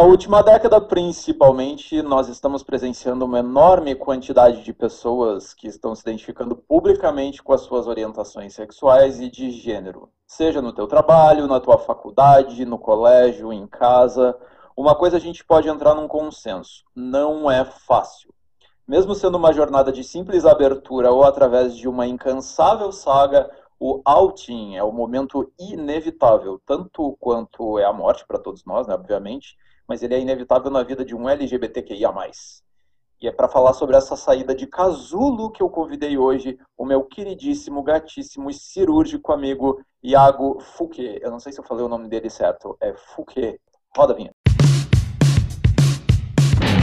Na 0.00 0.06
última 0.06 0.42
década, 0.42 0.80
principalmente, 0.80 2.00
nós 2.00 2.26
estamos 2.26 2.62
presenciando 2.62 3.26
uma 3.26 3.40
enorme 3.40 3.94
quantidade 3.94 4.64
de 4.64 4.72
pessoas 4.72 5.52
que 5.52 5.68
estão 5.68 5.94
se 5.94 6.00
identificando 6.00 6.56
publicamente 6.56 7.42
com 7.42 7.52
as 7.52 7.60
suas 7.60 7.86
orientações 7.86 8.54
sexuais 8.54 9.20
e 9.20 9.30
de 9.30 9.50
gênero. 9.50 10.08
Seja 10.26 10.62
no 10.62 10.72
teu 10.72 10.86
trabalho, 10.86 11.46
na 11.46 11.60
tua 11.60 11.76
faculdade, 11.76 12.64
no 12.64 12.78
colégio, 12.78 13.52
em 13.52 13.66
casa. 13.66 14.34
Uma 14.74 14.94
coisa 14.94 15.18
a 15.18 15.20
gente 15.20 15.44
pode 15.44 15.68
entrar 15.68 15.94
num 15.94 16.08
consenso: 16.08 16.82
não 16.96 17.50
é 17.50 17.62
fácil. 17.62 18.32
Mesmo 18.88 19.14
sendo 19.14 19.36
uma 19.36 19.52
jornada 19.52 19.92
de 19.92 20.02
simples 20.02 20.46
abertura 20.46 21.12
ou 21.12 21.24
através 21.24 21.76
de 21.76 21.86
uma 21.86 22.06
incansável 22.06 22.90
saga, 22.90 23.50
o 23.78 24.00
outing 24.06 24.76
é 24.76 24.82
o 24.82 24.92
momento 24.92 25.52
inevitável, 25.58 26.58
tanto 26.64 27.18
quanto 27.20 27.78
é 27.78 27.84
a 27.84 27.92
morte 27.92 28.26
para 28.26 28.38
todos 28.38 28.64
nós, 28.64 28.86
né, 28.86 28.94
obviamente, 28.94 29.58
mas 29.90 30.04
ele 30.04 30.14
é 30.14 30.20
inevitável 30.20 30.70
na 30.70 30.84
vida 30.84 31.04
de 31.04 31.16
um 31.16 31.28
LGBTQIA+. 31.28 32.14
E 33.20 33.26
é 33.26 33.32
para 33.32 33.48
falar 33.48 33.72
sobre 33.72 33.96
essa 33.96 34.14
saída 34.14 34.54
de 34.54 34.64
casulo 34.64 35.50
que 35.50 35.60
eu 35.60 35.68
convidei 35.68 36.16
hoje 36.16 36.56
o 36.78 36.86
meu 36.86 37.02
queridíssimo, 37.02 37.82
gatíssimo 37.82 38.48
e 38.48 38.54
cirúrgico 38.54 39.32
amigo 39.32 39.82
Iago 40.00 40.60
Fouquet. 40.60 41.18
Eu 41.20 41.32
não 41.32 41.40
sei 41.40 41.52
se 41.52 41.58
eu 41.58 41.64
falei 41.64 41.84
o 41.84 41.88
nome 41.88 42.08
dele 42.08 42.30
certo. 42.30 42.76
É 42.80 42.94
Fouquet. 42.94 43.58
Roda 43.96 44.12
a 44.12 44.16
vinha. 44.16 44.30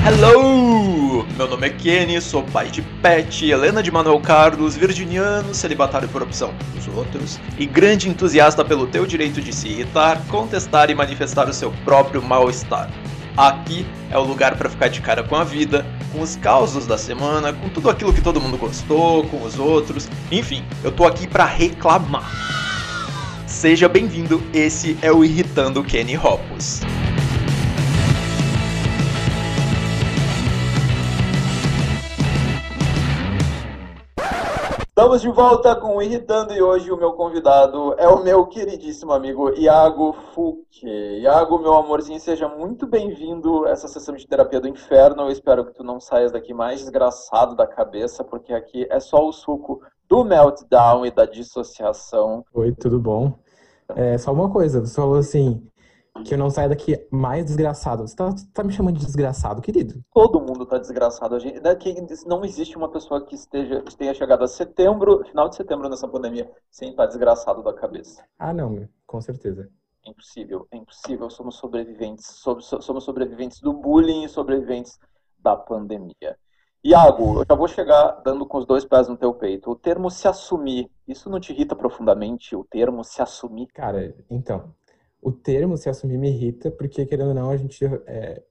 Hello! 0.05 0.96
Meu 1.37 1.47
nome 1.47 1.67
é 1.67 1.69
Kenny, 1.69 2.19
sou 2.19 2.41
pai 2.41 2.67
de 2.67 2.81
Pet, 2.81 3.45
Helena 3.45 3.83
de 3.83 3.91
Manuel 3.91 4.19
Carlos, 4.19 4.75
virginiano, 4.75 5.53
celibatário 5.53 6.09
por 6.09 6.23
opção 6.23 6.51
dos 6.73 6.87
outros 6.87 7.39
e 7.59 7.65
grande 7.67 8.09
entusiasta 8.09 8.65
pelo 8.65 8.87
teu 8.87 9.05
direito 9.05 9.39
de 9.39 9.53
se 9.53 9.67
irritar, 9.67 10.19
contestar 10.29 10.89
e 10.89 10.95
manifestar 10.95 11.47
o 11.47 11.53
seu 11.53 11.71
próprio 11.85 12.23
mal-estar. 12.23 12.89
Aqui 13.37 13.85
é 14.09 14.17
o 14.17 14.23
lugar 14.23 14.57
para 14.57 14.67
ficar 14.67 14.87
de 14.87 14.99
cara 14.99 15.21
com 15.21 15.35
a 15.35 15.43
vida, 15.43 15.85
com 16.11 16.21
os 16.21 16.35
causos 16.37 16.87
da 16.87 16.97
semana, 16.97 17.53
com 17.53 17.69
tudo 17.69 17.91
aquilo 17.91 18.11
que 18.11 18.21
todo 18.21 18.41
mundo 18.41 18.57
gostou, 18.57 19.23
com 19.27 19.43
os 19.43 19.59
outros, 19.59 20.09
enfim, 20.31 20.65
eu 20.83 20.91
tô 20.91 21.05
aqui 21.05 21.27
para 21.27 21.45
reclamar. 21.45 22.31
Seja 23.45 23.87
bem-vindo, 23.87 24.41
esse 24.51 24.97
é 25.03 25.11
o 25.11 25.23
Irritando 25.23 25.83
Kenny 25.83 26.17
Hoppus. 26.17 26.81
Estamos 34.97 35.21
de 35.21 35.29
volta 35.29 35.75
com 35.75 35.97
o 35.97 36.01
Irritando 36.01 36.51
e 36.53 36.59
hoje 36.59 36.91
o 36.91 36.97
meu 36.97 37.13
convidado 37.13 37.93
é 37.99 38.07
o 38.07 38.23
meu 38.23 38.47
queridíssimo 38.47 39.13
amigo 39.13 39.53
Iago 39.53 40.11
Fuque. 40.33 40.87
Iago, 41.21 41.59
meu 41.59 41.75
amorzinho, 41.75 42.19
seja 42.19 42.49
muito 42.49 42.87
bem-vindo 42.87 43.67
a 43.67 43.69
essa 43.69 43.87
sessão 43.87 44.15
de 44.15 44.25
terapia 44.25 44.59
do 44.59 44.67
inferno. 44.67 45.21
Eu 45.21 45.29
espero 45.29 45.65
que 45.65 45.75
tu 45.75 45.83
não 45.83 45.99
saias 45.99 46.31
daqui 46.31 46.51
mais 46.51 46.79
desgraçado 46.79 47.55
da 47.55 47.67
cabeça, 47.67 48.23
porque 48.23 48.51
aqui 48.51 48.87
é 48.89 48.99
só 48.99 49.23
o 49.23 49.31
suco 49.31 49.83
do 50.09 50.23
meltdown 50.23 51.05
e 51.05 51.11
da 51.11 51.27
dissociação. 51.27 52.43
Oi, 52.51 52.71
tudo 52.71 52.99
bom? 52.99 53.37
É, 53.95 54.17
só 54.17 54.33
uma 54.33 54.49
coisa, 54.49 54.83
você 54.83 54.95
falou 54.95 55.19
assim, 55.19 55.61
que 56.23 56.33
eu 56.33 56.37
não 56.37 56.49
saia 56.49 56.69
daqui 56.69 57.07
mais 57.11 57.45
desgraçado. 57.45 58.07
Você 58.07 58.15
tá, 58.15 58.33
tá, 58.53 58.63
me 58.63 58.71
chamando 58.71 58.97
de 58.97 59.05
desgraçado, 59.05 59.61
querido? 59.61 60.03
Todo 60.13 60.39
mundo 60.39 60.65
tá 60.65 60.77
desgraçado. 60.77 61.35
A 61.35 61.39
gente, 61.39 61.59
daqui, 61.59 61.95
não 62.25 62.43
existe 62.43 62.77
uma 62.77 62.89
pessoa 62.89 63.25
que 63.25 63.35
esteja 63.35 63.81
que 63.81 63.95
tenha 63.95 64.13
chegado 64.13 64.43
a 64.43 64.47
setembro, 64.47 65.23
final 65.25 65.49
de 65.49 65.55
setembro 65.55 65.89
nessa 65.89 66.07
pandemia, 66.07 66.51
sem 66.69 66.89
estar 66.89 67.05
desgraçado 67.05 67.63
da 67.63 67.73
cabeça. 67.73 68.23
Ah, 68.37 68.53
não, 68.53 68.87
com 69.05 69.21
certeza. 69.21 69.69
É 70.05 70.09
impossível, 70.09 70.67
é 70.71 70.77
impossível. 70.77 71.29
Somos 71.29 71.55
sobreviventes. 71.55 72.25
Somos 72.25 73.03
sobreviventes 73.03 73.59
do 73.59 73.73
bullying 73.73 74.23
e 74.23 74.29
sobreviventes 74.29 74.99
da 75.39 75.55
pandemia. 75.55 76.37
Iago, 76.83 77.41
eu 77.41 77.45
já 77.49 77.55
vou 77.55 77.67
chegar 77.67 78.21
dando 78.23 78.45
com 78.45 78.59
os 78.59 78.65
dois 78.65 78.85
pés 78.85 79.07
no 79.07 79.17
teu 79.17 79.33
peito. 79.33 79.69
O 79.69 79.75
termo 79.75 80.09
se 80.09 80.27
assumir, 80.27 80.89
isso 81.07 81.29
não 81.29 81.39
te 81.39 81.51
irrita 81.51 81.75
profundamente? 81.75 82.55
O 82.55 82.63
termo 82.63 83.03
se 83.03 83.21
assumir? 83.21 83.67
Cara, 83.73 84.15
então, 84.29 84.73
o 85.27 85.31
termo 85.33 85.75
se 85.75 85.89
assumir 85.89 86.17
me 86.17 86.29
irrita, 86.29 86.71
porque, 86.71 87.05
querendo 87.05 87.29
ou 87.29 87.33
não, 87.33 87.49
a 87.49 87.57
gente 87.57 87.83
é, 88.05 88.41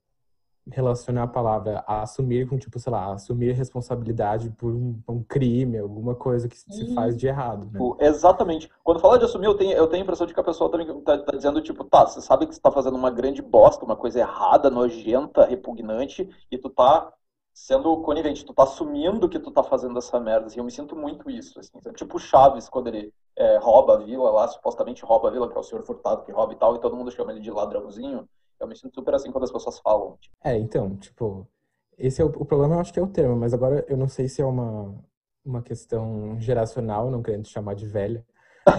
relaciona 0.71 1.23
a 1.23 1.27
palavra 1.27 1.83
a 1.87 2.03
assumir 2.03 2.47
com, 2.47 2.59
tipo, 2.59 2.79
sei 2.79 2.93
lá, 2.93 3.15
assumir 3.15 3.53
responsabilidade 3.53 4.51
por 4.51 4.75
um, 4.75 4.95
um 5.09 5.23
crime, 5.23 5.79
alguma 5.79 6.15
coisa 6.15 6.47
que 6.47 6.59
se 6.59 6.95
faz 6.95 7.17
de 7.17 7.29
errado. 7.29 7.65
Né? 7.65 7.73
Tipo, 7.73 7.97
exatamente. 7.99 8.69
Quando 8.85 9.01
fala 9.01 9.19
de 9.19 9.25
assumir, 9.25 9.47
eu 9.47 9.55
tenho, 9.55 9.73
eu 9.73 9.87
tenho 9.87 10.03
a 10.03 10.05
impressão 10.05 10.27
de 10.27 10.35
que 10.35 10.41
a 10.41 10.45
pessoa 10.45 10.71
também 10.71 10.87
tá, 11.01 11.17
tá 11.17 11.33
dizendo, 11.35 11.63
tipo, 11.63 11.83
tá, 11.83 12.07
você 12.07 12.21
sabe 12.21 12.47
que 12.47 12.55
você 12.55 12.61
tá 12.61 12.71
fazendo 12.71 12.97
uma 12.97 13.11
grande 13.11 13.41
bosta, 13.41 13.83
uma 13.83 13.97
coisa 13.97 14.19
errada, 14.19 14.69
nojenta, 14.69 15.47
repugnante, 15.47 16.29
e 16.51 16.59
tu 16.59 16.69
tá 16.69 17.11
sendo 17.57 17.97
conivente, 18.03 18.45
tu 18.45 18.53
tá 18.53 18.65
assumindo 18.65 19.31
que 19.31 19.39
tu 19.39 19.51
tá 19.51 19.63
fazendo 19.63 19.99
essa 19.99 20.21
merda, 20.21 20.47
assim, 20.47 20.59
eu 20.59 20.65
me 20.65 20.71
sinto 20.71 20.95
muito 20.95 21.31
isso, 21.31 21.59
assim, 21.59 21.73
tipo 21.95 22.19
Chaves, 22.19 22.69
quando 22.69 22.89
ele 22.89 23.11
é, 23.35 23.57
rouba 23.57 23.95
a 23.95 23.97
vila 23.97 24.31
lá, 24.31 24.47
supostamente 24.47 25.03
rouba 25.03 25.29
a 25.29 25.31
vila, 25.31 25.49
que 25.49 25.57
é 25.57 25.59
o 25.61 25.63
senhor 25.63 25.83
Furtado 25.83 26.23
que 26.23 26.31
rouba 26.31 26.53
e 26.53 26.57
tal, 26.57 26.77
e 26.77 26.81
todo 26.81 26.95
mundo 26.95 27.11
chama 27.11 27.33
ele 27.33 27.41
de 27.41 27.51
ladrãozinho, 27.51 28.29
eu 28.61 28.69
me 28.69 28.77
sinto 28.77 28.95
super 28.95 29.15
assim 29.15 29.33
quando 29.33 29.45
as 29.45 29.51
pessoas 29.51 29.79
falam. 29.79 30.19
Tipo. 30.21 30.37
É, 30.45 30.59
então, 30.59 30.97
tipo, 30.97 31.49
esse 31.97 32.21
é 32.21 32.25
o, 32.27 32.29
o, 32.29 32.45
problema, 32.45 32.75
eu 32.75 32.81
acho 32.81 32.93
que 32.93 33.01
é 33.01 33.03
o 33.03 33.09
termo, 33.09 33.35
mas 33.35 33.55
agora 33.55 33.87
eu 33.89 33.97
não 33.97 34.07
sei 34.07 34.29
se 34.29 34.43
é 34.43 34.45
uma, 34.45 34.95
uma 35.43 35.63
questão 35.63 36.39
geracional, 36.39 37.11
não 37.11 37.23
querendo 37.23 37.49
chamar 37.49 37.75
de 37.75 37.87
velha, 37.87 38.23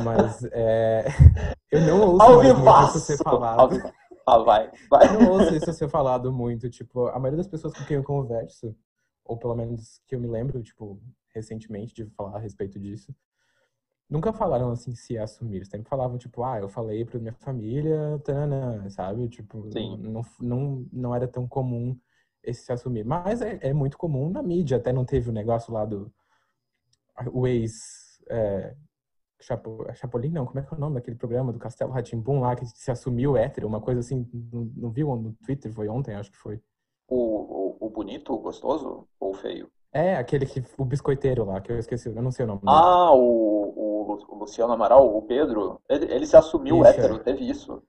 mas 0.04 0.44
é, 0.52 1.08
eu 1.72 1.82
não 1.82 2.12
ouço 2.12 2.64
mais 2.64 2.90
isso 2.96 3.00
ser 3.00 3.18
falado. 3.24 3.76
Ah, 4.28 4.40
vai, 4.40 4.70
vai. 4.90 5.08
Eu 5.08 5.22
não 5.22 5.32
ouço 5.32 5.56
isso 5.56 5.72
ser 5.72 5.90
falado 5.90 6.34
muito, 6.34 6.70
tipo, 6.70 7.08
a 7.08 7.18
maioria 7.18 7.38
das 7.38 7.48
pessoas 7.48 7.74
com 7.74 7.86
quem 7.86 7.96
eu 7.96 8.04
converso, 8.04 8.76
ou 9.24 9.38
pelo 9.38 9.56
menos 9.56 10.02
que 10.06 10.16
eu 10.16 10.20
me 10.20 10.28
lembro, 10.28 10.62
tipo, 10.62 11.00
recentemente 11.34 11.94
de 11.94 12.06
falar 12.08 12.36
a 12.36 12.40
respeito 12.40 12.78
disso, 12.78 13.16
nunca 14.10 14.34
falaram 14.34 14.70
assim 14.70 14.94
se 14.94 15.18
assumir. 15.18 15.66
Sempre 15.66 15.88
falavam, 15.88 16.18
tipo, 16.18 16.44
ah, 16.44 16.60
eu 16.60 16.68
falei 16.68 17.06
pra 17.06 17.20
minha 17.20 17.34
família, 17.36 18.20
tana, 18.26 18.90
sabe? 18.90 19.30
Tipo, 19.30 19.72
Sim. 19.72 19.98
Não, 19.98 20.22
não, 20.42 20.86
não 20.92 21.16
era 21.16 21.26
tão 21.26 21.48
comum 21.48 21.98
esse 22.44 22.66
se 22.66 22.74
assumir. 22.74 23.06
Mas 23.06 23.42
é, 23.42 23.58
é 23.62 23.74
muito 23.74 23.98
comum 23.98 24.30
na 24.30 24.44
mídia, 24.44 24.76
até 24.76 24.92
não 24.92 25.06
teve 25.06 25.30
o 25.30 25.34
negócio 25.34 25.74
lá 25.74 25.86
do 25.86 26.12
o 27.32 27.48
ex 27.48 27.72
é, 28.30 28.76
Chapo, 29.40 29.86
Chapolin, 29.94 30.32
não, 30.32 30.46
como 30.46 30.60
é 30.60 30.64
que 30.64 30.74
é 30.74 30.78
o 30.78 30.80
nome 30.80 30.96
daquele 30.96 31.16
programa 31.16 31.54
do 31.54 31.60
Castelo 31.60 31.92
Ratimbum 31.92 32.40
lá, 32.40 32.56
que 32.56 32.66
se 32.66 32.90
assumiu 32.90 33.38
hétero, 33.38 33.68
uma 33.68 33.80
coisa 33.80 34.00
assim, 34.00 34.28
não, 34.52 34.72
não 34.76 34.90
viu 34.90 35.16
no 35.16 35.34
Twitter, 35.46 35.72
foi 35.72 35.88
ontem, 35.88 36.16
acho 36.16 36.32
que 36.32 36.38
foi. 36.38 36.60
O, 37.08 37.16
o, 37.16 37.88
o 37.88 37.90
bonito, 37.90 38.34
o 38.34 38.40
gostoso 38.40 39.08
ou 39.20 39.32
o 39.32 39.34
feio? 39.36 39.70
É, 39.94 40.16
aquele 40.16 40.46
que, 40.46 40.64
o 40.78 40.84
biscoiteiro 40.84 41.46
lá, 41.46 41.62
que 41.62 41.72
eu 41.72 41.80
esqueci, 41.80 42.10
eu 42.10 42.22
não 42.22 42.32
sei 42.32 42.46
o 42.46 42.48
nome. 42.48 42.62
Ah, 42.66 43.12
o, 43.14 43.74
o, 43.76 44.26
o, 44.28 44.36
Luciano 44.36 44.74
Amaral, 44.74 45.16
o 45.16 45.22
Pedro, 45.22 45.80
ele, 45.90 46.12
ele 46.12 46.26
se 46.26 46.36
assumiu 46.36 46.82
isso, 46.82 46.88
hétero, 46.88 47.16
é. 47.16 47.20
teve 47.20 47.50
isso. 47.50 47.82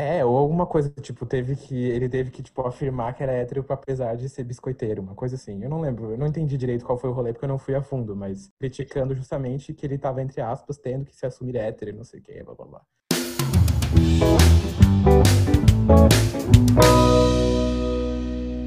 É, 0.00 0.24
ou 0.24 0.36
alguma 0.36 0.64
coisa, 0.64 0.88
tipo, 1.00 1.26
teve 1.26 1.56
que. 1.56 1.74
Ele 1.74 2.08
teve 2.08 2.30
que, 2.30 2.40
tipo, 2.40 2.64
afirmar 2.64 3.12
que 3.14 3.20
era 3.20 3.32
hétero 3.32 3.66
apesar 3.68 4.16
de 4.16 4.28
ser 4.28 4.44
biscoiteiro, 4.44 5.02
uma 5.02 5.12
coisa 5.12 5.34
assim. 5.34 5.60
Eu 5.60 5.68
não 5.68 5.80
lembro, 5.80 6.12
eu 6.12 6.16
não 6.16 6.28
entendi 6.28 6.56
direito 6.56 6.84
qual 6.84 6.96
foi 6.96 7.10
o 7.10 7.12
rolê, 7.12 7.32
porque 7.32 7.44
eu 7.44 7.48
não 7.48 7.58
fui 7.58 7.74
a 7.74 7.82
fundo, 7.82 8.14
mas 8.14 8.48
criticando 8.60 9.12
justamente 9.12 9.74
que 9.74 9.84
ele 9.84 9.98
tava, 9.98 10.22
entre 10.22 10.40
aspas, 10.40 10.78
tendo 10.78 11.04
que 11.04 11.16
se 11.16 11.26
assumir 11.26 11.56
hétero, 11.56 11.96
não 11.96 12.04
sei 12.04 12.20
o 12.20 12.22
que, 12.22 12.44
blá 12.44 12.54
blá 12.54 12.66
blá. 12.66 12.80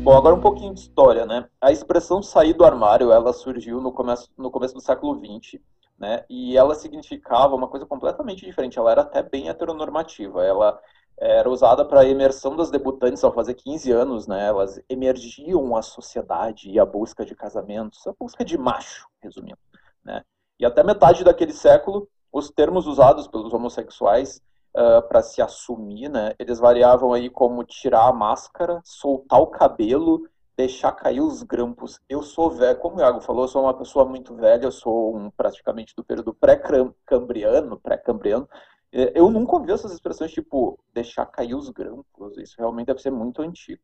Bom, 0.04 0.18
agora 0.18 0.36
um 0.36 0.42
pouquinho 0.42 0.74
de 0.74 0.82
história, 0.82 1.26
né? 1.26 1.48
A 1.62 1.72
expressão 1.72 2.22
sair 2.22 2.52
do 2.52 2.66
armário, 2.66 3.10
ela 3.10 3.32
surgiu 3.32 3.80
no 3.80 3.94
começo, 3.94 4.30
no 4.38 4.52
começo 4.52 4.74
do 4.74 4.82
século 4.82 5.18
XX, 5.18 5.62
né? 5.98 6.26
E 6.30 6.58
ela 6.58 6.76
significava 6.76 7.56
uma 7.56 7.70
coisa 7.70 7.86
completamente 7.86 8.46
diferente. 8.46 8.78
Ela 8.78 8.92
era 8.92 9.02
até 9.04 9.24
bem 9.24 9.48
heteronormativa. 9.48 10.44
Ela 10.44 10.78
era 11.22 11.48
usada 11.48 11.86
para 11.86 12.02
a 12.02 12.06
imersão 12.06 12.56
das 12.56 12.72
debutantes 12.72 13.24
ao 13.24 13.32
fazer 13.32 13.54
15 13.54 13.92
anos, 13.92 14.26
né? 14.26 14.48
Elas 14.48 14.82
emergiam 14.90 15.76
à 15.76 15.84
sociedade 15.84 16.70
e 16.72 16.80
à 16.80 16.86
busca 16.86 17.24
de 17.24 17.36
casamentos, 17.36 18.08
a 18.08 18.14
busca 18.20 18.44
de 18.44 18.58
macho, 18.58 19.08
resumindo, 19.22 19.60
né? 20.04 20.24
E 20.60 20.66
até 20.66 20.84
metade 20.84 21.24
daquele 21.24 21.54
século, 21.54 22.08
os 22.34 22.50
termos 22.50 22.88
usados 22.88 23.28
pelos 23.28 23.54
homossexuais 23.54 24.42
uh, 24.76 25.08
para 25.08 25.22
se 25.22 25.44
assumir, 25.44 26.10
né? 26.10 26.34
Eles 26.40 26.58
variavam 26.58 27.14
aí 27.14 27.30
como 27.30 27.64
tirar 27.64 28.08
a 28.08 28.14
máscara, 28.14 28.82
soltar 28.84 29.42
o 29.42 29.48
cabelo, 29.48 30.28
deixar 30.58 30.92
cair 30.92 31.22
os 31.22 31.44
grampos. 31.44 32.00
Eu 32.10 32.24
sou 32.24 32.50
velho, 32.50 32.80
como 32.80 32.98
o 32.98 33.00
Iago 33.00 33.22
falou, 33.22 33.44
eu 33.44 33.48
sou 33.48 33.62
uma 33.62 33.74
pessoa 33.76 34.06
muito 34.06 34.36
velha, 34.36 34.66
eu 34.66 34.72
sou 34.72 35.16
um, 35.16 35.30
praticamente 35.30 35.96
do 35.96 36.04
período 36.04 36.34
pré-cambriano, 36.34 37.80
pré-cambriano, 37.80 38.50
eu 38.92 39.30
nunca 39.32 39.56
ouvi 39.56 39.72
essas 39.72 39.94
expressões 39.94 40.32
tipo 40.32 40.78
deixar 40.94 41.26
cair 41.26 41.56
os 41.56 41.70
grampos. 41.70 42.38
Isso 42.38 42.56
realmente 42.58 42.88
deve 42.88 43.02
ser 43.02 43.12
muito 43.12 43.42
antigo. 43.42 43.82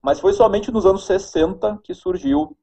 Mas 0.00 0.20
foi 0.20 0.32
somente 0.32 0.70
nos 0.70 0.86
anos 0.86 1.06
60 1.06 1.80
que 1.82 1.94
surgiu 1.94 2.56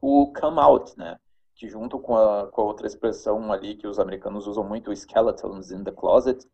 o 0.00 0.32
come 0.32 0.58
out, 0.58 0.96
né? 0.98 1.18
Que 1.54 1.68
junto 1.68 1.98
com 1.98 2.16
a, 2.16 2.48
com 2.48 2.62
a 2.62 2.64
outra 2.64 2.86
expressão 2.86 3.52
ali 3.52 3.76
que 3.76 3.86
os 3.86 3.98
americanos 3.98 4.46
usam 4.46 4.64
muito, 4.64 4.94
skeletons 4.94 5.70
in 5.70 5.84
the 5.84 5.92
closet, 5.92 6.44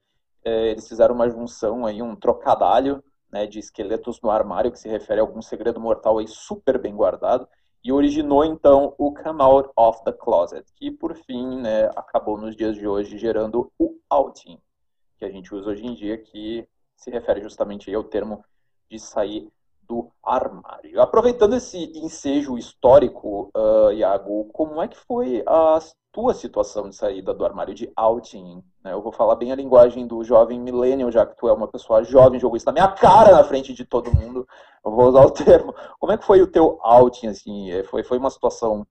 é, 0.44 0.70
eles 0.70 0.86
fizeram 0.86 1.14
uma 1.14 1.30
junção 1.30 1.86
aí, 1.86 2.02
um 2.02 2.14
trocadalho 2.14 3.02
né, 3.30 3.46
de 3.46 3.58
esqueletos 3.58 4.20
no 4.20 4.30
armário, 4.30 4.72
que 4.72 4.78
se 4.78 4.88
refere 4.88 5.20
a 5.20 5.22
algum 5.22 5.40
segredo 5.40 5.80
mortal 5.80 6.18
aí 6.18 6.26
super 6.26 6.78
bem 6.78 6.94
guardado, 6.94 7.48
e 7.84 7.92
originou 7.92 8.44
então 8.44 8.94
o 8.98 9.12
Come 9.12 9.42
Out 9.42 9.70
of 9.76 10.02
the 10.04 10.12
Closet, 10.12 10.64
que 10.74 10.90
por 10.90 11.14
fim 11.14 11.60
né, 11.60 11.86
acabou 11.96 12.36
nos 12.36 12.56
dias 12.56 12.76
de 12.76 12.86
hoje 12.86 13.18
gerando 13.18 13.70
o 13.78 13.96
outing, 14.10 14.58
que 15.16 15.24
a 15.24 15.30
gente 15.30 15.54
usa 15.54 15.70
hoje 15.70 15.86
em 15.86 15.94
dia, 15.94 16.18
que 16.18 16.66
se 16.96 17.10
refere 17.10 17.40
justamente 17.40 17.94
ao 17.94 18.04
termo 18.04 18.44
de 18.90 18.98
sair 18.98 19.48
do 19.82 20.10
armário. 20.22 21.00
Aproveitando 21.00 21.54
esse 21.54 21.78
ensejo 21.98 22.58
histórico, 22.58 23.50
uh, 23.56 23.90
Iago, 23.92 24.44
como 24.52 24.82
é 24.82 24.88
que 24.88 24.98
foi 24.98 25.42
a 25.46 25.78
tua 26.12 26.34
situação 26.34 26.90
de 26.90 26.96
saída 26.96 27.32
do 27.32 27.44
armário 27.44 27.74
de 27.74 27.90
outing? 27.96 28.62
Né? 28.88 28.94
Eu 28.94 29.02
vou 29.02 29.12
falar 29.12 29.36
bem 29.36 29.52
a 29.52 29.54
linguagem 29.54 30.06
do 30.06 30.24
jovem 30.24 30.58
millennial, 30.58 31.10
já 31.10 31.26
que 31.26 31.36
tu 31.36 31.46
é 31.46 31.52
uma 31.52 31.68
pessoa 31.68 32.02
jovem, 32.02 32.40
jogou 32.40 32.56
isso 32.56 32.66
na 32.66 32.72
minha 32.72 32.88
cara 32.88 33.32
na 33.32 33.44
frente 33.44 33.74
de 33.74 33.84
todo 33.84 34.12
mundo. 34.12 34.48
Eu 34.84 34.90
vou 34.90 35.08
usar 35.08 35.20
o 35.20 35.30
termo. 35.30 35.74
Como 36.00 36.12
é 36.12 36.16
que 36.16 36.24
foi 36.24 36.40
o 36.40 36.46
teu 36.46 36.78
outing? 36.82 37.28
Assim? 37.28 37.70
É, 37.70 37.84
foi, 37.84 38.02
foi 38.02 38.16
uma 38.16 38.30
situação 38.30 38.86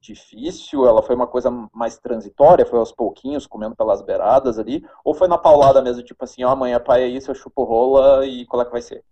difícil? 0.00 0.86
Ela 0.86 1.02
foi 1.02 1.16
uma 1.16 1.26
coisa 1.26 1.50
mais 1.74 1.98
transitória? 1.98 2.64
Foi 2.64 2.78
aos 2.78 2.92
pouquinhos, 2.92 3.46
comendo 3.46 3.74
pelas 3.74 4.02
beiradas 4.02 4.58
ali? 4.58 4.84
Ou 5.04 5.14
foi 5.14 5.26
na 5.26 5.36
paulada 5.36 5.82
mesmo, 5.82 6.04
tipo 6.04 6.22
assim, 6.24 6.44
ó, 6.44 6.48
oh, 6.48 6.52
amanhã 6.52 6.78
pai 6.78 7.02
é 7.02 7.08
isso, 7.08 7.30
eu 7.30 7.34
chupo 7.34 7.64
rola 7.64 8.24
e 8.24 8.46
qual 8.46 8.62
é 8.62 8.64
que 8.64 8.72
vai 8.72 8.82
ser? 8.82 9.04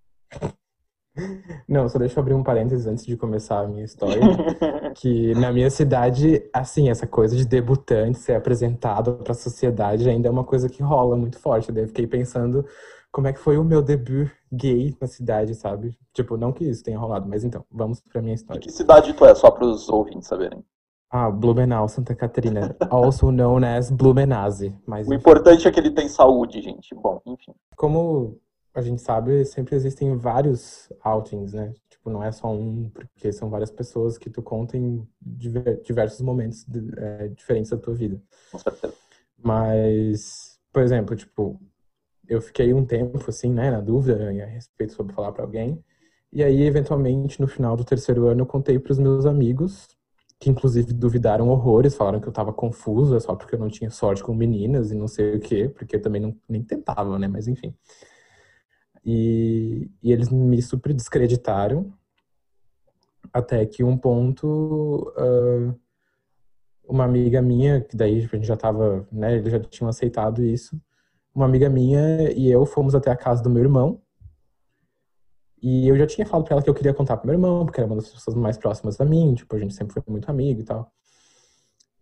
Não, 1.68 1.88
só 1.88 1.98
deixa 1.98 2.18
eu 2.18 2.22
abrir 2.22 2.34
um 2.34 2.42
parênteses 2.42 2.86
antes 2.86 3.04
de 3.04 3.16
começar 3.16 3.60
a 3.60 3.68
minha 3.68 3.84
história. 3.84 4.20
que 4.94 5.34
na 5.34 5.52
minha 5.52 5.70
cidade, 5.70 6.42
assim, 6.52 6.88
essa 6.88 7.06
coisa 7.06 7.36
de 7.36 7.46
debutante 7.46 8.18
ser 8.18 8.34
apresentado 8.34 9.14
para 9.14 9.32
a 9.32 9.34
sociedade 9.34 10.08
ainda 10.08 10.28
é 10.28 10.30
uma 10.30 10.44
coisa 10.44 10.68
que 10.68 10.82
rola 10.82 11.16
muito 11.16 11.38
forte. 11.38 11.72
Daí 11.72 11.84
eu 11.84 11.88
fiquei 11.88 12.06
pensando 12.06 12.64
como 13.10 13.26
é 13.26 13.32
que 13.32 13.40
foi 13.40 13.58
o 13.58 13.64
meu 13.64 13.82
debut 13.82 14.30
gay 14.52 14.96
na 15.00 15.06
cidade, 15.06 15.54
sabe? 15.54 15.96
Tipo, 16.12 16.36
não 16.36 16.52
que 16.52 16.64
isso 16.64 16.82
tenha 16.82 16.98
rolado, 16.98 17.28
mas 17.28 17.44
então, 17.44 17.64
vamos 17.70 18.00
pra 18.00 18.22
minha 18.22 18.34
história. 18.34 18.60
E 18.60 18.62
que 18.62 18.72
cidade 18.72 19.12
tu 19.12 19.24
é, 19.24 19.34
só 19.34 19.50
para 19.50 19.66
os 19.66 19.88
ouvintes 19.88 20.28
saberem? 20.28 20.64
Ah, 21.10 21.30
Blumenau, 21.30 21.88
Santa 21.88 22.14
Catarina. 22.14 22.76
also 22.90 23.30
known 23.30 23.64
as 23.64 23.90
Blumenase. 23.90 24.74
Mas, 24.86 25.08
o 25.08 25.14
importante 25.14 25.66
é 25.66 25.70
que 25.70 25.80
ele 25.80 25.90
tem 25.90 26.08
saúde, 26.08 26.60
gente. 26.60 26.94
Bom, 26.94 27.20
enfim. 27.26 27.54
Como 27.76 28.38
a 28.74 28.80
gente 28.80 29.02
sabe, 29.02 29.44
sempre 29.44 29.74
existem 29.74 30.16
vários 30.16 30.88
outings, 31.02 31.52
né? 31.52 31.72
Tipo, 31.88 32.10
não 32.10 32.22
é 32.22 32.30
só 32.30 32.52
um, 32.52 32.90
porque 32.90 33.32
são 33.32 33.50
várias 33.50 33.70
pessoas 33.70 34.16
que 34.16 34.30
tu 34.30 34.42
conta 34.42 34.76
em 34.76 35.06
diversos 35.20 36.20
momentos 36.20 36.66
é, 36.96 37.28
diferentes 37.28 37.70
da 37.70 37.76
tua 37.76 37.94
vida. 37.94 38.20
Com 38.50 38.58
certeza. 38.58 38.94
Mas, 39.42 40.58
por 40.72 40.82
exemplo, 40.82 41.16
tipo, 41.16 41.60
eu 42.28 42.40
fiquei 42.40 42.74
um 42.74 42.84
tempo, 42.84 43.18
assim, 43.28 43.52
né, 43.52 43.70
na 43.70 43.80
dúvida 43.80 44.28
a 44.28 44.46
respeito 44.46 44.92
sobre 44.92 45.14
falar 45.14 45.32
para 45.32 45.44
alguém. 45.44 45.82
E 46.32 46.42
aí, 46.42 46.62
eventualmente, 46.62 47.40
no 47.40 47.48
final 47.48 47.76
do 47.76 47.84
terceiro 47.84 48.26
ano, 48.26 48.42
eu 48.42 48.46
contei 48.46 48.78
para 48.78 48.92
os 48.92 48.98
meus 48.98 49.24
amigos, 49.24 49.88
que 50.38 50.50
inclusive 50.50 50.92
duvidaram 50.92 51.48
horrores, 51.48 51.94
falaram 51.94 52.20
que 52.20 52.28
eu 52.28 52.32
tava 52.32 52.52
confuso, 52.52 53.16
é 53.16 53.20
só 53.20 53.34
porque 53.34 53.54
eu 53.54 53.58
não 53.58 53.68
tinha 53.68 53.90
sorte 53.90 54.22
com 54.22 54.34
meninas 54.34 54.92
e 54.92 54.94
não 54.94 55.08
sei 55.08 55.36
o 55.36 55.40
quê, 55.40 55.68
porque 55.68 55.96
eu 55.96 56.02
também 56.02 56.20
não, 56.20 56.36
nem 56.48 56.62
tentava, 56.62 57.18
né, 57.18 57.26
mas 57.26 57.48
enfim. 57.48 57.74
E, 59.04 59.90
e 60.02 60.12
eles 60.12 60.28
me 60.28 60.60
super 60.62 60.92
descreditaram, 60.92 61.92
até 63.32 63.64
que 63.66 63.84
um 63.84 63.96
ponto, 63.96 65.12
uh, 65.16 65.78
uma 66.84 67.04
amiga 67.04 67.40
minha, 67.42 67.80
que 67.80 67.96
daí 67.96 68.18
a 68.18 68.20
gente 68.20 68.46
já 68.46 68.56
tava, 68.56 69.06
né, 69.12 69.36
eles 69.36 69.52
já 69.52 69.60
tinham 69.60 69.88
aceitado 69.88 70.42
isso, 70.42 70.80
uma 71.34 71.44
amiga 71.44 71.68
minha 71.68 72.32
e 72.32 72.50
eu 72.50 72.64
fomos 72.66 72.94
até 72.94 73.10
a 73.10 73.16
casa 73.16 73.42
do 73.42 73.50
meu 73.50 73.62
irmão, 73.62 74.00
e 75.60 75.88
eu 75.88 75.96
já 75.96 76.06
tinha 76.06 76.26
falado 76.26 76.44
pra 76.44 76.54
ela 76.54 76.62
que 76.62 76.70
eu 76.70 76.74
queria 76.74 76.94
contar 76.94 77.16
pro 77.16 77.26
meu 77.26 77.34
irmão, 77.34 77.64
porque 77.64 77.80
era 77.80 77.86
uma 77.86 77.96
das 77.96 78.08
pessoas 78.08 78.36
mais 78.36 78.56
próximas 78.56 79.00
a 79.00 79.04
mim, 79.04 79.34
tipo, 79.34 79.54
a 79.54 79.58
gente 79.58 79.74
sempre 79.74 79.92
foi 79.92 80.02
muito 80.08 80.30
amigo 80.30 80.60
e 80.60 80.64
tal. 80.64 80.92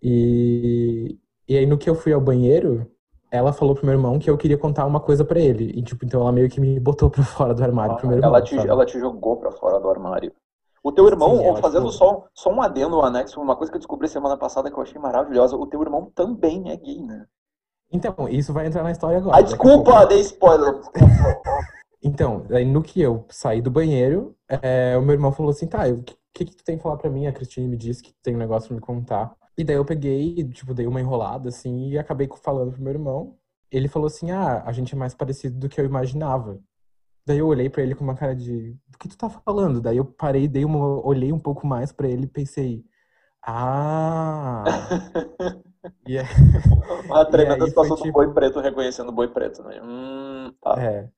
E, 0.02 1.18
e 1.48 1.56
aí 1.56 1.66
no 1.66 1.78
que 1.78 1.88
eu 1.88 1.94
fui 1.94 2.12
ao 2.12 2.20
banheiro, 2.20 2.90
ela 3.36 3.52
falou 3.52 3.74
pro 3.74 3.86
meu 3.86 3.94
irmão 3.94 4.18
que 4.18 4.28
eu 4.28 4.36
queria 4.36 4.58
contar 4.58 4.86
uma 4.86 5.00
coisa 5.00 5.24
para 5.24 5.38
ele. 5.38 5.72
E, 5.76 5.82
tipo, 5.82 6.04
então 6.04 6.20
ela 6.20 6.32
meio 6.32 6.48
que 6.48 6.60
me 6.60 6.78
botou 6.80 7.10
pra 7.10 7.22
fora 7.24 7.54
do 7.54 7.62
armário 7.62 7.94
ah, 7.94 7.96
pro 7.96 8.08
meu 8.08 8.16
irmão. 8.16 8.30
Ela 8.30 8.42
te, 8.42 8.56
ela 8.56 8.86
te 8.86 8.98
jogou 8.98 9.36
pra 9.36 9.50
fora 9.50 9.78
do 9.78 9.88
armário. 9.88 10.32
O 10.82 10.92
teu 10.92 11.06
irmão, 11.08 11.36
Sim, 11.36 11.60
fazendo 11.60 11.90
só, 11.90 12.26
só 12.32 12.48
um 12.48 12.62
adendo, 12.62 12.96
um 12.96 13.02
anexo, 13.02 13.40
uma 13.40 13.56
coisa 13.56 13.72
que 13.72 13.76
eu 13.76 13.80
descobri 13.80 14.08
semana 14.08 14.36
passada 14.36 14.70
que 14.70 14.78
eu 14.78 14.82
achei 14.82 15.00
maravilhosa, 15.00 15.56
o 15.56 15.66
teu 15.66 15.82
irmão 15.82 16.12
também 16.14 16.70
é 16.70 16.76
gay, 16.76 17.02
né? 17.02 17.26
Então, 17.92 18.14
isso 18.28 18.52
vai 18.52 18.66
entrar 18.66 18.84
na 18.84 18.92
história 18.92 19.18
agora. 19.18 19.36
Ah, 19.36 19.40
desculpa, 19.40 20.06
dei 20.06 20.20
spoiler. 20.20 20.80
então, 22.02 22.44
aí 22.50 22.64
no 22.64 22.82
que 22.82 23.00
eu 23.00 23.24
saí 23.28 23.60
do 23.60 23.70
banheiro, 23.70 24.36
é, 24.48 24.96
o 24.96 25.02
meu 25.02 25.14
irmão 25.14 25.32
falou 25.32 25.50
assim, 25.50 25.66
tá, 25.66 25.88
o 25.88 26.02
que, 26.02 26.16
que, 26.32 26.44
que 26.44 26.56
tu 26.56 26.62
tem 26.62 26.76
que 26.76 26.82
falar 26.84 26.98
pra 26.98 27.10
mim? 27.10 27.26
A 27.26 27.32
Cristina 27.32 27.66
me 27.66 27.76
disse 27.76 28.02
que 28.02 28.14
tem 28.22 28.36
um 28.36 28.38
negócio 28.38 28.68
pra 28.68 28.76
me 28.76 28.80
contar. 28.80 29.34
E 29.58 29.64
daí 29.64 29.76
eu 29.76 29.84
peguei, 29.84 30.44
tipo, 30.50 30.74
dei 30.74 30.86
uma 30.86 31.00
enrolada, 31.00 31.48
assim, 31.48 31.88
e 31.88 31.98
acabei 31.98 32.28
falando 32.42 32.72
pro 32.72 32.82
meu 32.82 32.92
irmão. 32.92 33.38
Ele 33.70 33.88
falou 33.88 34.06
assim, 34.06 34.30
ah, 34.30 34.62
a 34.64 34.72
gente 34.72 34.94
é 34.94 34.98
mais 34.98 35.14
parecido 35.14 35.58
do 35.58 35.68
que 35.68 35.80
eu 35.80 35.84
imaginava. 35.84 36.60
Daí 37.26 37.38
eu 37.38 37.48
olhei 37.48 37.68
para 37.68 37.82
ele 37.82 37.94
com 37.94 38.04
uma 38.04 38.14
cara 38.14 38.36
de, 38.36 38.72
do 38.88 38.98
que 38.98 39.08
tu 39.08 39.16
tá 39.16 39.28
falando? 39.28 39.80
Daí 39.80 39.96
eu 39.96 40.04
parei, 40.04 40.46
dei 40.46 40.64
uma, 40.64 41.04
olhei 41.04 41.32
um 41.32 41.38
pouco 41.38 41.66
mais 41.66 41.90
para 41.90 42.08
ele 42.08 42.24
e 42.24 42.28
pensei, 42.28 42.84
ah... 43.42 44.64
e 46.06 46.18
é... 46.18 46.24
Uma 47.06 47.24
tremenda 47.24 47.66
situação 47.66 47.96
tipo... 47.96 48.08
do 48.08 48.12
boi 48.12 48.32
preto 48.32 48.60
reconhecendo 48.60 49.08
o 49.08 49.12
boi 49.12 49.28
preto, 49.28 49.62
né? 49.62 49.80
Hum, 49.82 50.52
tá. 50.60 50.74
É. 50.80 51.08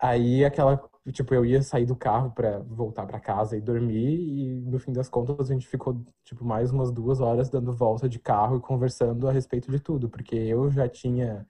Aí 0.00 0.44
aquela 0.44 0.76
tipo, 1.12 1.34
eu 1.34 1.44
ia 1.44 1.62
sair 1.62 1.84
do 1.84 1.94
carro 1.94 2.30
para 2.30 2.60
voltar 2.60 3.06
para 3.06 3.20
casa 3.20 3.56
e 3.56 3.60
dormir 3.60 4.18
e 4.18 4.54
no 4.62 4.78
fim 4.78 4.92
das 4.92 5.08
contas 5.08 5.50
a 5.50 5.52
gente 5.52 5.66
ficou 5.66 6.02
tipo 6.24 6.44
mais 6.44 6.70
umas 6.70 6.90
duas 6.90 7.20
horas 7.20 7.50
dando 7.50 7.72
volta 7.72 8.08
de 8.08 8.18
carro 8.18 8.56
e 8.56 8.60
conversando 8.60 9.28
a 9.28 9.32
respeito 9.32 9.70
de 9.70 9.78
tudo, 9.80 10.08
porque 10.08 10.34
eu 10.34 10.70
já 10.70 10.88
tinha 10.88 11.46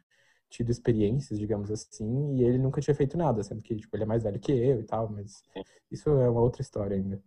tido 0.50 0.70
experiências, 0.70 1.38
digamos 1.38 1.70
assim, 1.70 2.34
e 2.36 2.44
ele 2.44 2.58
nunca 2.58 2.80
tinha 2.80 2.94
feito 2.94 3.16
nada, 3.16 3.42
sendo 3.42 3.62
que 3.62 3.76
tipo, 3.76 3.96
ele 3.96 4.04
é 4.04 4.06
mais 4.06 4.22
velho 4.24 4.40
que 4.40 4.52
eu 4.52 4.80
e 4.80 4.84
tal, 4.84 5.08
mas 5.08 5.42
isso 5.90 6.10
é 6.10 6.28
uma 6.28 6.40
outra 6.40 6.62
história 6.62 6.96
ainda. 6.96 7.22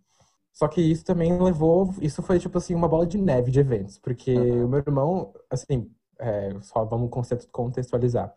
Só 0.54 0.68
que 0.68 0.82
isso 0.82 1.06
também 1.06 1.38
levou, 1.42 1.94
isso 2.02 2.22
foi 2.22 2.40
tipo 2.40 2.58
assim 2.58 2.74
uma 2.76 2.88
bola 2.88 3.06
de 3.06 3.18
neve 3.18 3.52
de 3.52 3.60
eventos, 3.60 4.00
porque 4.00 4.34
uhum. 4.36 4.66
o 4.66 4.70
meu 4.70 4.80
irmão, 4.80 5.34
assim, 5.50 5.90
é, 6.20 6.60
só 6.62 6.84
vamos 6.84 7.10
contextualizar 7.52 8.36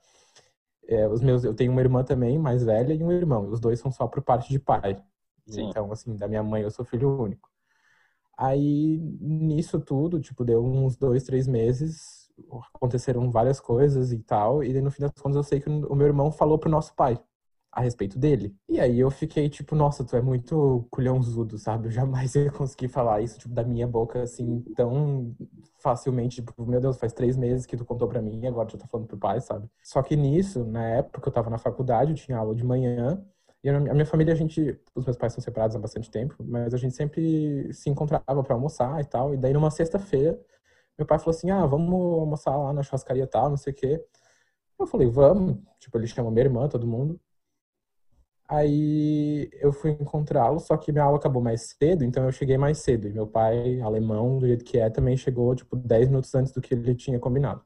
é, 0.90 1.08
os 1.08 1.20
meus, 1.20 1.44
eu 1.44 1.54
tenho 1.54 1.72
uma 1.72 1.80
irmã 1.80 2.04
também, 2.04 2.38
mais 2.38 2.64
velha, 2.64 2.92
e 2.92 3.02
um 3.02 3.12
irmão. 3.12 3.48
Os 3.48 3.60
dois 3.60 3.80
são 3.80 3.90
só 3.90 4.06
por 4.06 4.22
parte 4.22 4.48
de 4.50 4.58
pai. 4.58 5.02
Sim. 5.46 5.68
Então, 5.68 5.90
assim, 5.92 6.16
da 6.16 6.28
minha 6.28 6.42
mãe 6.42 6.62
eu 6.62 6.70
sou 6.70 6.84
filho 6.84 7.20
único. 7.20 7.48
Aí, 8.36 8.98
nisso 9.20 9.80
tudo, 9.80 10.20
tipo, 10.20 10.44
deu 10.44 10.64
uns 10.64 10.96
dois, 10.96 11.24
três 11.24 11.46
meses, 11.46 12.30
aconteceram 12.74 13.30
várias 13.30 13.60
coisas 13.60 14.12
e 14.12 14.18
tal, 14.20 14.64
e 14.64 14.80
no 14.80 14.90
fim 14.90 15.02
das 15.02 15.12
contas 15.12 15.36
eu 15.36 15.42
sei 15.42 15.60
que 15.60 15.68
o 15.68 15.94
meu 15.94 16.06
irmão 16.06 16.32
falou 16.32 16.58
pro 16.58 16.70
nosso 16.70 16.94
pai 16.94 17.22
a 17.72 17.80
respeito 17.80 18.18
dele. 18.18 18.54
E 18.68 18.80
aí 18.80 18.98
eu 18.98 19.10
fiquei 19.10 19.48
tipo, 19.48 19.74
nossa, 19.76 20.04
tu 20.04 20.16
é 20.16 20.22
muito 20.22 20.86
culhãozudo, 20.90 21.56
sabe? 21.58 21.86
Eu 21.88 21.90
jamais 21.92 22.34
ia 22.36 22.50
conseguir 22.50 22.88
falar 22.88 23.20
isso, 23.22 23.38
tipo, 23.38 23.54
da 23.54 23.62
minha 23.64 23.86
boca, 23.86 24.22
assim, 24.22 24.62
tão 24.76 25.34
facilmente. 25.78 26.36
Tipo, 26.42 26.66
meu 26.66 26.80
Deus, 26.80 26.98
faz 26.98 27.12
três 27.12 27.36
meses 27.36 27.66
que 27.66 27.76
tu 27.76 27.84
contou 27.84 28.08
pra 28.08 28.20
mim 28.22 28.46
agora 28.46 28.68
tu 28.68 28.78
tá 28.78 28.86
falando 28.88 29.06
pro 29.06 29.16
pai, 29.18 29.40
sabe? 29.40 29.68
Só 29.82 30.02
que 30.02 30.16
nisso, 30.16 30.64
na 30.64 30.84
época 30.88 31.28
eu 31.28 31.32
tava 31.32 31.50
na 31.50 31.58
faculdade, 31.58 32.10
eu 32.12 32.16
tinha 32.16 32.38
aula 32.38 32.54
de 32.54 32.64
manhã, 32.64 33.24
e 33.62 33.68
a 33.68 33.78
minha 33.78 34.06
família, 34.06 34.32
a 34.32 34.36
gente, 34.36 34.78
os 34.94 35.04
meus 35.04 35.16
pais 35.18 35.34
são 35.34 35.42
separados 35.42 35.76
há 35.76 35.78
bastante 35.78 36.10
tempo, 36.10 36.34
mas 36.40 36.72
a 36.72 36.78
gente 36.78 36.94
sempre 36.96 37.70
se 37.74 37.90
encontrava 37.90 38.42
para 38.42 38.54
almoçar 38.54 39.00
e 39.00 39.04
tal. 39.04 39.34
E 39.34 39.36
daí 39.36 39.52
numa 39.52 39.70
sexta-feira, 39.70 40.38
meu 40.98 41.06
pai 41.06 41.18
falou 41.18 41.30
assim: 41.36 41.50
"Ah, 41.50 41.66
vamos 41.66 41.92
almoçar 42.20 42.56
lá 42.56 42.72
na 42.72 42.82
churrascaria 42.82 43.26
tal, 43.26 43.50
não 43.50 43.56
sei 43.58 43.72
o 43.72 43.76
quê". 43.76 44.04
Eu 44.80 44.86
falei: 44.86 45.08
"Vamos". 45.08 45.58
Tipo, 45.80 45.98
ele 45.98 46.06
chama 46.06 46.30
minha 46.30 46.44
irmã, 46.44 46.68
todo 46.68 46.86
mundo. 46.86 47.20
Aí 48.50 49.48
eu 49.60 49.72
fui 49.72 49.92
encontrá-lo, 49.92 50.58
só 50.58 50.76
que 50.76 50.90
minha 50.90 51.04
aula 51.04 51.18
acabou 51.18 51.40
mais 51.40 51.76
cedo, 51.78 52.02
então 52.02 52.24
eu 52.24 52.32
cheguei 52.32 52.58
mais 52.58 52.78
cedo. 52.78 53.06
E 53.06 53.12
meu 53.12 53.24
pai, 53.24 53.80
alemão, 53.80 54.38
do 54.38 54.46
jeito 54.46 54.64
que 54.64 54.76
é, 54.76 54.90
também 54.90 55.16
chegou, 55.16 55.54
tipo, 55.54 55.76
10 55.76 56.08
minutos 56.08 56.34
antes 56.34 56.52
do 56.52 56.60
que 56.60 56.74
ele 56.74 56.92
tinha 56.96 57.18
combinado. 57.20 57.64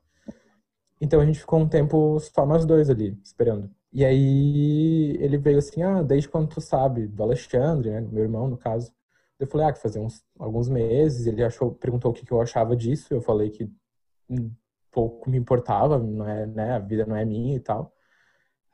Então 1.01 1.21
a 1.21 1.25
gente 1.25 1.39
ficou 1.41 1.59
um 1.59 1.69
tempo 1.69 2.19
só 2.21 2.45
nós 2.45 2.67
dois 2.67 2.91
ali, 2.91 3.19
esperando. 3.25 3.71
E 3.91 4.05
aí 4.05 5.17
ele 5.21 5.39
veio 5.39 5.59
assim, 5.59 5.83
ah, 5.83 6.03
desde 6.03 6.29
quando 6.29 6.49
tu 6.49 6.61
sabe? 6.61 7.07
Do 7.07 7.23
Alexandre, 7.23 7.91
né? 7.91 8.01
Meu 8.03 8.23
irmão, 8.23 8.47
no 8.49 8.59
caso. 8.59 8.93
Eu 9.39 9.47
falei, 9.47 9.67
ah, 9.67 9.73
que 9.73 9.81
fazia 9.81 10.03
uns, 10.03 10.23
alguns 10.39 10.69
meses. 10.69 11.27
Ele 11.27 11.43
achou, 11.43 11.73
perguntou 11.73 12.11
o 12.11 12.15
que, 12.15 12.27
que 12.27 12.33
eu 12.33 12.41
achava 12.43 12.77
disso. 12.77 13.15
Eu 13.15 13.23
falei 13.23 13.51
que 13.51 13.71
pouco 14.93 15.31
me 15.31 15.39
importava, 15.39 15.99
não 15.99 16.29
é, 16.29 16.47
né? 16.47 16.73
A 16.73 16.79
vida 16.79 17.07
não 17.07 17.17
é 17.17 17.25
minha 17.25 17.57
e 17.57 17.61
tal. 17.61 17.94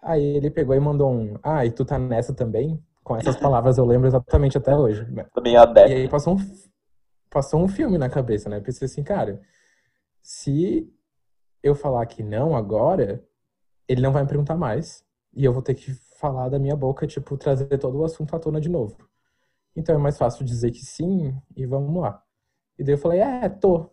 Aí 0.03 0.23
ele 0.23 0.51
pegou 0.51 0.75
e 0.75 0.81
mandou 0.81 1.11
um, 1.11 1.35
ah, 1.43 1.65
e 1.65 1.71
tu 1.71 1.85
tá 1.85 1.99
nessa 1.99 2.35
também? 2.35 2.83
Com 3.05 3.17
essas 3.17 3.37
palavras 3.37 3.77
eu 3.77 3.85
lembro 3.85 4.07
exatamente 4.07 4.57
até 4.57 4.75
hoje. 4.75 5.07
Também 5.35 5.57
a 5.57 5.65
E 5.91 5.93
aí 5.93 6.09
passou 6.09 6.35
um, 6.35 6.39
passou 7.29 7.63
um 7.63 7.69
filme 7.69 7.99
na 7.99 8.09
cabeça, 8.09 8.49
né? 8.49 8.59
Eu 8.59 8.63
pensei 8.63 8.87
assim, 8.87 9.03
cara, 9.03 9.41
se 10.23 10.91
eu 11.63 11.75
falar 11.75 12.07
que 12.07 12.23
não 12.23 12.57
agora, 12.57 13.23
ele 13.89 14.01
não 14.01 14.13
vai 14.13 14.23
me 14.23 14.29
perguntar 14.29 14.57
mais. 14.57 15.05
E 15.35 15.45
eu 15.45 15.53
vou 15.53 15.63
ter 15.63 15.75
que 15.75 15.93
falar 16.19 16.49
da 16.49 16.59
minha 16.59 16.77
boca, 16.77 17.07
tipo, 17.07 17.37
trazer 17.37 17.79
todo 17.79 17.99
o 17.99 18.05
assunto 18.05 18.35
à 18.35 18.39
tona 18.39 18.61
de 18.61 18.69
novo. 18.69 18.97
Então 19.77 19.95
é 19.95 19.99
mais 19.99 20.19
fácil 20.19 20.45
dizer 20.45 20.71
que 20.71 20.85
sim 20.85 21.35
e 21.57 21.65
vamos 21.67 22.03
lá. 22.03 22.23
E 22.79 22.85
daí 22.85 22.95
eu 22.95 22.99
falei, 22.99 23.21
é, 23.21 23.49
tô. 23.49 23.91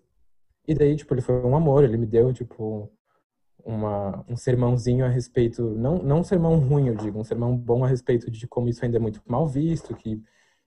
E 0.68 0.74
daí, 0.74 0.96
tipo, 0.96 1.14
ele 1.14 1.22
foi 1.22 1.36
um 1.44 1.56
amor, 1.56 1.84
ele 1.84 1.98
me 1.98 2.06
deu, 2.06 2.34
tipo, 2.34 2.92
uma, 3.68 4.24
um 4.30 4.38
sermãozinho 4.38 5.06
a 5.06 5.10
respeito, 5.10 5.62
não, 5.62 5.98
não 5.98 6.20
um 6.22 6.24
sermão 6.24 6.58
ruim, 6.58 6.88
eu 6.88 6.96
digo, 6.96 7.20
um 7.20 7.24
sermão 7.24 7.56
bom 7.56 7.84
a 7.84 7.88
respeito 7.88 8.32
de 8.32 8.48
como 8.48 8.70
isso 8.70 8.84
ainda 8.84 8.96
é 8.96 9.00
muito 9.00 9.22
mal 9.28 9.46
visto, 9.46 9.94
que 9.94 10.24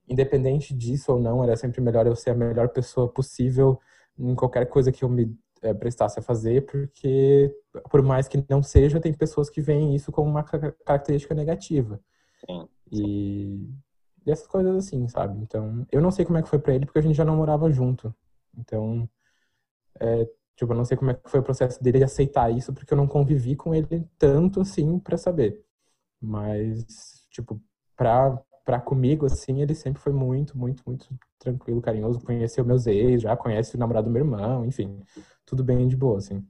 independente 0.06 0.74
disso 0.74 1.12
ou 1.12 1.18
não, 1.18 1.42
era 1.42 1.56
sempre 1.56 1.80
melhor 1.80 2.06
eu 2.06 2.14
ser 2.14 2.30
a 2.30 2.34
melhor 2.34 2.68
pessoa 2.68 3.08
possível 3.08 3.80
em 4.18 4.34
qualquer 4.34 4.66
coisa 4.66 4.92
que 4.92 5.02
eu 5.02 5.08
me 5.08 5.34
é, 5.62 5.72
prestasse 5.72 6.18
a 6.18 6.22
fazer, 6.22 6.66
porque 6.66 7.50
por 7.90 8.02
mais 8.02 8.28
que 8.28 8.44
não 8.50 8.62
seja, 8.62 9.00
tem 9.00 9.14
pessoas 9.14 9.48
que 9.48 9.62
veem 9.62 9.94
isso 9.94 10.12
como 10.12 10.28
uma 10.28 10.44
característica 10.44 11.34
negativa. 11.34 11.98
Sim. 12.44 12.68
E, 12.92 13.66
e 14.26 14.30
essas 14.30 14.46
coisas 14.46 14.76
assim, 14.76 15.08
sabe? 15.08 15.38
Então, 15.40 15.86
eu 15.90 16.02
não 16.02 16.10
sei 16.10 16.26
como 16.26 16.36
é 16.36 16.42
que 16.42 16.48
foi 16.50 16.58
para 16.58 16.74
ele, 16.74 16.84
porque 16.84 16.98
a 16.98 17.02
gente 17.02 17.16
já 17.16 17.24
não 17.24 17.36
morava 17.36 17.70
junto. 17.70 18.14
Então, 18.58 19.08
é, 19.98 20.28
tipo, 20.60 20.72
eu 20.72 20.76
não 20.76 20.84
sei 20.84 20.96
como 20.96 21.10
é 21.10 21.14
que 21.14 21.28
foi 21.30 21.40
o 21.40 21.42
processo 21.42 21.82
dele 21.82 21.98
de 21.98 22.04
aceitar 22.04 22.50
isso, 22.50 22.72
porque 22.72 22.92
eu 22.92 22.96
não 22.98 23.06
convivi 23.06 23.56
com 23.56 23.74
ele 23.74 24.06
tanto 24.18 24.60
assim 24.60 24.98
para 24.98 25.16
saber. 25.16 25.60
Mas, 26.20 27.24
tipo, 27.30 27.60
pra, 27.96 28.38
pra 28.64 28.80
comigo, 28.80 29.26
assim, 29.26 29.62
ele 29.62 29.74
sempre 29.74 30.02
foi 30.02 30.12
muito, 30.12 30.56
muito, 30.58 30.82
muito 30.86 31.08
tranquilo, 31.38 31.80
carinhoso. 31.80 32.20
Conheceu 32.20 32.64
meus 32.64 32.86
ex, 32.86 33.22
já 33.22 33.36
conhece 33.36 33.76
o 33.76 33.78
namorado 33.78 34.08
do 34.08 34.12
meu 34.12 34.22
irmão, 34.22 34.64
enfim 34.64 35.02
tudo 35.50 35.64
bem 35.64 35.88
de 35.88 35.96
boa, 35.96 36.18
assim. 36.18 36.46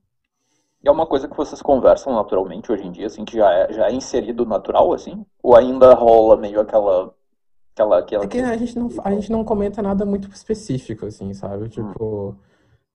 E 0.84 0.88
é 0.88 0.90
uma 0.90 1.06
coisa 1.06 1.26
que 1.26 1.36
vocês 1.36 1.62
conversam 1.62 2.12
naturalmente 2.14 2.70
hoje 2.70 2.86
em 2.86 2.92
dia, 2.92 3.06
assim, 3.06 3.24
que 3.24 3.36
já 3.36 3.50
é, 3.50 3.72
já 3.72 3.88
é 3.88 3.92
inserido 3.92 4.44
natural, 4.44 4.92
assim? 4.92 5.24
Ou 5.42 5.56
ainda 5.56 5.94
rola 5.94 6.36
meio 6.36 6.60
aquela. 6.60 7.14
aquela, 7.72 7.98
aquela... 7.98 8.24
É 8.24 8.28
que 8.28 8.38
a 8.38 8.56
gente, 8.56 8.78
não, 8.78 8.88
a 9.02 9.10
gente 9.12 9.32
não 9.32 9.42
comenta 9.42 9.80
nada 9.80 10.04
muito 10.04 10.28
específico, 10.28 11.06
assim, 11.06 11.32
sabe? 11.32 11.64
Hum. 11.64 11.68
Tipo, 11.68 12.28
hum. 12.30 12.36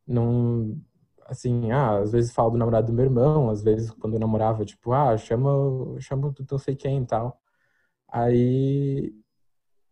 não. 0.08 0.78
Assim, 1.26 1.72
ah, 1.72 1.98
às 2.00 2.12
vezes 2.12 2.32
falo 2.34 2.52
do 2.52 2.58
namorado 2.58 2.88
do 2.88 2.94
meu 2.94 3.06
irmão, 3.06 3.50
às 3.50 3.64
vezes 3.64 3.92
quando 3.92 4.14
eu 4.14 4.20
namorava, 4.20 4.64
tipo, 4.66 4.94
ah, 4.94 5.18
chama, 5.18 6.00
chama 6.00 6.34
não 6.52 6.58
sei 6.60 6.76
quem 6.76 7.02
e 7.04 7.06
tal. 7.08 7.42
Aí. 8.10 9.14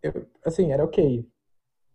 Eu, 0.04 0.28
assim, 0.46 0.72
era 0.72 0.84
ok. 0.86 1.28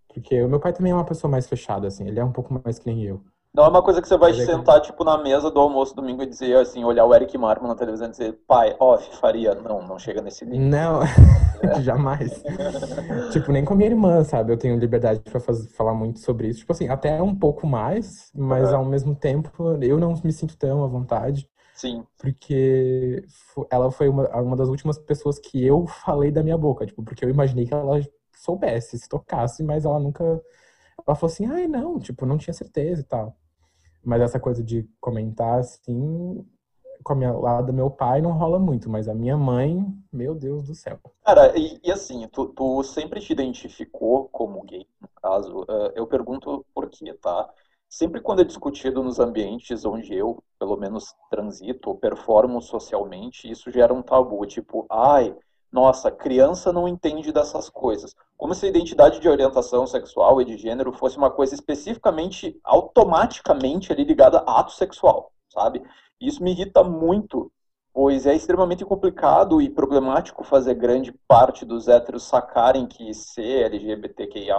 Porque 0.08 0.42
o 0.42 0.48
meu 0.48 0.60
pai 0.60 0.72
também 0.72 0.92
é 0.92 0.94
uma 0.94 1.04
pessoa 1.06 1.30
mais 1.30 1.48
fechada, 1.48 1.86
assim, 1.88 2.08
ele 2.08 2.20
é 2.20 2.24
um 2.24 2.32
pouco 2.32 2.54
mais 2.64 2.78
que 2.78 2.86
nem 2.86 3.04
eu. 3.04 3.24
Não 3.58 3.64
é 3.64 3.68
uma 3.70 3.82
coisa 3.82 4.00
que 4.00 4.06
você 4.06 4.16
vai 4.16 4.32
sentar, 4.34 4.80
tipo, 4.80 5.02
na 5.02 5.18
mesa 5.18 5.50
do 5.50 5.58
almoço 5.58 5.92
domingo 5.92 6.22
e 6.22 6.26
dizer, 6.26 6.56
assim, 6.58 6.84
olhar 6.84 7.04
o 7.04 7.12
Eric 7.12 7.36
Marmo 7.36 7.66
na 7.66 7.74
televisão 7.74 8.06
e 8.06 8.10
dizer, 8.12 8.38
pai, 8.46 8.76
off, 8.78 9.16
faria. 9.16 9.52
Não, 9.52 9.84
não 9.84 9.98
chega 9.98 10.22
nesse 10.22 10.46
nível. 10.46 10.68
Não, 10.68 11.02
é. 11.02 11.80
jamais. 11.82 12.40
tipo, 13.32 13.50
nem 13.50 13.64
com 13.64 13.74
a 13.74 13.76
minha 13.76 13.90
irmã, 13.90 14.22
sabe? 14.22 14.52
Eu 14.52 14.56
tenho 14.56 14.78
liberdade 14.78 15.18
pra 15.18 15.40
fazer, 15.40 15.68
falar 15.70 15.92
muito 15.92 16.20
sobre 16.20 16.46
isso. 16.46 16.60
Tipo 16.60 16.70
assim, 16.70 16.88
até 16.88 17.20
um 17.20 17.34
pouco 17.34 17.66
mais, 17.66 18.30
mas 18.32 18.72
ao 18.72 18.84
mesmo 18.84 19.12
tempo 19.16 19.50
eu 19.82 19.98
não 19.98 20.14
me 20.22 20.32
sinto 20.32 20.56
tão 20.56 20.84
à 20.84 20.86
vontade. 20.86 21.50
Sim. 21.74 22.04
Porque 22.16 23.24
ela 23.72 23.90
foi 23.90 24.08
uma, 24.08 24.28
uma 24.40 24.56
das 24.56 24.68
últimas 24.68 25.00
pessoas 25.00 25.36
que 25.36 25.66
eu 25.66 25.84
falei 25.84 26.30
da 26.30 26.44
minha 26.44 26.56
boca, 26.56 26.86
tipo, 26.86 27.02
porque 27.02 27.24
eu 27.24 27.28
imaginei 27.28 27.66
que 27.66 27.74
ela 27.74 28.00
soubesse, 28.36 28.96
se 28.96 29.08
tocasse, 29.08 29.64
mas 29.64 29.84
ela 29.84 29.98
nunca. 29.98 30.22
Ela 31.04 31.16
falou 31.16 31.32
assim, 31.32 31.46
ai, 31.46 31.66
não, 31.66 31.98
tipo, 31.98 32.24
não 32.24 32.38
tinha 32.38 32.54
certeza 32.54 33.00
e 33.00 33.04
tal. 33.04 33.36
Mas 34.08 34.22
essa 34.22 34.40
coisa 34.40 34.64
de 34.64 34.88
comentar 34.98 35.58
assim, 35.58 36.42
com 37.04 37.12
a 37.12 37.16
minha 37.16 37.30
lá 37.30 37.60
do 37.60 37.74
meu 37.74 37.90
pai 37.90 38.22
não 38.22 38.32
rola 38.32 38.58
muito, 38.58 38.88
mas 38.88 39.06
a 39.06 39.14
minha 39.14 39.36
mãe, 39.36 39.86
meu 40.10 40.34
Deus 40.34 40.66
do 40.66 40.74
céu. 40.74 40.98
Cara, 41.22 41.52
e, 41.54 41.78
e 41.84 41.92
assim, 41.92 42.26
tu, 42.28 42.46
tu, 42.46 42.82
sempre 42.82 43.20
te 43.20 43.34
identificou 43.34 44.26
como 44.30 44.64
gay, 44.64 44.86
no 44.98 45.08
caso. 45.20 45.60
Uh, 45.60 45.92
eu 45.94 46.06
pergunto 46.06 46.64
por 46.74 46.88
quê, 46.88 47.12
tá? 47.12 47.50
Sempre 47.86 48.22
quando 48.22 48.40
é 48.40 48.44
discutido 48.44 49.02
nos 49.02 49.20
ambientes 49.20 49.84
onde 49.84 50.14
eu, 50.14 50.42
pelo 50.58 50.78
menos, 50.78 51.14
transito 51.30 51.90
ou 51.90 51.94
performo 51.94 52.62
socialmente, 52.62 53.50
isso 53.50 53.70
gera 53.70 53.92
um 53.92 54.00
tabu, 54.00 54.46
tipo, 54.46 54.86
ai, 54.90 55.36
nossa, 55.70 56.10
criança 56.10 56.72
não 56.72 56.88
entende 56.88 57.30
dessas 57.30 57.68
coisas. 57.68 58.14
Como 58.38 58.54
se 58.54 58.64
a 58.64 58.68
identidade 58.68 59.18
de 59.18 59.28
orientação 59.28 59.84
sexual 59.84 60.40
e 60.40 60.44
de 60.44 60.56
gênero 60.56 60.92
fosse 60.92 61.18
uma 61.18 61.28
coisa 61.28 61.54
especificamente, 61.54 62.58
automaticamente 62.62 63.92
ali 63.92 64.04
ligada 64.04 64.38
a 64.46 64.60
ato 64.60 64.72
sexual, 64.72 65.32
sabe? 65.52 65.82
Isso 66.20 66.42
me 66.42 66.52
irrita 66.52 66.84
muito, 66.84 67.50
pois 67.92 68.26
é 68.26 68.34
extremamente 68.36 68.84
complicado 68.84 69.60
e 69.60 69.68
problemático 69.68 70.44
fazer 70.44 70.74
grande 70.74 71.12
parte 71.26 71.64
dos 71.64 71.88
héteros 71.88 72.22
sacarem 72.22 72.86
que 72.86 73.12
ser 73.12 73.64
LGBTQIA+, 73.66 74.56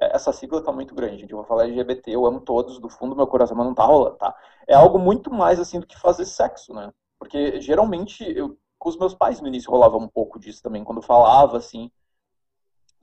é, 0.00 0.16
essa 0.16 0.32
sigla 0.32 0.62
tá 0.62 0.72
muito 0.72 0.94
grande, 0.94 1.18
gente. 1.18 1.30
Eu 1.30 1.38
vou 1.38 1.46
falar 1.46 1.64
LGBT, 1.64 2.10
eu 2.10 2.24
amo 2.24 2.40
todos, 2.40 2.80
do 2.80 2.88
fundo 2.88 3.10
do 3.10 3.16
meu 3.16 3.26
coração, 3.26 3.54
mas 3.54 3.66
não 3.66 3.74
tá 3.74 3.84
rolando, 3.84 4.16
tá? 4.16 4.34
É 4.66 4.74
algo 4.74 4.98
muito 4.98 5.30
mais, 5.32 5.60
assim, 5.60 5.78
do 5.78 5.86
que 5.86 6.00
fazer 6.00 6.24
sexo, 6.24 6.72
né? 6.72 6.90
Porque, 7.18 7.60
geralmente, 7.60 8.24
eu 8.36 8.56
com 8.78 8.90
os 8.90 8.98
meus 8.98 9.14
pais 9.14 9.40
no 9.40 9.48
início 9.48 9.70
rolava 9.70 9.96
um 9.96 10.06
pouco 10.06 10.38
disso 10.38 10.62
também, 10.62 10.84
quando 10.84 11.00
falava, 11.00 11.56
assim, 11.56 11.90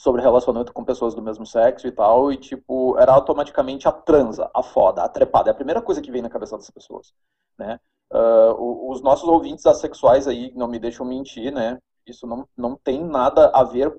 sobre 0.02 0.20
relacionamento 0.20 0.74
com 0.74 0.84
pessoas 0.84 1.14
do 1.14 1.22
mesmo 1.22 1.46
sexo 1.46 1.86
e 1.86 1.92
tal, 1.92 2.34
e, 2.34 2.38
tipo, 2.38 2.98
era 2.98 3.14
automaticamente 3.14 3.88
a 3.88 3.92
transa, 3.92 4.50
a 4.52 4.64
foda, 4.64 5.04
a 5.04 5.08
trepada. 5.08 5.52
É 5.52 5.52
a 5.52 5.56
primeira 5.56 5.80
coisa 5.80 6.02
que 6.02 6.12
vem 6.12 6.24
na 6.24 6.30
cabeça 6.30 6.58
das 6.58 6.72
pessoas, 6.72 7.14
né? 7.56 7.80
Uh, 8.12 8.90
os 8.92 9.00
nossos 9.04 9.30
ouvintes 9.30 9.64
assexuais 9.68 10.28
aí, 10.28 10.52
não 10.56 10.68
me 10.68 10.80
deixam 10.80 11.06
mentir, 11.06 11.54
né? 11.54 11.78
Isso 12.04 12.26
não, 12.26 12.48
não 12.58 12.76
tem 12.76 13.04
nada 13.04 13.52
a 13.54 13.64
ver... 13.64 13.96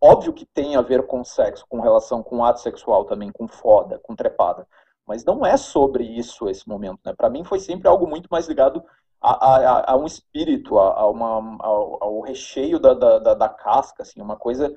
Óbvio 0.00 0.32
que 0.32 0.46
tem 0.46 0.74
a 0.74 0.80
ver 0.80 1.06
com 1.06 1.22
sexo, 1.22 1.66
com 1.68 1.80
relação 1.80 2.22
com 2.22 2.42
ato 2.42 2.60
sexual 2.60 3.04
também, 3.04 3.30
com 3.30 3.46
foda, 3.46 3.98
com 3.98 4.16
trepada. 4.16 4.66
Mas 5.06 5.22
não 5.22 5.44
é 5.44 5.58
sobre 5.58 6.02
isso 6.02 6.48
esse 6.48 6.66
momento, 6.66 6.98
né? 7.04 7.12
Para 7.14 7.28
mim 7.28 7.44
foi 7.44 7.60
sempre 7.60 7.88
algo 7.88 8.06
muito 8.06 8.26
mais 8.30 8.48
ligado 8.48 8.82
a, 9.20 9.32
a, 9.32 9.92
a 9.92 9.96
um 9.96 10.06
espírito, 10.06 10.78
a, 10.78 11.00
a 11.00 11.10
uma, 11.10 11.58
ao, 11.60 12.20
recheio 12.22 12.78
da, 12.78 12.94
da, 12.94 13.34
da, 13.34 13.48
casca, 13.50 14.02
assim, 14.02 14.22
uma 14.22 14.36
coisa 14.36 14.74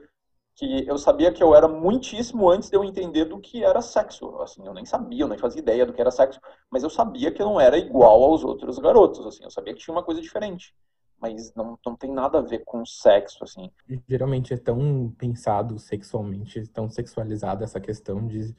que 0.56 0.88
eu 0.88 0.98
sabia 0.98 1.32
que 1.32 1.42
eu 1.42 1.56
era 1.56 1.68
muitíssimo 1.68 2.50
antes 2.50 2.70
de 2.70 2.78
eu 2.78 2.84
entender 2.84 3.26
do 3.26 3.40
que 3.40 3.64
era 3.64 3.82
sexo, 3.82 4.40
assim, 4.42 4.66
eu 4.66 4.74
nem 4.74 4.86
sabia, 4.86 5.24
eu 5.24 5.28
nem 5.28 5.38
fazia 5.38 5.62
ideia 5.62 5.86
do 5.86 5.94
que 5.94 6.02
era 6.02 6.12
sexo, 6.12 6.40
mas 6.70 6.84
eu 6.84 6.90
sabia 6.90 7.32
que 7.32 7.42
eu 7.42 7.46
não 7.46 7.60
era 7.60 7.78
igual 7.78 8.24
aos 8.24 8.44
outros 8.44 8.78
garotos, 8.78 9.26
assim, 9.26 9.44
eu 9.44 9.50
sabia 9.50 9.74
que 9.74 9.80
tinha 9.80 9.96
uma 9.96 10.04
coisa 10.04 10.22
diferente, 10.22 10.76
mas 11.20 11.54
não, 11.56 11.78
não 11.86 11.96
tem 11.96 12.12
nada 12.12 12.38
a 12.38 12.42
ver 12.42 12.64
com 12.66 12.86
sexo, 12.86 13.44
assim. 13.44 13.72
Geralmente 14.08 14.54
é 14.54 14.58
tão 14.58 15.14
pensado 15.18 15.80
sexualmente, 15.80 16.68
tão 16.68 16.90
sexualizada 16.90 17.64
essa 17.64 17.80
questão 17.80 18.28
de 18.28 18.56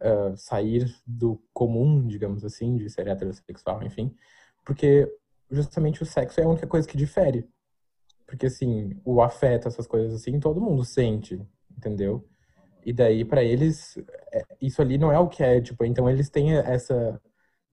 uh, 0.00 0.36
sair 0.36 0.94
do 1.06 1.42
comum, 1.54 2.06
digamos 2.06 2.44
assim, 2.44 2.76
de 2.76 2.90
ser 2.90 3.08
heterossexual, 3.08 3.82
enfim, 3.82 4.14
porque 4.64 5.10
justamente 5.50 6.02
o 6.02 6.06
sexo 6.06 6.40
é 6.40 6.44
a 6.44 6.48
única 6.48 6.66
coisa 6.66 6.86
que 6.86 6.96
difere. 6.96 7.48
Porque, 8.32 8.46
assim, 8.46 8.98
o 9.04 9.20
afeto, 9.20 9.68
essas 9.68 9.86
coisas 9.86 10.14
assim, 10.14 10.40
todo 10.40 10.58
mundo 10.58 10.82
sente, 10.86 11.38
entendeu? 11.76 12.26
E 12.84 12.90
daí, 12.90 13.26
para 13.26 13.44
eles, 13.44 13.98
é, 14.32 14.46
isso 14.60 14.80
ali 14.80 14.96
não 14.96 15.12
é 15.12 15.18
o 15.18 15.28
que 15.28 15.42
é, 15.42 15.60
tipo, 15.60 15.84
então 15.84 16.08
eles 16.08 16.30
têm 16.30 16.54
essa, 16.56 17.20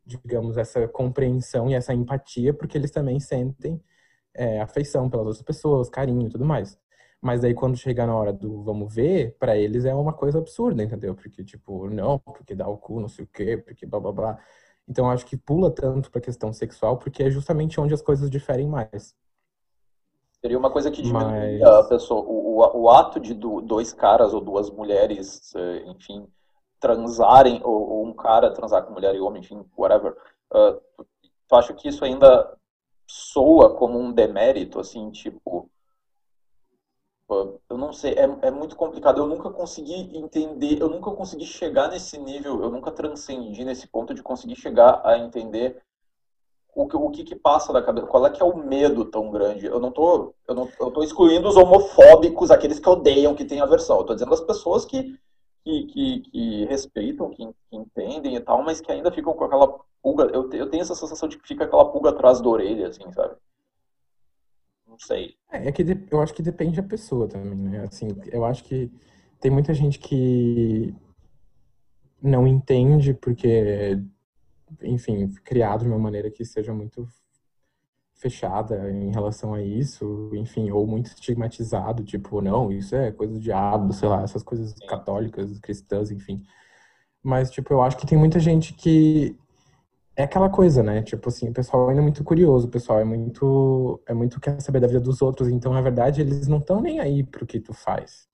digamos, 0.05 0.57
essa 0.57 0.87
compreensão 0.89 1.69
e 1.69 1.75
essa 1.75 1.93
empatia, 1.93 2.53
porque 2.53 2.77
eles 2.77 2.91
também 2.91 3.19
sentem 3.21 3.81
é, 4.35 4.61
afeição 4.61 5.09
pelas 5.09 5.27
outras 5.27 5.43
pessoas, 5.43 5.89
carinho 5.89 6.27
e 6.27 6.29
tudo 6.31 6.45
mais. 6.45 6.77
Mas 7.21 7.41
daí, 7.41 7.53
quando 7.55 7.77
chegar 7.77 8.07
na 8.07 8.15
hora 8.15 8.33
do 8.33 8.63
vamos 8.63 8.93
ver, 8.93 9.37
para 9.39 9.57
eles 9.57 9.85
é 9.85 9.95
uma 9.95 10.13
coisa 10.13 10.39
absurda, 10.39 10.83
entendeu? 10.83 11.15
Porque, 11.15 11.43
tipo, 11.43 11.89
não, 11.89 12.19
porque 12.19 12.55
dá 12.55 12.67
o 12.67 12.77
cu, 12.77 12.99
não 12.99 13.09
sei 13.09 13.25
o 13.25 13.29
quê, 13.29 13.57
porque 13.57 13.85
blá 13.85 13.99
blá 14.01 14.11
blá. 14.11 14.39
Então 14.87 15.09
acho 15.09 15.25
que 15.25 15.37
pula 15.37 15.71
tanto 15.73 16.11
para 16.11 16.19
a 16.19 16.23
questão 16.23 16.53
sexual 16.53 16.97
porque 16.99 17.23
é 17.23 17.31
justamente 17.31 17.79
onde 17.79 17.93
as 17.93 18.01
coisas 18.01 18.29
diferem 18.29 18.67
mais. 18.67 19.15
Seria 20.41 20.57
uma 20.57 20.71
coisa 20.71 20.89
que 20.89 21.01
diminui 21.01 21.59
Mas... 21.59 21.61
a 21.61 21.83
pessoa, 21.83 22.21
o, 22.21 22.59
o, 22.59 22.81
o, 22.81 22.89
ato 22.89 23.19
de 23.19 23.33
dois 23.33 23.91
caras 23.91 24.33
ou 24.33 24.39
duas 24.39 24.69
mulheres, 24.69 25.53
eh, 25.53 25.83
enfim, 25.87 26.27
transarem, 26.79 27.61
ou, 27.63 27.89
ou 27.89 28.05
um 28.05 28.13
cara 28.13 28.53
transar 28.53 28.85
com 28.85 28.93
mulher 28.93 29.13
e 29.15 29.19
homem, 29.19 29.41
enfim, 29.41 29.65
whatever. 29.77 30.15
Uh, 30.53 30.79
tu 31.47 31.55
acha 31.55 31.73
que 31.73 31.89
isso 31.89 32.05
ainda 32.05 32.57
soa 33.05 33.75
como 33.75 33.99
um 33.99 34.13
demérito, 34.13 34.79
assim, 34.79 35.11
tipo, 35.11 35.69
eu 37.69 37.77
não 37.77 37.93
sei, 37.93 38.13
é, 38.13 38.47
é 38.47 38.51
muito 38.51 38.75
complicado. 38.75 39.19
Eu 39.19 39.27
nunca 39.27 39.51
consegui 39.51 40.17
entender, 40.17 40.81
eu 40.81 40.89
nunca 40.89 41.11
consegui 41.11 41.45
chegar 41.45 41.89
nesse 41.89 42.17
nível, 42.17 42.63
eu 42.63 42.71
nunca 42.71 42.91
transcendi 42.91 43.63
nesse 43.63 43.87
ponto 43.87 44.13
de 44.13 44.23
conseguir 44.23 44.55
chegar 44.55 45.01
a 45.05 45.17
entender 45.17 45.81
o 46.75 46.87
que, 46.87 46.95
o 46.95 47.09
que, 47.09 47.23
que 47.23 47.35
passa 47.35 47.73
da 47.73 47.81
cabeça, 47.81 48.07
qual 48.07 48.25
é 48.25 48.29
que 48.29 48.41
é 48.41 48.45
o 48.45 48.57
medo 48.57 49.05
tão 49.05 49.29
grande. 49.31 49.65
Eu 49.65 49.79
não 49.79 49.91
tô, 49.91 50.33
eu 50.47 50.55
não, 50.55 50.69
eu 50.79 50.91
tô 50.91 51.03
excluindo 51.03 51.47
os 51.47 51.57
homofóbicos, 51.57 52.51
aqueles 52.51 52.79
que 52.79 52.89
odeiam, 52.89 53.35
que 53.35 53.45
têm 53.45 53.59
aversão. 53.59 53.97
Eu 53.97 54.03
tô 54.03 54.13
dizendo 54.13 54.33
as 54.33 54.41
pessoas 54.41 54.85
que, 54.85 55.17
que, 55.63 55.85
que, 55.87 56.19
que 56.21 56.65
respeitam, 56.65 57.29
que, 57.31 57.45
que, 57.45 57.75
entendem 57.75 58.35
e 58.35 58.39
tal, 58.39 58.63
mas 58.63 58.79
que 58.79 58.91
ainda 58.91 59.11
ficam 59.11 59.33
com 59.33 59.43
aquela 59.43 59.79
pulga. 60.01 60.25
Eu, 60.33 60.49
eu 60.51 60.69
tenho 60.69 60.81
essa 60.81 60.95
sensação 60.95 61.27
de 61.27 61.37
que 61.37 61.47
fica 61.47 61.65
aquela 61.65 61.91
pulga 61.91 62.11
atrás 62.11 62.39
da 62.41 62.49
orelha, 62.49 62.87
assim, 62.87 63.11
sabe? 63.11 63.35
Não 64.87 64.97
sei. 64.99 65.35
É, 65.51 65.67
é 65.67 65.71
que 65.71 65.83
eu 66.11 66.21
acho 66.21 66.33
que 66.33 66.41
depende 66.41 66.81
da 66.81 66.87
pessoa 66.87 67.27
também, 67.27 67.55
né? 67.55 67.85
Assim, 67.85 68.07
eu 68.31 68.45
acho 68.45 68.63
que 68.63 68.91
tem 69.39 69.51
muita 69.51 69.73
gente 69.73 69.99
que 69.99 70.93
não 72.21 72.45
entende 72.47 73.13
porque, 73.13 73.99
enfim, 74.81 75.27
criado 75.43 75.81
de 75.81 75.87
uma 75.87 75.99
maneira 75.99 76.29
que 76.29 76.45
seja 76.45 76.73
muito 76.73 77.07
fechada 78.15 78.91
em 78.91 79.11
relação 79.11 79.53
a 79.53 79.61
isso, 79.61 80.29
enfim, 80.33 80.69
ou 80.71 80.85
muito 80.85 81.07
estigmatizado, 81.07 82.03
tipo, 82.03 82.41
não, 82.41 82.71
isso 82.71 82.95
é 82.95 83.11
coisa 83.11 83.33
do 83.33 83.39
diabo, 83.39 83.93
sei 83.93 84.09
lá, 84.09 84.23
essas 84.23 84.43
coisas 84.43 84.73
católicas, 84.87 85.57
cristãs, 85.59 86.11
enfim. 86.11 86.43
Mas, 87.23 87.49
tipo, 87.49 87.73
eu 87.73 87.81
acho 87.81 87.97
que 87.97 88.05
tem 88.05 88.17
muita 88.17 88.39
gente 88.39 88.73
que 88.73 89.37
é 90.17 90.23
aquela 90.23 90.49
coisa, 90.49 90.83
né? 90.83 91.01
Tipo 91.01 91.29
assim, 91.29 91.49
o 91.49 91.53
pessoal 91.53 91.87
ainda 91.87 92.01
é 92.01 92.03
muito 92.03 92.23
curioso, 92.25 92.67
o 92.67 92.69
pessoal 92.69 92.99
é 92.99 93.05
muito 93.05 94.01
é 94.05 94.13
muito 94.13 94.39
quer 94.39 94.59
saber 94.61 94.81
da 94.81 94.87
vida 94.87 94.99
dos 94.99 95.21
outros, 95.21 95.47
então 95.47 95.71
na 95.73 95.81
verdade 95.81 96.19
eles 96.19 96.45
não 96.47 96.57
estão 96.57 96.81
nem 96.81 96.99
aí 96.99 97.23
pro 97.23 97.47
que 97.47 97.59
tu 97.59 97.73
faz, 97.73 98.27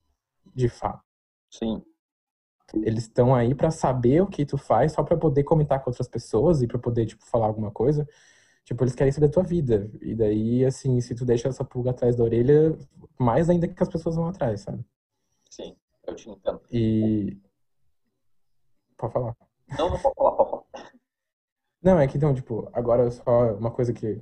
de 0.55 0.67
fato. 0.67 1.03
Sim. 1.51 1.83
Eles 2.73 3.03
estão 3.03 3.35
aí 3.35 3.53
para 3.53 3.71
saber 3.71 4.21
o 4.21 4.27
que 4.27 4.45
tu 4.45 4.57
faz, 4.57 4.93
só 4.93 5.03
para 5.03 5.17
poder 5.17 5.43
comentar 5.43 5.83
com 5.83 5.89
outras 5.89 6.07
pessoas 6.07 6.61
e 6.61 6.67
para 6.67 6.79
poder 6.79 7.05
tipo 7.05 7.23
falar 7.25 7.47
alguma 7.47 7.71
coisa. 7.71 8.07
Tipo, 8.63 8.83
eles 8.83 8.95
querem 8.95 9.11
saber 9.11 9.27
da 9.27 9.33
tua 9.33 9.43
vida. 9.43 9.91
E 10.01 10.15
daí, 10.15 10.65
assim, 10.65 10.99
se 10.99 11.13
tu 11.13 11.23
deixa 11.23 11.47
essa 11.47 11.63
pulga 11.63 11.91
atrás 11.91 12.15
da 12.15 12.23
orelha, 12.23 12.77
mais 13.19 13.49
ainda 13.49 13.67
que 13.67 13.83
as 13.83 13.89
pessoas 13.89 14.15
vão 14.15 14.27
atrás, 14.27 14.61
sabe? 14.61 14.83
Sim, 15.49 15.75
eu 16.07 16.15
te 16.15 16.29
entendo. 16.29 16.59
E. 16.71 17.37
Pode 18.97 19.13
falar. 19.13 19.37
Não, 19.77 19.89
não 19.91 19.99
pode 19.99 20.15
falar, 20.15 20.31
pode 20.31 20.49
falar. 20.49 20.91
Não, 21.83 21.99
é 21.99 22.07
que 22.07 22.17
então, 22.17 22.33
tipo, 22.33 22.67
agora 22.73 23.11
só 23.11 23.53
uma 23.53 23.69
coisa 23.69 23.93
que 23.93 24.19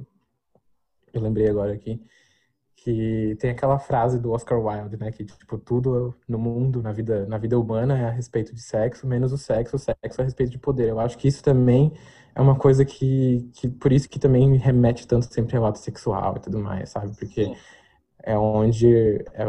eu 1.14 1.22
lembrei 1.22 1.48
agora 1.48 1.72
aqui, 1.72 2.06
que 2.84 3.38
tem 3.40 3.52
aquela 3.52 3.80
frase 3.80 4.20
do 4.20 4.32
Oscar 4.32 4.60
Wilde, 4.60 4.98
né, 4.98 5.10
que 5.10 5.24
tipo, 5.24 5.58
tudo 5.58 6.14
no 6.28 6.38
mundo, 6.38 6.82
na 6.82 6.92
vida, 6.92 7.26
na 7.28 7.38
vida 7.38 7.58
humana 7.58 7.98
é 7.98 8.06
a 8.06 8.10
respeito 8.10 8.54
de 8.54 8.62
sexo, 8.62 9.08
menos 9.08 9.32
o 9.32 9.38
sexo, 9.38 9.78
o 9.78 9.80
sexo 9.80 10.20
é 10.20 10.22
a 10.22 10.26
respeito 10.26 10.52
de 10.52 10.60
poder. 10.60 10.90
Eu 10.90 11.00
acho 11.00 11.18
que 11.18 11.26
isso 11.26 11.42
também 11.42 11.94
é 12.36 12.42
uma 12.42 12.56
coisa 12.56 12.84
que, 12.84 13.50
que 13.54 13.70
por 13.70 13.94
isso 13.94 14.10
que 14.10 14.20
também 14.20 14.58
remete 14.58 15.08
tanto 15.08 15.34
sempre 15.34 15.56
ao 15.56 15.66
ato 15.66 15.80
sexual 15.80 16.36
e 16.36 16.42
tudo 16.42 16.60
mais, 16.60 16.90
sabe? 16.90 17.16
Porque 17.18 17.46
Sim. 17.46 17.56
é 18.22 18.38
onde 18.38 19.24
é, 19.34 19.46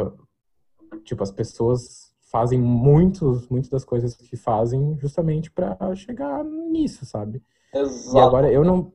tipo 1.04 1.22
as 1.22 1.32
pessoas 1.32 2.14
fazem 2.30 2.60
muitos, 2.60 3.48
muitas 3.48 3.70
das 3.70 3.84
coisas 3.84 4.14
que 4.14 4.36
fazem 4.36 4.96
justamente 5.00 5.50
para 5.50 5.76
chegar 5.96 6.44
nisso, 6.44 7.04
sabe? 7.04 7.42
Exato. 7.74 8.16
E 8.16 8.20
agora 8.20 8.52
eu 8.52 8.64
não. 8.64 8.92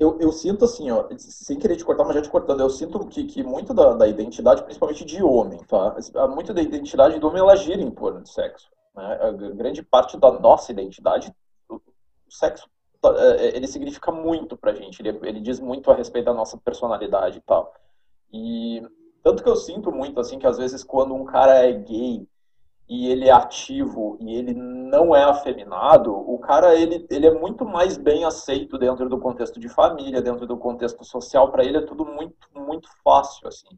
Eu, 0.00 0.18
eu 0.18 0.32
sinto 0.32 0.64
assim, 0.64 0.90
ó, 0.90 1.06
sem 1.18 1.58
querer 1.58 1.76
te 1.76 1.84
cortar, 1.84 2.04
mas 2.04 2.14
já 2.14 2.22
te 2.22 2.30
cortando, 2.30 2.60
eu 2.60 2.70
sinto 2.70 3.06
que, 3.06 3.22
que 3.24 3.42
muito 3.42 3.74
da, 3.74 3.92
da 3.92 4.08
identidade, 4.08 4.62
principalmente 4.62 5.04
de 5.04 5.22
homem, 5.22 5.62
tá? 5.64 5.94
Muito 6.26 6.54
da 6.54 6.62
identidade 6.62 7.20
do 7.20 7.28
homem 7.28 7.40
ela 7.40 7.54
gira 7.54 7.82
em 7.82 7.90
torno 7.90 8.22
de 8.22 8.30
sexo. 8.30 8.70
Né? 8.96 9.18
A 9.20 9.30
grande 9.30 9.82
parte 9.82 10.16
da 10.16 10.32
nossa 10.32 10.72
identidade, 10.72 11.30
o 11.68 11.78
sexo, 12.30 12.66
tá, 12.98 13.14
é, 13.14 13.48
é, 13.48 13.56
ele 13.56 13.66
significa 13.66 14.10
muito 14.10 14.56
pra 14.56 14.74
gente, 14.74 15.02
ele, 15.02 15.18
ele 15.22 15.38
diz 15.38 15.60
muito 15.60 15.90
a 15.90 15.94
respeito 15.94 16.24
da 16.24 16.34
nossa 16.34 16.56
personalidade 16.56 17.36
e 17.36 17.42
tal. 17.42 17.74
E 18.32 18.82
tanto 19.22 19.42
que 19.42 19.50
eu 19.50 19.56
sinto 19.56 19.92
muito, 19.92 20.18
assim, 20.18 20.38
que 20.38 20.46
às 20.46 20.56
vezes 20.56 20.82
quando 20.82 21.14
um 21.14 21.26
cara 21.26 21.58
é 21.66 21.72
gay, 21.74 22.26
e 22.90 23.06
ele 23.06 23.28
é 23.28 23.30
ativo 23.32 24.18
e 24.20 24.34
ele 24.34 24.52
não 24.52 25.14
é 25.14 25.22
afeminado, 25.22 26.12
o 26.12 26.36
cara 26.40 26.74
ele, 26.74 27.06
ele 27.08 27.24
é 27.24 27.32
muito 27.32 27.64
mais 27.64 27.96
bem 27.96 28.24
aceito 28.24 28.76
dentro 28.76 29.08
do 29.08 29.16
contexto 29.16 29.60
de 29.60 29.68
família, 29.68 30.20
dentro 30.20 30.44
do 30.44 30.56
contexto 30.56 31.04
social. 31.04 31.52
Para 31.52 31.64
ele 31.64 31.78
é 31.78 31.82
tudo 31.82 32.04
muito 32.04 32.36
muito 32.52 32.90
fácil 33.04 33.46
assim, 33.46 33.68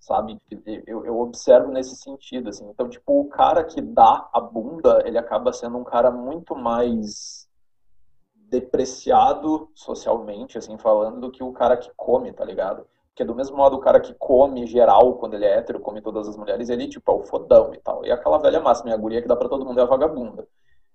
sabe? 0.00 0.40
Eu, 0.86 1.04
eu 1.04 1.20
observo 1.20 1.70
nesse 1.70 1.94
sentido 1.96 2.48
assim. 2.48 2.66
Então 2.70 2.88
tipo 2.88 3.20
o 3.20 3.28
cara 3.28 3.62
que 3.62 3.82
dá 3.82 4.26
a 4.32 4.40
bunda 4.40 5.02
ele 5.04 5.18
acaba 5.18 5.52
sendo 5.52 5.76
um 5.76 5.84
cara 5.84 6.10
muito 6.10 6.56
mais 6.56 7.46
depreciado 8.34 9.68
socialmente 9.74 10.56
assim 10.56 10.78
falando 10.78 11.20
do 11.20 11.30
que 11.30 11.44
o 11.44 11.52
cara 11.52 11.76
que 11.76 11.90
come, 11.94 12.32
tá 12.32 12.46
ligado? 12.46 12.86
Porque 13.18 13.24
do 13.24 13.34
mesmo 13.34 13.56
modo 13.56 13.74
o 13.74 13.80
cara 13.80 13.98
que 13.98 14.14
come 14.14 14.64
geral, 14.64 15.14
quando 15.14 15.34
ele 15.34 15.44
é 15.44 15.58
hétero, 15.58 15.80
come 15.80 16.00
todas 16.00 16.28
as 16.28 16.36
mulheres, 16.36 16.68
ele 16.68 16.86
tipo 16.86 17.10
é 17.10 17.14
o 17.16 17.24
fodão 17.24 17.74
e 17.74 17.78
tal. 17.78 18.06
E 18.06 18.12
aquela 18.12 18.38
velha 18.38 18.60
máxima, 18.60 18.94
a 18.94 18.96
guria 18.96 19.20
que 19.20 19.26
dá 19.26 19.34
para 19.34 19.48
todo 19.48 19.66
mundo 19.66 19.80
é 19.80 19.82
a 19.82 19.86
vagabunda. 19.86 20.46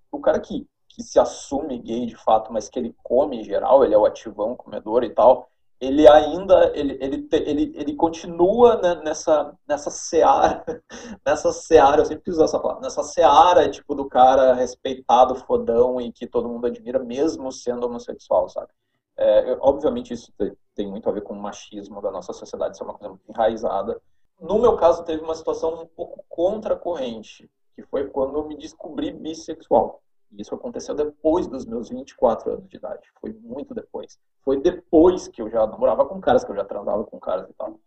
O 0.10 0.22
cara 0.22 0.40
que, 0.40 0.66
que 0.88 1.04
se 1.04 1.20
assume 1.20 1.78
gay 1.80 2.06
de 2.06 2.16
fato, 2.16 2.54
mas 2.54 2.70
que 2.70 2.80
ele 2.80 2.96
come 3.04 3.44
geral, 3.44 3.84
ele 3.84 3.94
é 3.94 3.98
o 3.98 4.06
ativão, 4.06 4.56
comedor 4.56 5.04
e 5.04 5.10
tal, 5.10 5.50
ele 5.82 6.08
ainda, 6.08 6.72
ele, 6.74 6.98
ele, 7.02 7.28
ele, 7.30 7.74
ele 7.76 7.94
continua 7.94 8.78
né, 8.82 9.02
nessa, 9.04 9.54
nessa 9.68 9.92
seara, 9.92 10.64
nessa 11.28 11.52
seara, 11.52 12.04
eu 12.04 12.06
sempre 12.06 12.24
quis 12.24 12.36
usar 12.36 12.46
essa 12.46 12.60
palavra, 12.60 12.84
nessa 12.84 13.04
seara, 13.04 13.70
tipo, 13.70 13.94
do 13.94 14.08
cara 14.08 14.54
respeitado, 14.54 15.36
fodão 15.36 16.00
e 16.00 16.10
que 16.10 16.26
todo 16.26 16.48
mundo 16.48 16.68
admira, 16.68 17.00
mesmo 17.00 17.52
sendo 17.52 17.86
homossexual, 17.86 18.48
sabe? 18.48 18.70
É, 19.18 19.58
obviamente 19.60 20.14
isso 20.14 20.34
tem 20.76 20.88
muito 20.88 21.08
a 21.08 21.12
ver 21.12 21.22
com 21.22 21.34
o 21.34 21.42
machismo 21.42 22.02
da 22.02 22.12
nossa 22.12 22.34
sociedade, 22.34 22.76
isso 22.76 22.84
é 22.84 22.88
uma 22.88 22.96
coisa 22.96 23.10
muito 23.10 23.30
enraizada. 23.30 24.02
No 24.40 24.60
meu 24.60 24.76
caso, 24.76 25.04
teve 25.04 25.24
uma 25.24 25.36
situação 25.36 25.84
um 25.84 25.86
pouco 25.86 26.26
contracorrente, 26.28 27.50
que 27.76 27.84
foi 27.84 28.10
quando 28.10 28.38
eu 28.38 28.48
me 28.48 28.58
descobri 28.58 29.12
bissexual. 29.12 30.02
Isso 30.38 30.56
aconteceu 30.56 30.96
depois 30.96 31.48
dos 31.48 31.66
meus 31.66 31.90
24 31.90 32.54
anos 32.54 32.68
de 32.68 32.78
idade. 32.78 33.08
Foi 33.22 33.32
muito 33.34 33.74
depois. 33.74 34.20
Foi 34.42 34.60
depois 34.60 35.28
que 35.28 35.42
eu 35.42 35.50
já 35.50 35.66
namorava 35.68 36.06
com 36.06 36.20
caras, 36.20 36.44
que 36.44 36.52
eu 36.52 36.56
já 36.56 36.66
transava 36.66 37.04
com 37.04 37.20
caras 37.20 37.50
e 37.50 37.54
tal. 37.54 37.80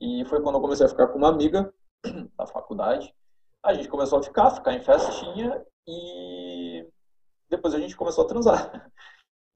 E 0.00 0.24
foi 0.24 0.42
quando 0.42 0.56
eu 0.56 0.60
comecei 0.60 0.84
a 0.84 0.88
ficar 0.88 1.06
com 1.08 1.18
uma 1.18 1.28
amiga 1.28 1.72
da 2.36 2.46
faculdade. 2.46 3.14
A 3.62 3.72
gente 3.72 3.88
começou 3.88 4.18
a 4.18 4.22
ficar, 4.22 4.50
ficar 4.50 4.74
em 4.74 4.80
festinha 4.80 5.64
e 5.86 6.86
depois 7.48 7.74
a 7.74 7.78
gente 7.78 7.96
começou 7.96 8.24
a 8.24 8.28
transar. 8.28 8.90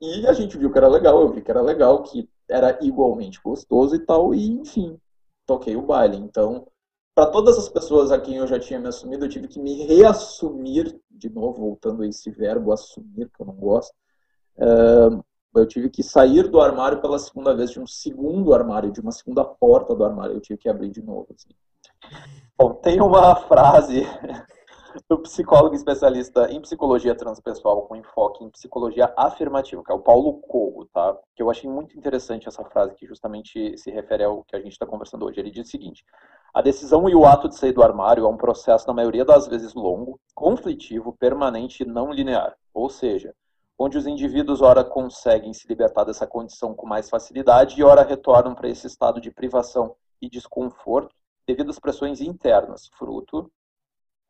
E 0.01 0.27
a 0.27 0.33
gente 0.33 0.57
viu 0.57 0.71
que 0.71 0.79
era 0.79 0.89
legal, 0.89 1.21
eu 1.21 1.33
vi 1.33 1.43
que 1.43 1.51
era 1.51 1.61
legal, 1.61 2.03
que 2.03 2.29
era 2.49 2.79
igualmente 2.81 3.41
gostoso 3.43 3.95
e 3.97 3.99
tal, 3.99 4.35
e 4.35 4.49
enfim, 4.49 4.99
toquei 5.45 5.77
o 5.77 5.83
baile. 5.83 6.17
Então, 6.17 6.67
para 7.15 7.27
todas 7.27 7.59
as 7.59 7.69
pessoas 7.69 8.13
a 8.13 8.21
quem 8.21 8.37
eu 8.37 8.47
já 8.47 8.61
tinha 8.61 8.79
me 8.79 8.89
assumido, 8.89 9.25
eu 9.25 9.29
tive 9.29 9.49
que 9.49 9.59
me 9.59 9.85
reassumir, 9.87 10.99
de 11.11 11.29
novo, 11.29 11.61
voltando 11.61 12.03
a 12.03 12.07
esse 12.07 12.31
verbo 12.31 12.73
assumir, 12.73 13.29
que 13.29 13.43
eu 13.43 13.47
não 13.47 13.55
gosto. 13.55 13.93
Uh, 14.57 15.25
eu 15.57 15.67
tive 15.67 15.91
que 15.91 16.03
sair 16.03 16.49
do 16.49 16.61
armário 16.61 17.01
pela 17.01 17.19
segunda 17.19 17.55
vez, 17.57 17.71
de 17.71 17.81
um 17.81 17.87
segundo 17.87 18.55
armário, 18.55 18.93
de 18.93 19.01
uma 19.01 19.11
segunda 19.11 19.45
porta 19.45 19.95
do 19.95 20.05
armário, 20.05 20.37
eu 20.37 20.41
tive 20.41 20.59
que 20.59 20.69
abrir 20.69 20.91
de 20.91 21.03
novo. 21.03 21.27
Assim. 21.35 21.49
Bom, 22.57 22.75
tem 22.75 23.01
uma 23.01 23.35
frase 23.35 24.07
do 25.09 25.19
psicólogo 25.19 25.75
especialista 25.75 26.51
em 26.51 26.61
psicologia 26.61 27.15
transpessoal 27.15 27.83
com 27.83 27.97
enfoque 27.97 28.43
em 28.43 28.51
psicologia 28.51 29.13
afirmativa, 29.17 29.83
que 29.85 29.93
é 29.93 29.95
o 29.95 30.01
Paulo 30.01 30.35
Corro, 30.41 30.87
tá? 30.87 31.17
Que 31.37 31.43
eu 31.43 31.51
achei 31.51 31.69
muito 31.69 31.97
interessante 31.97 32.49
essa 32.49 32.65
frase 32.65 32.95
que 32.95 33.07
justamente 33.07 33.77
se 33.77 33.91
refere 33.91 34.25
ao 34.25 34.43
que 34.45 34.57
a 34.57 34.61
gente 34.61 34.73
está 34.73 34.87
conversando 34.87 35.27
hoje. 35.27 35.39
Ele 35.39 35.51
diz 35.51 35.67
o 35.67 35.71
seguinte: 35.71 36.05
a 36.55 36.63
decisão 36.63 37.09
e 37.09 37.15
o 37.15 37.27
ato 37.27 37.49
de 37.49 37.57
sair 37.57 37.73
do 37.73 37.83
armário 37.83 38.25
é 38.25 38.29
um 38.29 38.37
processo 38.37 38.87
na 38.87 38.95
maioria 38.95 39.25
das 39.25 39.47
vezes 39.47 39.75
longo, 39.75 40.19
conflitivo, 40.35 41.17
permanente 41.19 41.83
e 41.83 41.87
não 41.87 42.11
linear. 42.11 42.57
Ou 42.73 42.89
seja, 42.89 43.35
onde 43.79 43.99
os 43.99 44.07
indivíduos 44.07 44.63
ora 44.63 44.83
conseguem 44.83 45.53
se 45.53 45.69
libertar 45.69 46.05
dessa 46.05 46.27
condição 46.27 46.75
com 46.75 46.87
mais 46.87 47.09
facilidade 47.09 47.79
e 47.79 47.85
ora 47.85 48.03
retornam 48.03 48.55
para 48.55 48.69
esse 48.69 48.87
estado 48.87 49.21
de 49.21 49.31
privação 49.31 49.95
e 50.21 50.29
desconforto 50.29 51.15
devido 51.47 51.71
às 51.71 51.79
pressões 51.79 52.21
internas, 52.21 52.89
fruto 52.99 53.51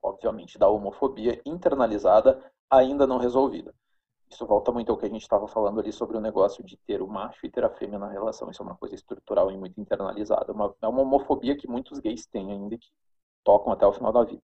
obviamente, 0.02 0.58
da 0.58 0.68
homofobia 0.68 1.40
internalizada 1.44 2.42
ainda 2.70 3.06
não 3.06 3.18
resolvida. 3.18 3.74
Isso 4.30 4.46
volta 4.46 4.70
muito 4.70 4.92
ao 4.92 4.98
que 4.98 5.06
a 5.06 5.08
gente 5.08 5.22
estava 5.22 5.48
falando 5.48 5.80
ali 5.80 5.90
sobre 5.90 6.16
o 6.16 6.20
negócio 6.20 6.62
de 6.62 6.76
ter 6.76 7.00
o 7.00 7.08
macho 7.08 7.46
e 7.46 7.50
ter 7.50 7.64
a 7.64 7.70
fêmea 7.70 7.98
na 7.98 8.10
relação. 8.10 8.50
Isso 8.50 8.62
é 8.62 8.66
uma 8.66 8.76
coisa 8.76 8.94
estrutural 8.94 9.50
e 9.50 9.56
muito 9.56 9.80
internalizada. 9.80 10.52
Uma, 10.52 10.74
é 10.82 10.86
uma 10.86 11.00
homofobia 11.00 11.56
que 11.56 11.66
muitos 11.66 11.98
gays 11.98 12.26
têm 12.26 12.52
ainda 12.52 12.76
que 12.76 12.88
tocam 13.42 13.72
até 13.72 13.86
o 13.86 13.92
final 13.92 14.12
da 14.12 14.24
vida. 14.24 14.42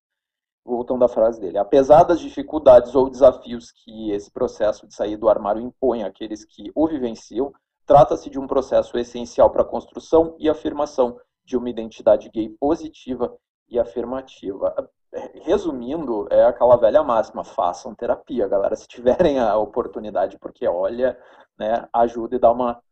Voltando 0.65 1.05
à 1.05 1.09
frase 1.09 1.39
dele. 1.39 1.59
Apesar 1.59 2.05
das 2.05 2.19
dificuldades 2.19 2.95
ou 2.95 3.11
desafios 3.11 3.71
que 3.71 4.11
esse 4.11 4.31
processo 4.31 4.87
de 4.87 4.95
sair 4.95 5.19
do 5.19 5.29
armário 5.29 5.61
impõe 5.61 6.03
àqueles 6.03 6.47
que 6.47 6.73
o 6.75 6.89
vivenciam, 6.89 7.53
trata-se 7.85 8.31
de 8.31 8.39
um 8.39 8.47
processo 8.47 8.97
essencial 8.97 9.51
para 9.51 9.61
a 9.61 9.67
construção 9.67 10.35
e 10.39 10.49
afirmação 10.49 11.21
de 11.45 11.59
uma 11.59 11.69
identidade 11.69 12.31
gay 12.31 12.49
positiva 12.49 13.37
e 13.69 13.79
afirmativa 13.79 14.75
resumindo, 15.43 16.27
é 16.31 16.45
aquela 16.45 16.77
velha 16.77 17.03
máxima, 17.03 17.45
façam 17.45 17.95
terapia, 17.95 18.49
galera, 18.49 18.75
se 18.77 18.87
tiverem 18.87 19.39
a 19.39 19.57
oportunidade, 19.57 20.39
porque 20.39 20.67
olha, 20.67 21.19
né, 21.59 21.89
ajuda 21.93 22.37
e 22.37 22.39
dá 22.39 22.51
uma 22.51 22.83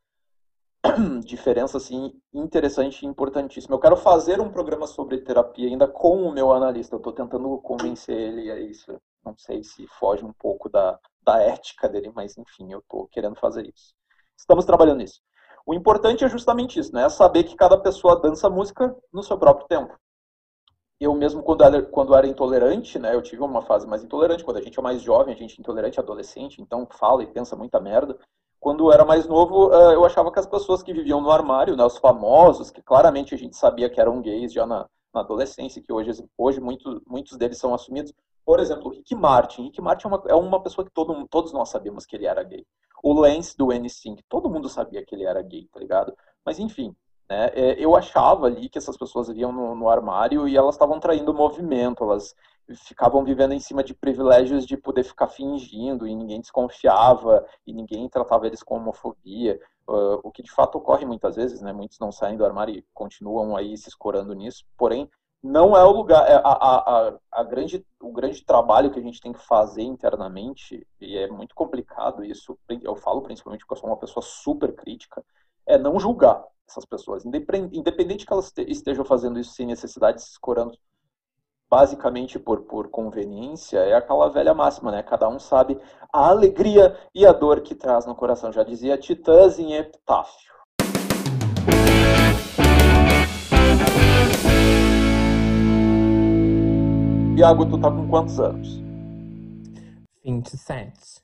diferença 1.25 1.77
assim 1.77 2.13
interessante 2.33 3.03
e 3.03 3.07
importantíssima. 3.07 3.75
Eu 3.75 3.81
quero 3.81 3.97
fazer 3.97 4.41
um 4.41 4.51
programa 4.51 4.87
sobre 4.87 5.19
terapia 5.19 5.69
ainda 5.69 5.87
com 5.87 6.23
o 6.23 6.33
meu 6.33 6.53
analista. 6.53 6.95
Eu 6.95 6.99
estou 6.99 7.13
tentando 7.13 7.57
convencer 7.59 8.17
ele 8.17 8.51
a 8.51 8.59
isso. 8.59 8.97
Não 9.25 9.37
sei 9.39 9.63
se 9.63 9.87
foge 9.99 10.25
um 10.25 10.33
pouco 10.33 10.69
da, 10.69 10.99
da 11.23 11.41
ética 11.41 11.89
dele, 11.89 12.11
mas 12.15 12.37
enfim, 12.37 12.73
eu 12.73 12.81
estou 12.81 13.07
querendo 13.09 13.37
fazer 13.37 13.63
isso. 13.63 13.95
Estamos 14.37 14.65
trabalhando 14.65 14.99
nisso. 14.99 15.21
O 15.65 15.73
importante 15.73 16.25
é 16.25 16.29
justamente 16.29 16.81
isso, 16.81 16.93
né? 16.93 17.09
Saber 17.09 17.45
que 17.45 17.55
cada 17.55 17.79
pessoa 17.79 18.21
dança 18.21 18.51
música 18.51 18.95
no 19.13 19.23
seu 19.23 19.39
próprio 19.39 19.69
tempo. 19.69 19.97
Eu 21.03 21.17
mesmo, 21.17 21.43
quando 21.43 21.65
era, 21.65 21.83
quando 21.83 22.15
era 22.15 22.29
intolerante, 22.29 22.97
né? 22.97 23.13
Eu 23.13 23.21
tive 23.21 23.43
uma 23.43 23.61
fase 23.61 23.89
mais 23.89 24.05
intolerante. 24.05 24.45
Quando 24.45 24.59
a 24.59 24.63
gente 24.63 24.79
é 24.79 24.83
mais 24.83 25.03
jovem, 25.03 25.35
a 25.35 25.37
gente 25.37 25.59
é 25.59 25.61
intolerante, 25.61 25.99
adolescente, 25.99 26.63
então 26.63 26.87
fala 26.93 27.25
e 27.25 27.27
pensa 27.27 27.57
muita 27.57 27.81
merda. 27.81 28.17
Quando 28.61 28.93
era 28.93 29.05
mais 29.05 29.27
novo, 29.27 29.75
eh, 29.75 29.95
eu 29.97 30.05
achava 30.05 30.31
que 30.31 30.39
as 30.39 30.47
pessoas 30.47 30.81
que 30.81 30.93
viviam 30.93 31.21
no 31.21 31.33
armário, 31.33 31.77
né? 31.77 31.85
Os 31.85 31.99
famosos, 31.99 32.71
que 32.71 32.81
claramente 32.81 33.35
a 33.35 33.37
gente 33.37 33.57
sabia 33.57 33.91
que 33.91 34.01
eram 34.01 34.23
gays 34.23 34.53
já 34.53 34.65
na, 34.65 34.87
na 35.13 35.23
adolescência, 35.23 35.83
que 35.83 35.93
hoje, 35.93 36.25
hoje 36.39 36.61
muito, 36.61 37.03
muitos 37.05 37.37
deles 37.37 37.59
são 37.59 37.75
assumidos. 37.75 38.13
Por 38.45 38.61
exemplo, 38.61 38.93
Rick 38.93 39.13
Martin. 39.17 39.65
Rick 39.65 39.81
Martin 39.81 40.07
é 40.07 40.09
uma, 40.09 40.23
é 40.29 40.35
uma 40.37 40.63
pessoa 40.63 40.85
que 40.85 40.93
todo, 40.93 41.27
todos 41.29 41.53
nós 41.53 41.69
sabíamos 41.69 42.07
que 42.07 42.15
ele 42.15 42.27
era 42.27 42.45
gay. 42.45 42.65
O 43.03 43.13
Lance 43.13 43.57
do 43.57 43.73
NSYNC, 43.73 44.23
todo 44.29 44.49
mundo 44.49 44.69
sabia 44.69 45.05
que 45.05 45.17
ele 45.17 45.25
era 45.25 45.43
gay, 45.43 45.67
tá 45.73 45.81
ligado? 45.81 46.15
Mas 46.47 46.61
enfim, 46.61 46.95
né, 47.29 47.51
é, 47.55 47.75
eu 47.79 47.97
achava 47.97 48.47
ali 48.47 48.69
que 48.69 48.79
essas 48.79 48.97
pessoas 48.97 49.29
viviam 49.29 49.53
no, 49.53 49.75
no 49.75 49.89
armário 49.89 50.47
e 50.47 50.57
elas 50.57 50.75
estavam 50.75 51.01
traindo 51.01 51.33
movimento, 51.33 52.05
elas 52.05 52.35
ficavam 52.75 53.25
vivendo 53.25 53.53
em 53.53 53.59
cima 53.59 53.83
de 53.83 53.95
privilégios 53.95 54.67
de 54.67 54.77
poder 54.77 55.05
ficar 55.05 55.29
fingindo 55.29 56.07
e 56.07 56.15
ninguém 56.15 56.41
desconfiava 56.41 57.45
e 57.67 57.73
ninguém 57.73 58.09
tratava 58.09 58.47
eles 58.47 58.63
com 58.63 58.77
homofobia, 58.77 59.61
uh, 59.89 60.21
o 60.23 60.31
que 60.31 60.43
de 60.43 60.51
fato 60.51 60.79
ocorre 60.79 61.05
muitas 61.05 61.37
vezes, 61.37 61.61
né? 61.61 61.73
Muitos 61.73 61.99
não 61.99 62.13
saem 62.13 62.37
do 62.37 62.45
armário 62.45 62.75
e 62.75 62.85
continuam 62.95 63.57
aí 63.57 63.77
se 63.77 63.89
escorando 63.89 64.33
nisso, 64.35 64.65
porém 64.77 65.11
não 65.43 65.77
é 65.77 65.85
o 65.85 65.91
lugar, 65.91 66.25
é 66.31 66.35
a, 66.35 66.39
a, 66.39 67.09
a, 67.09 67.19
a, 67.33 67.43
grande, 67.43 67.85
o 68.01 68.13
grande 68.13 68.45
trabalho 68.45 68.93
que 68.93 68.99
a 69.01 69.03
gente 69.03 69.21
tem 69.21 69.33
que 69.33 69.45
fazer 69.45 69.83
internamente, 69.83 70.87
e 71.01 71.19
é 71.19 71.27
muito 71.27 71.53
complicado 71.53 72.25
isso, 72.25 72.57
eu 72.69 72.95
falo 72.95 73.23
principalmente 73.23 73.61
porque 73.61 73.75
eu 73.75 73.79
sou 73.79 73.91
uma 73.91 73.97
pessoa 73.97 74.23
super 74.23 74.73
crítica, 74.73 75.25
é 75.67 75.77
não 75.77 75.99
julgar 75.99 76.45
essas 76.73 76.85
pessoas, 76.87 77.25
independente 77.25 78.25
que 78.25 78.33
elas 78.33 78.53
estejam 78.67 79.05
fazendo 79.05 79.39
isso 79.39 79.53
sem 79.53 79.67
necessidade, 79.67 80.23
se 80.23 80.31
escorando 80.31 80.77
basicamente 81.71 82.39
por, 82.39 82.63
por 82.63 82.89
conveniência, 82.89 83.79
é 83.79 83.95
aquela 83.95 84.29
velha 84.29 84.53
máxima, 84.53 84.91
né? 84.91 85.03
Cada 85.03 85.29
um 85.29 85.39
sabe 85.39 85.79
a 86.13 86.29
alegria 86.29 86.97
e 87.15 87.25
a 87.25 87.33
dor 87.33 87.61
que 87.61 87.75
traz 87.75 88.05
no 88.05 88.15
coração, 88.15 88.53
já 88.53 88.63
dizia 88.63 88.99
Titãs 88.99 89.59
em 89.59 89.75
Epitáfio. 89.75 90.53
Iago, 97.37 97.67
tu 97.67 97.81
tá 97.81 97.91
com 97.91 98.09
quantos 98.09 98.39
anos? 98.39 98.81
27. 100.25 101.23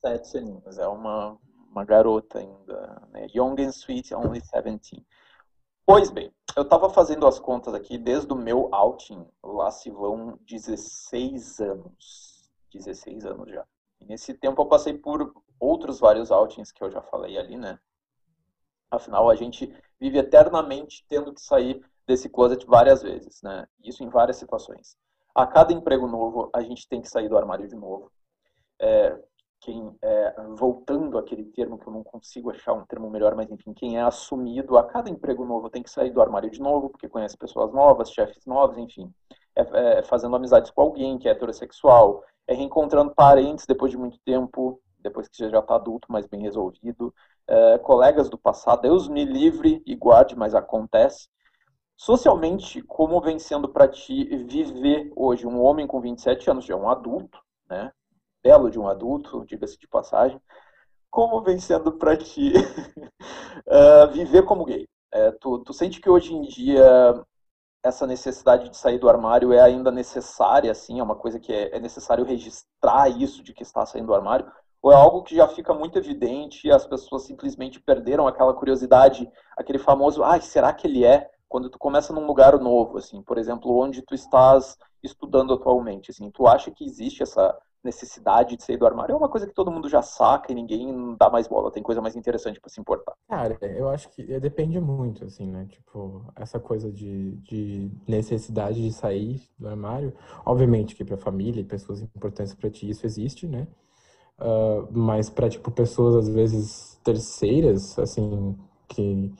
Sete 0.00 0.38
aninhos, 0.38 0.78
é 0.78 0.88
uma, 0.88 1.36
uma 1.76 1.84
garota 1.84 2.38
ainda, 2.38 3.02
né? 3.10 3.26
Young 3.34 3.54
and 3.60 3.68
sweet, 3.68 4.14
only 4.14 4.40
17. 4.40 5.06
Pois 5.84 6.10
bem, 6.10 6.32
eu 6.56 6.62
estava 6.62 6.88
fazendo 6.88 7.26
as 7.26 7.38
contas 7.38 7.74
aqui 7.74 7.98
desde 7.98 8.32
o 8.32 8.36
meu 8.36 8.74
outing, 8.74 9.26
lá 9.44 9.70
se 9.70 9.90
vão 9.90 10.38
16 10.46 11.60
anos. 11.60 12.50
16 12.72 13.26
anos 13.26 13.50
já. 13.50 13.64
E 14.00 14.06
nesse 14.06 14.32
tempo 14.32 14.62
eu 14.62 14.66
passei 14.66 14.94
por 14.94 15.34
outros 15.60 16.00
vários 16.00 16.30
outings 16.30 16.72
que 16.72 16.82
eu 16.82 16.90
já 16.90 17.02
falei 17.02 17.36
ali, 17.36 17.58
né? 17.58 17.78
Afinal, 18.90 19.28
a 19.28 19.34
gente 19.34 19.72
vive 20.00 20.18
eternamente 20.18 21.04
tendo 21.08 21.32
que 21.32 21.40
sair 21.40 21.84
desse 22.06 22.28
closet 22.28 22.64
várias 22.66 23.02
vezes, 23.02 23.42
né? 23.42 23.66
Isso 23.82 24.02
em 24.02 24.08
várias 24.08 24.38
situações. 24.38 24.96
A 25.34 25.46
cada 25.46 25.72
emprego 25.72 26.06
novo, 26.06 26.48
a 26.54 26.62
gente 26.62 26.88
tem 26.88 27.02
que 27.02 27.08
sair 27.08 27.28
do 27.28 27.36
armário 27.36 27.68
de 27.68 27.76
novo. 27.76 28.10
É, 28.80 29.18
quem 29.60 29.96
é, 30.02 30.34
voltando 30.56 31.18
àquele 31.18 31.44
termo 31.44 31.78
que 31.78 31.86
eu 31.86 31.92
não 31.92 32.04
consigo 32.04 32.50
achar 32.50 32.72
um 32.72 32.84
termo 32.84 33.10
melhor, 33.10 33.34
mas 33.34 33.50
enfim, 33.50 33.72
quem 33.72 33.98
é 33.98 34.02
assumido 34.02 34.76
a 34.78 34.84
cada 34.84 35.10
emprego 35.10 35.44
novo 35.44 35.70
tem 35.70 35.82
que 35.82 35.90
sair 35.90 36.10
do 36.10 36.20
armário 36.20 36.50
de 36.50 36.60
novo, 36.60 36.90
porque 36.90 37.08
conhece 37.08 37.36
pessoas 37.36 37.72
novas, 37.72 38.10
chefes 38.10 38.44
novos, 38.46 38.78
enfim, 38.78 39.12
é, 39.54 39.98
é 39.98 40.02
fazendo 40.02 40.36
amizades 40.36 40.70
com 40.70 40.82
alguém 40.82 41.18
que 41.18 41.28
é 41.28 41.32
heterossexual, 41.32 42.22
é 42.46 42.54
reencontrando 42.54 43.14
parentes 43.14 43.66
depois 43.66 43.90
de 43.90 43.98
muito 43.98 44.18
tempo, 44.24 44.80
depois 44.98 45.28
que 45.28 45.48
já 45.48 45.58
está 45.58 45.74
adulto, 45.74 46.06
mas 46.10 46.26
bem 46.26 46.42
resolvido, 46.42 47.14
é, 47.48 47.78
colegas 47.78 48.28
do 48.28 48.38
passado, 48.38 48.82
Deus 48.82 49.08
me 49.08 49.24
livre 49.24 49.82
e 49.86 49.94
guarde, 49.94 50.36
mas 50.36 50.54
acontece. 50.54 51.28
Socialmente, 51.96 52.82
como 52.82 53.20
vem 53.20 53.38
sendo 53.38 53.68
para 53.68 53.88
ti 53.88 54.24
viver 54.24 55.10
hoje 55.16 55.46
um 55.46 55.62
homem 55.62 55.86
com 55.86 56.00
27 56.00 56.50
anos, 56.50 56.64
já 56.64 56.74
é 56.74 56.76
um 56.76 56.90
adulto, 56.90 57.40
né? 57.68 57.90
Belo 58.46 58.70
de 58.70 58.78
um 58.78 58.86
adulto, 58.86 59.44
diga-se 59.44 59.76
de 59.76 59.88
passagem, 59.88 60.40
como 61.10 61.42
vem 61.42 61.58
sendo 61.58 61.90
para 61.90 62.16
ti 62.16 62.52
uh, 63.66 64.06
viver 64.14 64.44
como 64.44 64.64
gay? 64.64 64.86
É, 65.12 65.32
tu, 65.32 65.58
tu 65.64 65.72
sente 65.72 66.00
que 66.00 66.08
hoje 66.08 66.32
em 66.32 66.42
dia 66.42 67.24
essa 67.82 68.06
necessidade 68.06 68.68
de 68.68 68.76
sair 68.76 68.98
do 68.98 69.08
armário 69.08 69.52
é 69.52 69.60
ainda 69.60 69.90
necessária, 69.90 70.70
assim, 70.70 71.00
é 71.00 71.02
uma 71.02 71.16
coisa 71.16 71.40
que 71.40 71.52
é, 71.52 71.76
é 71.76 71.80
necessário 71.80 72.24
registrar 72.24 73.08
isso 73.08 73.42
de 73.42 73.52
que 73.52 73.64
está 73.64 73.84
saindo 73.84 74.06
do 74.06 74.14
armário, 74.14 74.50
ou 74.80 74.92
é 74.92 74.94
algo 74.94 75.22
que 75.24 75.34
já 75.34 75.48
fica 75.48 75.74
muito 75.74 75.98
evidente 75.98 76.68
e 76.68 76.70
as 76.70 76.86
pessoas 76.86 77.22
simplesmente 77.22 77.80
perderam 77.80 78.28
aquela 78.28 78.54
curiosidade, 78.54 79.28
aquele 79.56 79.78
famoso, 79.78 80.22
ai, 80.22 80.38
ah, 80.38 80.42
será 80.42 80.72
que 80.72 80.86
ele 80.86 81.04
é? 81.04 81.28
Quando 81.48 81.68
tu 81.68 81.78
começa 81.78 82.12
num 82.12 82.26
lugar 82.26 82.56
novo, 82.60 82.98
assim, 82.98 83.22
por 83.22 83.38
exemplo, 83.38 83.76
onde 83.76 84.02
tu 84.02 84.14
estás 84.14 84.76
estudando 85.02 85.54
atualmente, 85.54 86.12
assim, 86.12 86.30
tu 86.30 86.46
acha 86.46 86.70
que 86.70 86.84
existe 86.84 87.22
essa 87.22 87.56
necessidade 87.82 88.56
de 88.56 88.62
sair 88.62 88.76
do 88.76 88.86
armário 88.86 89.12
é 89.12 89.16
uma 89.16 89.28
coisa 89.28 89.46
que 89.46 89.54
todo 89.54 89.70
mundo 89.70 89.88
já 89.88 90.02
saca 90.02 90.50
e 90.50 90.54
ninguém 90.54 91.16
dá 91.18 91.30
mais 91.30 91.46
bola. 91.46 91.70
Tem 91.70 91.82
coisa 91.82 92.00
mais 92.00 92.16
interessante 92.16 92.60
para 92.60 92.70
se 92.70 92.80
importar. 92.80 93.14
Cara, 93.28 93.58
eu 93.62 93.88
acho 93.88 94.08
que 94.10 94.32
é, 94.32 94.40
depende 94.40 94.80
muito, 94.80 95.24
assim, 95.24 95.46
né? 95.46 95.66
Tipo, 95.68 96.24
essa 96.36 96.58
coisa 96.58 96.90
de, 96.90 97.32
de 97.36 97.90
necessidade 98.06 98.82
de 98.82 98.92
sair 98.92 99.42
do 99.58 99.68
armário. 99.68 100.12
Obviamente 100.44 100.94
que 100.94 101.04
para 101.04 101.16
família 101.16 101.60
e 101.60 101.64
pessoas 101.64 102.02
importantes 102.02 102.54
para 102.54 102.70
ti 102.70 102.88
isso 102.88 103.06
existe, 103.06 103.46
né? 103.46 103.66
Uh, 104.38 104.86
mas 104.90 105.30
para 105.30 105.48
tipo 105.48 105.70
pessoas 105.70 106.14
às 106.14 106.28
vezes 106.28 107.00
terceiras, 107.02 107.98
assim, 107.98 108.56
que 108.88 109.32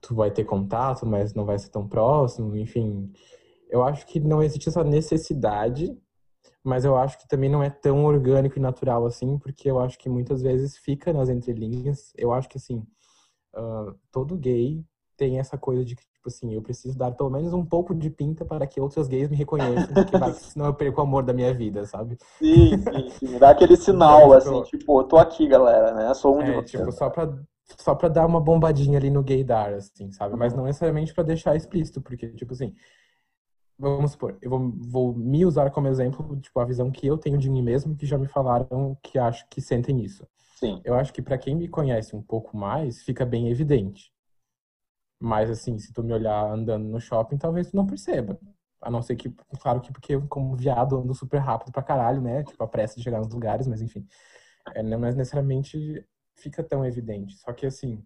tu 0.00 0.14
vai 0.14 0.30
ter 0.30 0.44
contato, 0.44 1.04
mas 1.04 1.34
não 1.34 1.44
vai 1.44 1.58
ser 1.58 1.68
tão 1.68 1.86
próximo, 1.86 2.56
enfim, 2.56 3.12
eu 3.68 3.82
acho 3.82 4.06
que 4.06 4.18
não 4.18 4.42
existe 4.42 4.68
essa 4.68 4.82
necessidade 4.82 5.96
mas 6.62 6.84
eu 6.84 6.96
acho 6.96 7.18
que 7.18 7.28
também 7.28 7.48
não 7.48 7.62
é 7.62 7.70
tão 7.70 8.04
orgânico 8.04 8.58
e 8.58 8.62
natural 8.62 9.06
assim, 9.06 9.38
porque 9.38 9.70
eu 9.70 9.80
acho 9.80 9.98
que 9.98 10.08
muitas 10.08 10.42
vezes 10.42 10.76
fica 10.76 11.12
nas 11.12 11.28
entrelinhas. 11.28 12.12
Eu 12.16 12.32
acho 12.32 12.48
que, 12.48 12.58
assim, 12.58 12.84
uh, 13.56 13.94
todo 14.12 14.36
gay 14.36 14.84
tem 15.16 15.38
essa 15.38 15.56
coisa 15.56 15.84
de 15.84 15.96
que, 15.96 16.02
tipo 16.02 16.28
assim, 16.28 16.54
eu 16.54 16.62
preciso 16.62 16.96
dar 16.96 17.12
pelo 17.12 17.30
menos 17.30 17.52
um 17.52 17.64
pouco 17.64 17.94
de 17.94 18.10
pinta 18.10 18.44
para 18.44 18.66
que 18.66 18.80
outros 18.80 19.08
gays 19.08 19.28
me 19.28 19.36
reconheçam, 19.36 19.94
porque 19.94 20.32
senão 20.40 20.66
eu 20.66 20.74
perco 20.74 21.00
o 21.00 21.04
amor 21.04 21.22
da 21.22 21.32
minha 21.32 21.52
vida, 21.52 21.84
sabe? 21.86 22.18
Sim, 22.38 22.78
sim, 22.78 23.10
sim. 23.10 23.38
Dá 23.38 23.50
aquele 23.50 23.76
sinal, 23.76 24.26
então, 24.26 24.32
assim, 24.32 24.62
tipo, 24.62 24.78
tipo, 24.78 25.00
eu 25.00 25.04
tô 25.04 25.16
aqui, 25.16 25.46
galera, 25.46 25.94
né? 25.94 26.12
Sou 26.14 26.36
um 26.36 26.42
é, 26.42 26.44
de 26.44 26.52
vocês. 26.52 26.70
Tipo, 26.70 26.92
só 26.92 27.08
pra, 27.08 27.30
só 27.78 27.94
pra 27.94 28.08
dar 28.08 28.26
uma 28.26 28.40
bombadinha 28.40 28.98
ali 28.98 29.10
no 29.10 29.22
gaydar, 29.22 29.74
assim, 29.74 30.10
sabe? 30.12 30.36
Mas 30.36 30.52
uhum. 30.52 30.58
não 30.58 30.64
necessariamente 30.66 31.14
para 31.14 31.24
deixar 31.24 31.56
explícito, 31.56 32.00
porque, 32.02 32.28
tipo 32.28 32.52
assim, 32.52 32.74
vamos 33.80 34.12
supor, 34.12 34.36
eu 34.42 34.50
vou, 34.50 34.72
vou, 34.76 35.14
me 35.14 35.44
usar 35.44 35.70
como 35.70 35.88
exemplo, 35.88 36.38
tipo, 36.40 36.60
a 36.60 36.64
visão 36.64 36.90
que 36.90 37.06
eu 37.06 37.16
tenho 37.16 37.38
de 37.38 37.48
mim 37.48 37.62
mesmo, 37.62 37.96
que 37.96 38.06
já 38.06 38.18
me 38.18 38.28
falaram 38.28 38.96
que 39.02 39.18
acho 39.18 39.48
que 39.48 39.60
sentem 39.60 40.02
isso. 40.04 40.26
Sim. 40.56 40.80
Eu 40.84 40.94
acho 40.94 41.12
que 41.12 41.22
para 41.22 41.38
quem 41.38 41.56
me 41.56 41.68
conhece 41.68 42.14
um 42.14 42.22
pouco 42.22 42.56
mais, 42.56 43.02
fica 43.02 43.24
bem 43.24 43.48
evidente. 43.48 44.12
Mas, 45.18 45.50
assim, 45.50 45.78
se 45.78 45.92
tu 45.92 46.02
me 46.02 46.12
olhar 46.12 46.52
andando 46.52 46.84
no 46.84 47.00
shopping, 47.00 47.38
talvez 47.38 47.70
tu 47.70 47.76
não 47.76 47.86
perceba. 47.86 48.38
A 48.80 48.90
não 48.90 49.02
ser 49.02 49.16
que, 49.16 49.30
claro 49.60 49.80
que 49.80 49.92
porque 49.92 50.14
eu, 50.14 50.26
como 50.28 50.54
viado, 50.54 50.96
ando 50.98 51.14
super 51.14 51.38
rápido 51.38 51.72
pra 51.72 51.82
caralho, 51.82 52.20
né? 52.20 52.42
Tipo, 52.44 52.62
a 52.64 52.68
pressa 52.68 52.96
de 52.96 53.02
chegar 53.02 53.18
nos 53.18 53.32
lugares, 53.32 53.66
mas 53.66 53.82
enfim. 53.82 54.06
É, 54.74 54.82
não 54.82 55.06
é 55.06 55.12
necessariamente 55.12 56.06
fica 56.36 56.62
tão 56.62 56.84
evidente. 56.84 57.36
Só 57.38 57.52
que, 57.52 57.66
assim, 57.66 58.02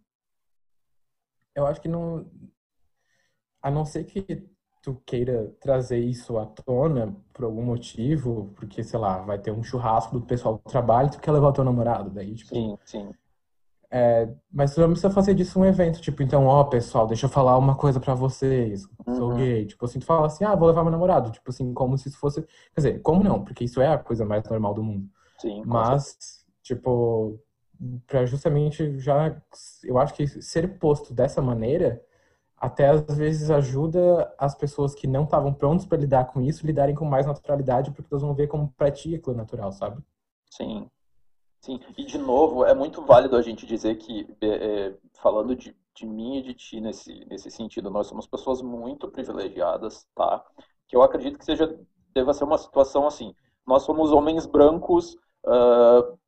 eu 1.55 1.67
acho 1.67 1.81
que 1.81 1.89
não. 1.89 2.29
A 3.63 3.71
não 3.71 3.85
ser 3.85 4.05
que 4.05 4.54
tu 4.85 5.01
queira 5.07 5.51
trazer 5.61 5.99
isso 5.99 6.37
à 6.37 6.45
tona 6.45 7.17
por 7.33 7.47
algum 7.47 7.63
motivo, 7.63 8.53
porque, 8.55 8.85
sei 8.85 8.99
lá, 8.99 9.19
vai 9.23 9.39
ter 9.39 9.51
um 9.51 9.63
churrasco 9.63 10.19
do 10.19 10.27
pessoal 10.27 10.61
do 10.63 10.71
trabalho, 10.71 11.11
tu 11.11 11.19
quer 11.19 11.33
levar 11.33 11.49
o 11.49 11.53
teu 11.55 11.65
namorado, 11.65 12.11
daí, 12.11 12.35
tipo... 12.35 12.55
Sim, 12.55 12.77
sim. 12.85 13.11
É, 13.91 14.29
mas 14.53 14.75
tu 14.75 14.83
não 14.83 14.89
precisa 14.89 15.09
fazer 15.11 15.35
disso 15.35 15.59
um 15.59 15.65
evento, 15.65 16.03
tipo, 16.03 16.23
então, 16.23 16.45
ó, 16.45 16.65
pessoal, 16.65 17.07
deixa 17.07 17.25
eu 17.25 17.31
falar 17.31 17.57
uma 17.57 17.75
coisa 17.75 17.99
para 17.99 18.15
vocês, 18.15 18.87
sou 19.17 19.31
uhum. 19.31 19.37
gay, 19.37 19.65
tipo 19.65 19.83
assim, 19.87 20.01
tu 20.01 20.05
fala 20.05 20.27
assim, 20.27 20.45
ah, 20.45 20.55
vou 20.55 20.69
levar 20.69 20.83
meu 20.83 20.93
namorado, 20.93 21.31
tipo 21.31 21.49
assim, 21.49 21.73
como 21.73 21.97
se 21.97 22.09
isso 22.09 22.19
fosse, 22.19 22.43
quer 22.43 22.77
dizer, 22.77 23.01
como 23.01 23.25
não, 23.25 23.43
porque 23.43 23.65
isso 23.65 23.81
é 23.81 23.89
a 23.89 23.97
coisa 23.97 24.27
mais 24.27 24.47
normal 24.51 24.75
do 24.75 24.83
mundo. 24.83 25.09
Sim, 25.39 25.63
mas, 25.65 26.45
tipo, 26.63 27.41
para 28.07 28.27
justamente 28.27 28.99
já, 28.99 29.41
eu 29.83 29.97
acho 29.97 30.13
que 30.13 30.27
ser 30.27 30.79
posto 30.79 31.15
dessa 31.15 31.41
maneira 31.41 32.03
até 32.57 32.89
às 32.89 33.17
vezes 33.17 33.51
ajuda 33.51 34.33
as 34.39 34.55
pessoas 34.55 34.95
que 34.95 35.07
não 35.07 35.25
estavam 35.25 35.53
prontos 35.53 35.87
para 35.87 35.99
lidar 35.99 36.27
com 36.27 36.41
isso 36.41 36.67
lidarem 36.67 36.95
com 36.95 37.05
mais 37.05 37.27
naturalidade, 37.27 37.91
porque 37.91 38.13
elas 38.13 38.23
vão 38.23 38.35
ver 38.35 38.49
como 38.49 38.73
pra 38.77 38.91
ti 38.91 39.15
aquilo 39.15 39.35
é 39.35 39.39
natural, 39.39 39.73
sabe? 39.73 40.03
Sim. 40.51 40.89
Sim, 41.65 41.81
e 41.97 42.05
de 42.05 42.19
novo, 42.19 42.63
é 42.67 42.75
muito 42.75 43.01
válido 43.01 43.37
a 43.37 43.41
gente 43.41 43.65
dizer 43.65 43.95
que, 43.95 44.29
é, 44.43 44.49
é, 44.49 44.97
falando 45.15 45.57
de, 45.57 45.75
de 45.95 46.07
mim 46.07 46.37
e 46.37 46.43
de 46.43 46.53
ti 46.53 46.79
nesse, 46.79 47.25
nesse 47.25 47.51
sentido, 47.51 47.89
nós 47.89 48.07
somos 48.07 48.27
pessoas 48.27 48.61
muito 48.61 49.09
privilegiadas, 49.09 50.07
tá? 50.15 50.45
Que 50.87 50.95
eu 50.95 51.03
acredito 51.03 51.39
que 51.39 51.45
seja, 51.45 51.75
deva 52.13 52.35
ser 52.35 52.45
uma 52.45 52.59
situação 52.59 53.07
assim. 53.07 53.35
Nós 53.67 53.83
somos 53.83 54.13
homens 54.13 54.45
brancos 54.45 55.15
uh, 55.47 56.19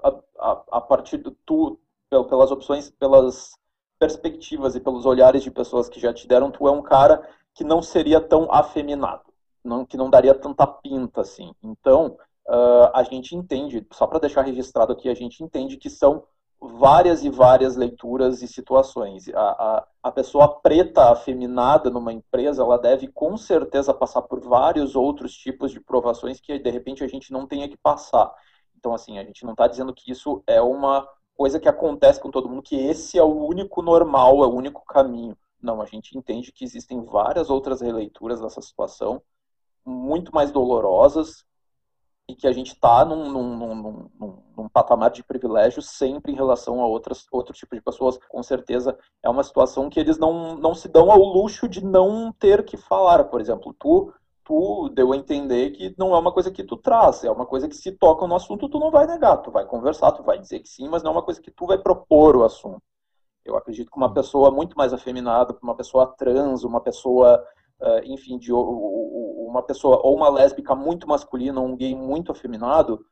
a, 0.00 0.20
a, 0.38 0.64
a, 0.70 0.80
partir 0.80 1.16
do 1.16 1.32
tu, 1.44 1.80
pelas 2.08 2.52
opções, 2.52 2.88
pelas 2.88 3.58
perspectivas 4.02 4.74
e 4.74 4.80
pelos 4.80 5.06
olhares 5.06 5.44
de 5.44 5.50
pessoas 5.50 5.88
que 5.88 6.00
já 6.00 6.12
te 6.12 6.26
deram, 6.26 6.50
tu 6.50 6.66
é 6.66 6.72
um 6.72 6.82
cara 6.82 7.22
que 7.54 7.62
não 7.62 7.80
seria 7.80 8.20
tão 8.20 8.50
afeminado, 8.50 9.22
não, 9.62 9.86
que 9.86 9.96
não 9.96 10.10
daria 10.10 10.34
tanta 10.34 10.66
pinta 10.66 11.20
assim. 11.20 11.54
Então, 11.62 12.16
uh, 12.48 12.90
a 12.92 13.04
gente 13.04 13.36
entende, 13.36 13.86
só 13.92 14.04
para 14.08 14.18
deixar 14.18 14.42
registrado 14.42 14.92
aqui, 14.92 15.08
a 15.08 15.14
gente 15.14 15.44
entende 15.44 15.76
que 15.76 15.88
são 15.88 16.24
várias 16.60 17.22
e 17.22 17.30
várias 17.30 17.76
leituras 17.76 18.42
e 18.42 18.48
situações. 18.48 19.28
A, 19.28 19.40
a, 19.40 19.86
a, 20.02 20.10
pessoa 20.10 20.60
preta 20.60 21.12
afeminada 21.12 21.88
numa 21.88 22.12
empresa, 22.12 22.60
ela 22.60 22.78
deve 22.78 23.06
com 23.06 23.36
certeza 23.36 23.94
passar 23.94 24.22
por 24.22 24.40
vários 24.40 24.96
outros 24.96 25.32
tipos 25.32 25.70
de 25.70 25.78
provações 25.78 26.40
que 26.40 26.58
de 26.58 26.70
repente 26.70 27.04
a 27.04 27.08
gente 27.08 27.30
não 27.32 27.46
tenha 27.46 27.68
que 27.68 27.76
passar. 27.76 28.32
Então, 28.76 28.94
assim, 28.94 29.20
a 29.20 29.22
gente 29.22 29.44
não 29.44 29.52
está 29.52 29.68
dizendo 29.68 29.94
que 29.94 30.10
isso 30.10 30.42
é 30.44 30.60
uma 30.60 31.08
coisa 31.42 31.58
que 31.58 31.68
acontece 31.68 32.20
com 32.20 32.30
todo 32.30 32.48
mundo, 32.48 32.62
que 32.62 32.76
esse 32.76 33.18
é 33.18 33.22
o 33.24 33.46
único 33.48 33.82
normal, 33.82 34.44
é 34.44 34.46
o 34.46 34.54
único 34.54 34.84
caminho. 34.84 35.36
Não, 35.60 35.82
a 35.82 35.86
gente 35.86 36.16
entende 36.16 36.52
que 36.52 36.64
existem 36.64 37.04
várias 37.04 37.50
outras 37.50 37.80
releituras 37.80 38.40
dessa 38.40 38.60
situação, 38.62 39.20
muito 39.84 40.32
mais 40.32 40.52
dolorosas, 40.52 41.44
e 42.28 42.36
que 42.36 42.46
a 42.46 42.52
gente 42.52 42.74
está 42.74 43.04
num, 43.04 43.28
num, 43.28 43.74
num, 43.74 44.38
num, 44.56 44.68
patamar 44.68 45.10
de 45.10 45.24
privilégio 45.24 45.82
sempre 45.82 46.30
em 46.30 46.36
relação 46.36 46.80
a 46.80 46.86
outras, 46.86 47.26
outro 47.32 47.52
tipo 47.52 47.74
de 47.74 47.82
pessoas. 47.82 48.16
Com 48.28 48.40
certeza 48.40 48.96
é 49.20 49.28
uma 49.28 49.42
situação 49.42 49.90
que 49.90 49.98
eles 49.98 50.18
não, 50.18 50.54
não 50.54 50.76
se 50.76 50.86
dão 50.86 51.10
ao 51.10 51.18
luxo 51.18 51.68
de 51.68 51.84
não 51.84 52.32
ter 52.32 52.64
que 52.64 52.76
falar. 52.76 53.24
Por 53.24 53.40
exemplo, 53.40 53.74
tu, 53.76 54.14
tu 54.44 54.88
deu 54.90 55.12
a 55.12 55.16
entender 55.16 55.70
que 55.70 55.94
não 55.98 56.14
é 56.14 56.18
uma 56.18 56.32
coisa 56.32 56.50
que 56.50 56.64
tu 56.64 56.76
traz, 56.76 57.24
é 57.24 57.30
uma 57.30 57.46
coisa 57.46 57.68
que 57.68 57.76
se 57.76 57.92
toca 57.92 58.26
no 58.26 58.34
assunto, 58.34 58.68
tu 58.68 58.78
não 58.78 58.90
vai 58.90 59.06
negar, 59.06 59.36
tu 59.38 59.50
vai 59.50 59.64
conversar, 59.64 60.12
tu 60.12 60.22
vai 60.22 60.38
dizer 60.38 60.60
que 60.60 60.68
sim, 60.68 60.88
mas 60.88 61.02
não 61.02 61.10
é 61.10 61.14
uma 61.14 61.22
coisa 61.22 61.40
que 61.40 61.50
tu 61.50 61.66
vai 61.66 61.78
propor 61.78 62.36
o 62.36 62.44
assunto. 62.44 62.82
Eu 63.44 63.56
acredito 63.56 63.90
que 63.90 63.96
uma 63.96 64.12
pessoa 64.12 64.50
muito 64.50 64.76
mais 64.76 64.92
afeminada, 64.92 65.56
uma 65.62 65.74
pessoa 65.74 66.06
trans, 66.06 66.64
uma 66.64 66.80
pessoa 66.80 67.44
uh, 67.82 68.04
enfim, 68.04 68.38
de 68.38 68.52
uma 68.52 69.62
pessoa 69.62 70.00
ou 70.02 70.14
uma 70.16 70.28
lésbica 70.28 70.74
muito 70.74 71.08
masculina, 71.08 71.60
um 71.60 71.76
gay 71.76 71.94
muito 71.94 72.30
afeminado, 72.30 73.04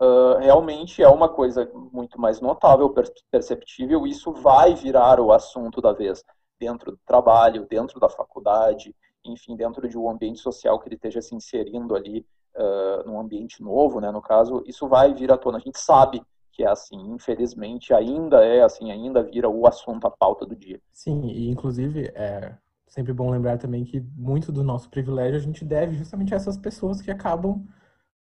uh, 0.00 0.38
realmente 0.38 1.02
é 1.02 1.08
uma 1.08 1.28
coisa 1.28 1.70
muito 1.92 2.20
mais 2.20 2.40
notável, 2.40 2.94
perceptível, 3.30 4.06
e 4.06 4.10
isso 4.10 4.32
vai 4.32 4.74
virar 4.74 5.18
o 5.20 5.32
assunto 5.32 5.80
da 5.80 5.92
vez 5.92 6.22
dentro 6.58 6.92
do 6.92 6.98
trabalho, 7.04 7.66
dentro 7.68 7.98
da 7.98 8.08
faculdade, 8.08 8.94
enfim, 9.24 9.56
dentro 9.56 9.88
de 9.88 9.96
um 9.96 10.08
ambiente 10.08 10.40
social 10.40 10.78
que 10.78 10.88
ele 10.88 10.96
esteja 10.96 11.20
se 11.20 11.34
inserindo 11.34 11.94
ali 11.94 12.26
uh, 12.56 13.06
num 13.06 13.18
ambiente 13.18 13.62
novo, 13.62 14.00
né, 14.00 14.10
no 14.10 14.22
caso, 14.22 14.62
isso 14.66 14.88
vai 14.88 15.14
vir 15.14 15.30
à 15.32 15.36
tona. 15.36 15.58
A 15.58 15.60
gente 15.60 15.78
sabe 15.78 16.22
que 16.52 16.64
é 16.64 16.68
assim, 16.68 16.96
infelizmente 17.10 17.94
ainda 17.94 18.44
é 18.44 18.62
assim, 18.62 18.90
ainda 18.90 19.22
vira 19.22 19.48
o 19.48 19.66
assunto, 19.66 20.06
a 20.06 20.10
pauta 20.10 20.44
do 20.44 20.54
dia. 20.54 20.80
Sim, 20.92 21.28
e 21.28 21.48
inclusive 21.48 22.12
é, 22.14 22.54
sempre 22.86 23.12
bom 23.12 23.30
lembrar 23.30 23.56
também 23.56 23.84
que 23.84 24.00
muito 24.14 24.52
do 24.52 24.62
nosso 24.62 24.90
privilégio 24.90 25.38
a 25.38 25.42
gente 25.42 25.64
deve 25.64 25.96
justamente 25.96 26.34
a 26.34 26.36
essas 26.36 26.58
pessoas 26.58 27.00
que 27.00 27.10
acabam 27.10 27.66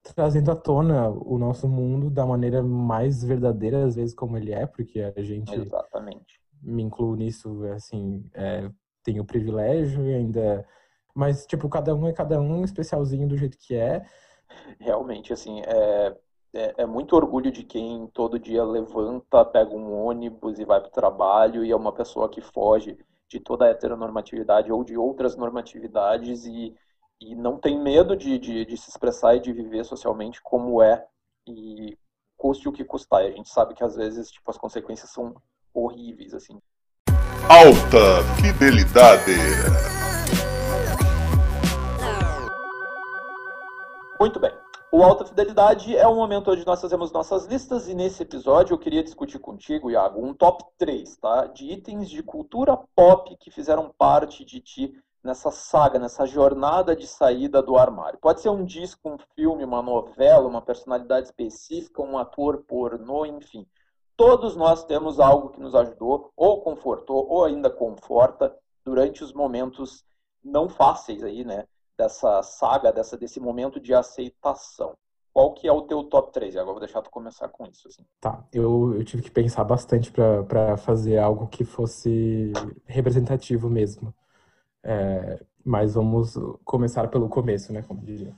trazendo 0.03 0.51
à 0.51 0.55
tona 0.55 1.09
o 1.09 1.37
nosso 1.37 1.67
mundo 1.67 2.09
da 2.09 2.25
maneira 2.25 2.63
mais 2.63 3.23
verdadeira, 3.23 3.85
às 3.85 3.95
vezes, 3.95 4.15
como 4.15 4.37
ele 4.37 4.51
é, 4.51 4.65
porque 4.65 4.99
a 4.99 5.21
gente. 5.21 5.53
Exatamente. 5.53 6.39
Me 6.61 6.83
incluo 6.83 7.15
nisso, 7.15 7.63
assim, 7.65 8.23
é, 8.33 8.69
tem 9.03 9.19
o 9.19 9.25
privilégio 9.25 10.05
e 10.05 10.13
ainda. 10.13 10.65
Mas, 11.13 11.45
tipo, 11.45 11.67
cada 11.69 11.93
um 11.95 12.07
é 12.07 12.13
cada 12.13 12.39
um, 12.39 12.63
especialzinho 12.63 13.27
do 13.27 13.37
jeito 13.37 13.57
que 13.57 13.75
é. 13.75 14.05
Realmente, 14.79 15.33
assim, 15.33 15.61
é, 15.61 16.15
é, 16.53 16.73
é, 16.79 16.85
muito 16.85 17.15
orgulho 17.15 17.51
de 17.51 17.63
quem 17.63 18.07
todo 18.07 18.39
dia 18.39 18.63
levanta, 18.63 19.45
pega 19.45 19.73
um 19.73 20.05
ônibus 20.05 20.59
e 20.59 20.65
vai 20.65 20.79
para 20.79 20.89
o 20.89 20.91
trabalho 20.91 21.63
e 21.63 21.71
é 21.71 21.75
uma 21.75 21.93
pessoa 21.93 22.29
que 22.29 22.41
foge 22.41 22.97
de 23.29 23.39
toda 23.39 23.65
a 23.65 23.69
heteronormatividade 23.69 24.71
ou 24.71 24.83
de 24.83 24.97
outras 24.97 25.37
normatividades 25.37 26.45
e, 26.45 26.75
e 27.21 27.35
não 27.35 27.57
tem 27.57 27.81
medo 27.81 28.15
de, 28.15 28.37
de, 28.37 28.65
de, 28.65 28.77
se 28.77 28.89
expressar 28.89 29.35
e 29.35 29.39
de 29.39 29.53
viver 29.53 29.85
socialmente 29.85 30.41
como 30.41 30.81
é 30.81 31.05
e 31.47 31.97
custe 32.35 32.67
o 32.67 32.73
que 32.73 32.83
custar. 32.83 33.23
E 33.23 33.27
a 33.27 33.31
gente 33.31 33.49
sabe 33.49 33.73
que 33.73 33.83
às 33.83 33.95
vezes 33.95 34.29
tipo, 34.29 34.51
as 34.51 34.57
consequências 34.57 35.09
são 35.09 35.33
horríveis. 35.73 36.33
assim. 36.33 36.59
Alta 37.47 38.23
Fidelidade. 38.41 40.00
Muito 44.21 44.39
bem. 44.39 44.53
O 44.91 45.01
Alta 45.01 45.25
Fidelidade 45.25 45.97
é 45.97 46.07
um 46.07 46.13
momento 46.13 46.51
onde 46.51 46.63
nós 46.63 46.79
fazemos 46.79 47.11
nossas 47.11 47.47
listas 47.47 47.87
e 47.87 47.95
nesse 47.95 48.21
episódio 48.21 48.75
eu 48.75 48.77
queria 48.77 49.03
discutir 49.03 49.39
contigo, 49.39 49.89
Iago, 49.89 50.23
um 50.23 50.31
top 50.31 50.63
3, 50.77 51.17
tá? 51.17 51.47
De 51.47 51.65
itens 51.65 52.07
de 52.07 52.21
cultura 52.21 52.77
pop 52.95 53.35
que 53.37 53.49
fizeram 53.49 53.91
parte 53.97 54.45
de 54.45 54.59
ti 54.59 54.93
nessa 55.23 55.49
saga, 55.49 55.97
nessa 55.97 56.27
jornada 56.27 56.95
de 56.95 57.07
saída 57.07 57.63
do 57.63 57.75
armário. 57.75 58.19
Pode 58.19 58.41
ser 58.41 58.49
um 58.49 58.63
disco, 58.63 59.09
um 59.09 59.17
filme, 59.33 59.63
uma 59.63 59.81
novela, 59.81 60.47
uma 60.47 60.61
personalidade 60.61 61.25
específica, 61.25 62.03
um 62.03 62.15
ator 62.15 62.63
pornô, 62.67 63.25
enfim. 63.25 63.65
Todos 64.15 64.55
nós 64.55 64.83
temos 64.83 65.19
algo 65.19 65.49
que 65.49 65.59
nos 65.59 65.73
ajudou, 65.73 66.31
ou 66.37 66.61
confortou, 66.61 67.27
ou 67.27 67.43
ainda 67.43 67.71
conforta 67.71 68.55
durante 68.85 69.23
os 69.23 69.33
momentos 69.33 70.05
não 70.43 70.69
fáceis 70.69 71.23
aí, 71.23 71.43
né? 71.43 71.65
Dessa 72.01 72.41
saga, 72.41 72.91
dessa, 72.91 73.15
desse 73.15 73.39
momento 73.39 73.79
de 73.79 73.93
aceitação. 73.93 74.97
Qual 75.31 75.53
que 75.53 75.67
é 75.67 75.71
o 75.71 75.83
teu 75.83 76.03
top 76.03 76.33
3? 76.33 76.57
Agora 76.57 76.71
vou 76.71 76.79
deixar 76.79 77.01
tu 77.01 77.09
começar 77.09 77.47
com 77.47 77.65
isso. 77.67 77.87
Assim. 77.87 78.03
Tá, 78.19 78.43
eu, 78.51 78.95
eu 78.95 79.03
tive 79.05 79.21
que 79.21 79.31
pensar 79.31 79.63
bastante 79.63 80.11
para 80.11 80.75
fazer 80.77 81.17
algo 81.19 81.47
que 81.47 81.63
fosse 81.63 82.51
representativo 82.85 83.69
mesmo. 83.69 84.13
É, 84.83 85.39
mas 85.63 85.93
vamos 85.93 86.33
começar 86.65 87.07
pelo 87.07 87.29
começo, 87.29 87.71
né, 87.71 87.83
como 87.83 88.01
diria. 88.01 88.35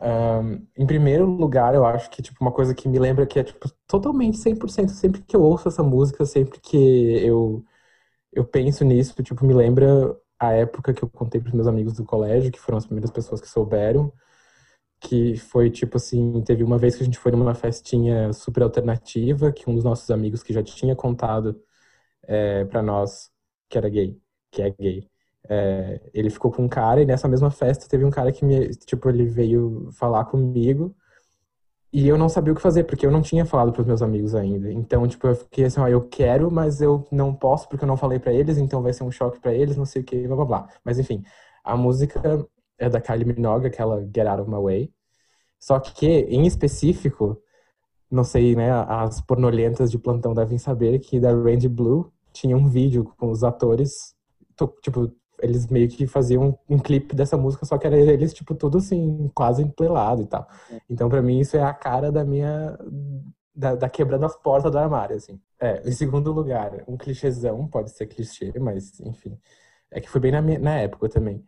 Um, 0.00 0.66
em 0.76 0.86
primeiro 0.86 1.26
lugar, 1.26 1.74
eu 1.74 1.84
acho 1.84 2.08
que 2.10 2.22
tipo 2.22 2.38
uma 2.40 2.52
coisa 2.52 2.72
que 2.72 2.88
me 2.88 3.00
lembra 3.00 3.26
que 3.26 3.38
é 3.38 3.42
tipo 3.42 3.68
totalmente 3.86 4.38
100% 4.38 4.90
sempre 4.90 5.22
que 5.22 5.34
eu 5.34 5.42
ouço 5.42 5.66
essa 5.66 5.82
música, 5.82 6.24
sempre 6.24 6.60
que 6.60 6.76
eu 7.26 7.64
eu 8.32 8.44
penso 8.44 8.84
nisso, 8.84 9.20
tipo 9.22 9.44
me 9.44 9.54
lembra 9.54 10.14
a 10.38 10.52
época 10.52 10.94
que 10.94 11.02
eu 11.04 11.08
contei 11.10 11.40
para 11.40 11.48
os 11.48 11.54
meus 11.54 11.66
amigos 11.66 11.94
do 11.94 12.04
colégio, 12.04 12.52
que 12.52 12.58
foram 12.60 12.78
as 12.78 12.86
primeiras 12.86 13.10
pessoas 13.10 13.40
que 13.40 13.48
souberam, 13.48 14.12
que 15.00 15.36
foi 15.36 15.70
tipo 15.70 15.96
assim, 15.96 16.42
teve 16.44 16.64
uma 16.64 16.78
vez 16.78 16.96
que 16.96 17.02
a 17.02 17.06
gente 17.06 17.18
foi 17.18 17.32
numa 17.32 17.54
festinha 17.54 18.32
super 18.32 18.62
alternativa, 18.64 19.52
que 19.52 19.68
um 19.70 19.74
dos 19.74 19.84
nossos 19.84 20.10
amigos 20.10 20.42
que 20.42 20.52
já 20.52 20.62
tinha 20.62 20.96
contado 20.96 21.60
é, 22.26 22.64
para 22.66 22.82
nós 22.82 23.30
que 23.68 23.78
era 23.78 23.88
gay, 23.88 24.20
que 24.50 24.62
é 24.62 24.70
gay, 24.70 25.08
é, 25.48 26.00
ele 26.14 26.30
ficou 26.30 26.50
com 26.52 26.64
um 26.64 26.68
cara 26.68 27.02
e 27.02 27.06
nessa 27.06 27.28
mesma 27.28 27.50
festa 27.50 27.88
teve 27.88 28.04
um 28.04 28.10
cara 28.10 28.32
que 28.32 28.44
me, 28.44 28.70
tipo, 28.70 29.08
ele 29.08 29.26
veio 29.26 29.90
falar 29.92 30.24
comigo 30.26 30.94
e 31.92 32.06
eu 32.06 32.18
não 32.18 32.28
sabia 32.28 32.52
o 32.52 32.56
que 32.56 32.62
fazer, 32.62 32.84
porque 32.84 33.06
eu 33.06 33.10
não 33.10 33.22
tinha 33.22 33.46
falado 33.46 33.72
para 33.72 33.80
os 33.80 33.86
meus 33.86 34.02
amigos 34.02 34.34
ainda. 34.34 34.70
Então, 34.70 35.06
tipo, 35.08 35.26
eu 35.26 35.34
fiquei 35.34 35.64
assim, 35.64 35.80
ó, 35.80 35.88
eu 35.88 36.06
quero, 36.06 36.50
mas 36.50 36.80
eu 36.80 37.06
não 37.10 37.34
posso 37.34 37.68
porque 37.68 37.84
eu 37.84 37.88
não 37.88 37.96
falei 37.96 38.18
para 38.18 38.32
eles, 38.32 38.58
então 38.58 38.82
vai 38.82 38.92
ser 38.92 39.04
um 39.04 39.10
choque 39.10 39.40
para 39.40 39.54
eles, 39.54 39.76
não 39.76 39.86
sei 39.86 40.02
o 40.02 40.04
que, 40.04 40.26
blá 40.26 40.36
blá 40.36 40.44
blá. 40.44 40.68
Mas 40.84 40.98
enfim, 40.98 41.24
a 41.64 41.76
música 41.76 42.46
é 42.78 42.88
da 42.88 43.00
Kylie 43.00 43.24
Minogue, 43.24 43.66
aquela 43.66 44.00
Get 44.02 44.26
Out 44.26 44.42
of 44.42 44.50
My 44.50 44.62
Way. 44.62 44.92
Só 45.58 45.80
que, 45.80 46.06
em 46.06 46.46
específico, 46.46 47.40
não 48.10 48.24
sei, 48.24 48.54
né, 48.54 48.70
as 48.70 49.20
pornolentas 49.20 49.90
de 49.90 49.98
plantão 49.98 50.34
devem 50.34 50.58
saber 50.58 50.98
que 51.00 51.18
da 51.20 51.30
Randy 51.32 51.68
Blue 51.68 52.12
tinha 52.32 52.56
um 52.56 52.68
vídeo 52.68 53.12
com 53.16 53.30
os 53.30 53.42
atores, 53.42 54.14
tipo, 54.82 55.12
eles 55.40 55.66
meio 55.66 55.88
que 55.88 56.06
faziam 56.06 56.58
um, 56.68 56.76
um 56.76 56.78
clipe 56.78 57.14
dessa 57.14 57.36
música, 57.36 57.64
só 57.64 57.78
que 57.78 57.86
era 57.86 57.96
eles, 57.96 58.32
tipo, 58.32 58.54
tudo 58.54 58.78
assim, 58.78 59.30
quase 59.34 59.62
emplelado 59.62 60.22
e 60.22 60.26
tal. 60.26 60.48
É. 60.70 60.80
Então, 60.88 61.08
para 61.08 61.22
mim, 61.22 61.38
isso 61.38 61.56
é 61.56 61.62
a 61.62 61.72
cara 61.72 62.10
da 62.10 62.24
minha. 62.24 62.78
Da, 63.54 63.74
da, 63.74 63.88
quebrando 63.88 64.24
as 64.24 64.36
portas 64.36 64.70
do 64.70 64.78
armário, 64.78 65.16
assim. 65.16 65.40
É, 65.60 65.88
em 65.88 65.92
segundo 65.92 66.32
lugar, 66.32 66.84
um 66.86 66.96
clichêzão, 66.96 67.66
pode 67.66 67.90
ser 67.90 68.06
clichê, 68.06 68.52
mas, 68.58 69.00
enfim. 69.00 69.38
É 69.90 70.00
que 70.00 70.08
foi 70.08 70.20
bem 70.20 70.32
na, 70.32 70.42
minha, 70.42 70.58
na 70.58 70.78
época 70.78 71.08
também. 71.08 71.44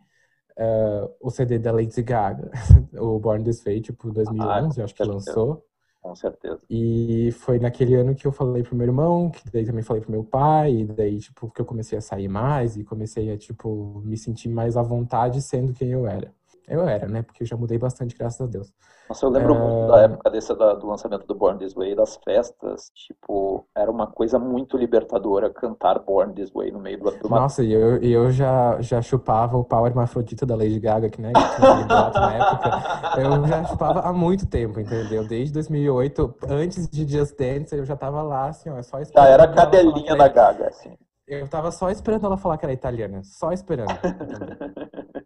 Uh, 0.57 1.09
o 1.21 1.29
CD 1.29 1.57
da 1.57 1.71
Lady 1.71 2.01
Gaga, 2.01 2.51
o 2.99 3.17
Born 3.19 3.43
This 3.43 3.63
Way, 3.63 3.81
tipo, 3.81 4.11
2011, 4.11 4.81
ah, 4.81 4.83
acho 4.83 4.93
que 4.93 5.03
lançou. 5.03 5.65
Com 6.01 6.15
certeza. 6.15 6.59
E 6.69 7.31
foi 7.33 7.59
naquele 7.59 7.93
ano 7.95 8.15
que 8.15 8.25
eu 8.25 8.31
falei 8.31 8.63
pro 8.63 8.75
meu 8.75 8.87
irmão, 8.87 9.29
que 9.29 9.43
daí 9.51 9.63
também 9.65 9.83
falei 9.83 10.01
pro 10.01 10.11
meu 10.11 10.23
pai, 10.23 10.79
e 10.81 10.85
daí, 10.85 11.19
tipo, 11.19 11.49
que 11.51 11.61
eu 11.61 11.65
comecei 11.65 11.95
a 11.97 12.01
sair 12.01 12.27
mais 12.27 12.75
e 12.75 12.83
comecei 12.83 13.31
a, 13.31 13.37
tipo, 13.37 14.01
me 14.03 14.17
sentir 14.17 14.49
mais 14.49 14.75
à 14.75 14.81
vontade 14.81 15.41
sendo 15.41 15.73
quem 15.73 15.89
eu 15.91 16.07
era. 16.07 16.33
Eu 16.67 16.87
era, 16.87 17.07
né? 17.07 17.21
Porque 17.21 17.43
eu 17.43 17.47
já 17.47 17.57
mudei 17.57 17.77
bastante, 17.77 18.15
graças 18.15 18.41
a 18.41 18.45
Deus. 18.45 18.71
Nossa, 19.09 19.25
eu 19.25 19.29
lembro 19.29 19.55
muito 19.55 19.91
da 19.91 19.99
época 20.03 20.29
desse, 20.29 20.55
da, 20.55 20.73
do 20.73 20.87
lançamento 20.87 21.27
do 21.27 21.35
Born 21.35 21.59
This 21.59 21.73
Way, 21.73 21.95
das 21.95 22.17
festas, 22.23 22.89
tipo, 22.95 23.67
era 23.75 23.91
uma 23.91 24.07
coisa 24.07 24.39
muito 24.39 24.77
libertadora 24.77 25.49
cantar 25.49 25.99
Born 25.99 26.33
This 26.33 26.49
Way 26.53 26.71
no 26.71 26.79
meio 26.79 26.97
do, 26.97 27.11
do 27.11 27.29
Nossa, 27.29 27.61
e 27.61 27.73
eu, 27.73 27.97
eu 27.97 28.31
já, 28.31 28.79
já 28.79 29.01
chupava 29.01 29.57
o 29.57 29.65
pau 29.65 29.85
hermafrodita 29.85 30.45
da 30.45 30.55
Lady 30.55 30.79
Gaga, 30.79 31.09
que, 31.09 31.21
né, 31.21 31.33
que 31.33 31.55
tinha 31.55 31.85
na 31.85 32.33
época. 32.35 33.21
Eu 33.21 33.47
já 33.47 33.65
chupava 33.65 33.99
há 33.99 34.13
muito 34.13 34.47
tempo, 34.47 34.79
entendeu? 34.79 35.27
Desde 35.27 35.53
2008, 35.55 36.35
antes 36.47 36.87
de 36.87 37.05
Just 37.05 37.37
Dance, 37.37 37.75
eu 37.75 37.83
já 37.83 37.97
tava 37.97 38.21
lá, 38.21 38.47
assim, 38.47 38.69
ó, 38.69 38.81
só. 38.81 39.03
Já 39.03 39.27
era 39.27 39.43
a 39.43 39.47
cadelinha 39.51 40.15
da 40.15 40.29
Gaga, 40.29 40.67
assim. 40.67 40.95
Eu 41.27 41.47
tava 41.49 41.69
só 41.71 41.89
esperando 41.89 42.25
ela 42.25 42.37
falar 42.37 42.57
que 42.57 42.65
era 42.65 42.73
italiana, 42.73 43.21
só 43.23 43.51
esperando. 43.51 43.89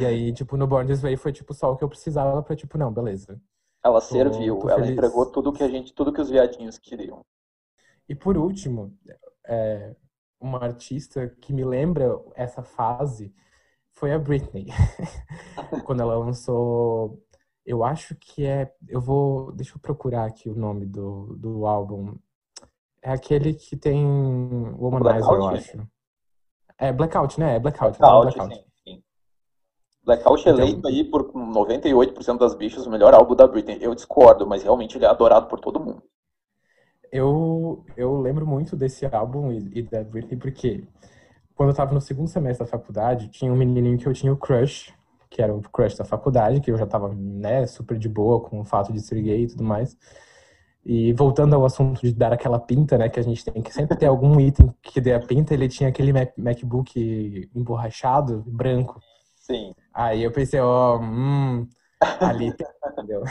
E 0.00 0.06
aí, 0.06 0.32
tipo, 0.32 0.56
no 0.56 0.66
Born 0.66 0.88
This 0.88 1.02
Way 1.02 1.16
foi, 1.16 1.32
tipo, 1.32 1.52
só 1.52 1.72
o 1.72 1.76
que 1.76 1.82
eu 1.82 1.88
precisava 1.88 2.42
pra, 2.42 2.54
tipo, 2.54 2.78
não, 2.78 2.92
beleza. 2.92 3.40
Ela 3.82 4.00
serviu, 4.00 4.58
tô 4.58 4.68
ela 4.68 4.86
entregou 4.86 5.26
tudo 5.26 5.52
que 5.52 5.62
a 5.62 5.68
gente, 5.68 5.94
tudo 5.94 6.12
que 6.12 6.20
os 6.20 6.30
viadinhos 6.30 6.78
queriam. 6.78 7.24
E 8.08 8.14
por 8.14 8.36
último, 8.36 8.96
é, 9.46 9.94
uma 10.40 10.62
artista 10.62 11.28
que 11.40 11.52
me 11.52 11.64
lembra 11.64 12.20
essa 12.34 12.62
fase 12.62 13.32
foi 13.92 14.12
a 14.12 14.18
Britney. 14.18 14.66
Quando 15.84 16.02
ela 16.02 16.16
lançou, 16.16 17.22
eu 17.64 17.84
acho 17.84 18.14
que 18.16 18.46
é, 18.46 18.72
eu 18.88 19.00
vou, 19.00 19.52
deixa 19.52 19.76
eu 19.76 19.80
procurar 19.80 20.24
aqui 20.24 20.48
o 20.48 20.54
nome 20.54 20.86
do, 20.86 21.36
do 21.36 21.66
álbum. 21.66 22.16
É 23.02 23.12
aquele 23.12 23.54
que 23.54 23.76
tem 23.76 24.04
Womanizer, 24.76 25.24
Blackout, 25.24 25.38
eu 25.38 25.48
acho. 25.48 25.88
É 26.78 26.92
Blackout, 26.92 27.40
né? 27.40 27.56
É 27.56 27.58
Blackout. 27.60 27.98
Blackout, 27.98 28.38
né? 28.38 28.44
Blackout. 28.44 28.67
Blackout 30.08 30.40
então, 30.40 30.58
eleito 30.58 30.88
aí 30.88 31.04
por 31.04 31.30
98% 31.34 32.38
das 32.38 32.54
bichas 32.54 32.86
o 32.86 32.90
melhor 32.90 33.12
álbum 33.12 33.34
da 33.34 33.46
Britney. 33.46 33.76
Eu 33.78 33.94
discordo, 33.94 34.46
mas 34.46 34.62
realmente 34.62 34.96
ele 34.96 35.04
é 35.04 35.08
adorado 35.08 35.48
por 35.48 35.60
todo 35.60 35.78
mundo. 35.78 36.02
Eu, 37.12 37.84
eu 37.94 38.18
lembro 38.18 38.46
muito 38.46 38.74
desse 38.74 39.04
álbum 39.04 39.52
e, 39.52 39.80
e 39.80 39.82
da 39.82 40.02
Britney 40.02 40.38
porque 40.38 40.82
quando 41.54 41.70
eu 41.70 41.74
tava 41.74 41.92
no 41.92 42.00
segundo 42.00 42.26
semestre 42.26 42.64
da 42.64 42.70
faculdade, 42.70 43.28
tinha 43.28 43.52
um 43.52 43.56
menininho 43.56 43.98
que 43.98 44.06
eu 44.06 44.14
tinha 44.14 44.32
o 44.32 44.36
crush, 44.36 44.94
que 45.28 45.42
era 45.42 45.54
o 45.54 45.60
crush 45.60 45.98
da 45.98 46.06
faculdade, 46.06 46.62
que 46.62 46.70
eu 46.70 46.78
já 46.78 46.86
tava, 46.86 47.12
né, 47.14 47.66
super 47.66 47.98
de 47.98 48.08
boa 48.08 48.40
com 48.40 48.60
o 48.60 48.64
fato 48.64 48.90
de 48.90 49.00
ser 49.00 49.20
gay 49.20 49.42
e 49.42 49.46
tudo 49.48 49.62
mais. 49.62 49.94
E 50.86 51.12
voltando 51.12 51.54
ao 51.54 51.66
assunto 51.66 52.00
de 52.00 52.14
dar 52.14 52.32
aquela 52.32 52.58
pinta, 52.58 52.96
né, 52.96 53.10
que 53.10 53.20
a 53.20 53.22
gente 53.22 53.44
tem 53.44 53.62
que 53.62 53.74
sempre 53.74 53.94
ter 53.94 54.06
algum 54.06 54.40
item 54.40 54.72
que 54.80 55.02
dê 55.02 55.12
a 55.12 55.20
pinta, 55.20 55.52
ele 55.52 55.68
tinha 55.68 55.90
aquele 55.90 56.14
MacBook 56.38 57.50
emborrachado, 57.54 58.42
branco. 58.46 58.98
Sim. 59.48 59.74
Aí 59.94 60.22
eu 60.22 60.30
pensei, 60.30 60.60
ó, 60.60 60.96
oh, 60.96 61.00
hum, 61.00 61.66
ali 62.20 62.48
entendeu? 62.48 63.22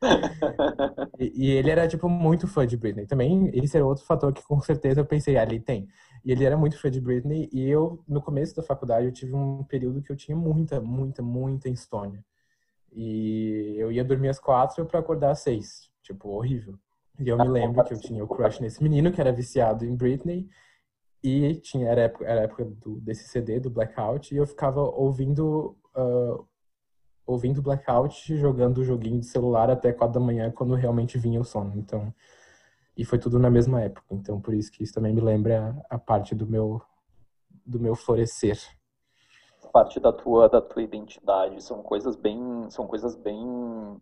e, 1.18 1.46
e, 1.46 1.50
ele 1.50 1.70
era, 1.70 1.88
tipo, 1.88 2.10
muito 2.10 2.46
fã 2.46 2.66
de 2.66 2.76
Britney. 2.76 3.06
Também, 3.06 3.50
esse 3.54 3.74
era 3.76 3.86
outro 3.86 4.04
fator 4.04 4.34
que 4.34 4.42
com 4.42 4.60
certeza 4.60 5.00
eu 5.00 5.06
pensei, 5.06 5.38
ali 5.38 5.58
tem. 5.58 5.88
E 6.22 6.30
ele 6.30 6.44
era 6.44 6.58
muito 6.58 6.78
fã 6.78 6.90
de 6.90 7.00
Britney 7.00 7.48
e 7.50 7.66
eu, 7.68 8.04
no 8.06 8.20
começo 8.20 8.54
da 8.54 8.62
faculdade, 8.62 9.06
eu 9.06 9.12
tive 9.12 9.34
um 9.34 9.64
período 9.64 10.02
que 10.02 10.12
eu 10.12 10.16
tinha 10.16 10.36
muita, 10.36 10.78
muita, 10.78 11.22
muita 11.22 11.70
insônia. 11.70 12.22
E 12.92 13.74
eu 13.78 13.90
ia 13.90 14.04
dormir 14.04 14.28
às 14.28 14.38
quatro 14.38 14.84
para 14.84 15.00
acordar 15.00 15.30
às 15.30 15.40
seis. 15.40 15.90
Tipo, 16.02 16.28
horrível. 16.28 16.78
E 17.18 17.28
eu 17.28 17.38
me 17.38 17.48
lembro 17.48 17.82
que 17.84 17.94
eu 17.94 18.00
tinha 18.00 18.22
o 18.22 18.28
crush 18.28 18.60
nesse 18.60 18.82
menino 18.82 19.10
que 19.10 19.20
era 19.20 19.32
viciado 19.32 19.86
em 19.86 19.96
Britney 19.96 20.48
e 21.22 21.54
tinha, 21.56 21.88
era 21.88 22.02
a 22.02 22.04
época, 22.04 22.24
era 22.24 22.40
a 22.40 22.44
época 22.44 22.64
do, 22.64 23.00
desse 23.00 23.28
CD, 23.28 23.60
do 23.60 23.70
Blackout, 23.70 24.34
e 24.34 24.38
eu 24.38 24.46
ficava 24.46 24.80
ouvindo 24.80 25.76
uh, 25.96 26.46
ouvindo 27.26 27.62
Blackout, 27.62 28.36
jogando 28.36 28.78
o 28.78 28.84
joguinho 28.84 29.20
de 29.20 29.26
celular 29.26 29.70
até 29.70 29.92
quatro 29.92 30.14
da 30.14 30.24
manhã, 30.24 30.50
quando 30.50 30.74
realmente 30.74 31.18
vinha 31.18 31.40
o 31.40 31.44
sono. 31.44 31.72
Então, 31.76 32.12
e 32.96 33.04
foi 33.04 33.18
tudo 33.18 33.38
na 33.38 33.50
mesma 33.50 33.80
época. 33.80 34.06
Então, 34.10 34.40
por 34.40 34.54
isso 34.54 34.70
que 34.70 34.82
isso 34.82 34.92
também 34.92 35.14
me 35.14 35.20
lembra 35.20 35.80
a 35.88 35.98
parte 35.98 36.34
do 36.34 36.46
meu 36.46 36.80
do 37.64 37.78
meu 37.78 37.94
florescer. 37.94 38.58
Parte 39.72 40.00
da 40.00 40.12
tua 40.12 40.48
da 40.48 40.60
tua 40.60 40.82
identidade 40.82 41.62
são 41.62 41.82
coisas 41.82 42.16
bem 42.16 42.68
são 42.70 42.86
coisas 42.86 43.16
bem 43.16 44.00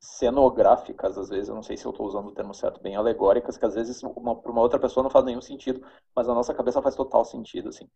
cenográficas, 0.00 1.18
às 1.18 1.28
vezes, 1.28 1.50
eu 1.50 1.54
não 1.54 1.62
sei 1.62 1.76
se 1.76 1.84
eu 1.84 1.90
estou 1.90 2.06
usando 2.06 2.28
o 2.28 2.32
termo 2.32 2.54
certo, 2.54 2.80
bem 2.80 2.96
alegóricas, 2.96 3.58
que 3.58 3.66
às 3.66 3.74
vezes 3.74 4.00
para 4.00 4.50
uma 4.50 4.62
outra 4.62 4.78
pessoa 4.78 5.04
não 5.04 5.10
faz 5.10 5.26
nenhum 5.26 5.42
sentido, 5.42 5.86
mas 6.16 6.26
na 6.26 6.34
nossa 6.34 6.54
cabeça 6.54 6.80
faz 6.80 6.96
total 6.96 7.22
sentido, 7.22 7.68
assim. 7.68 7.86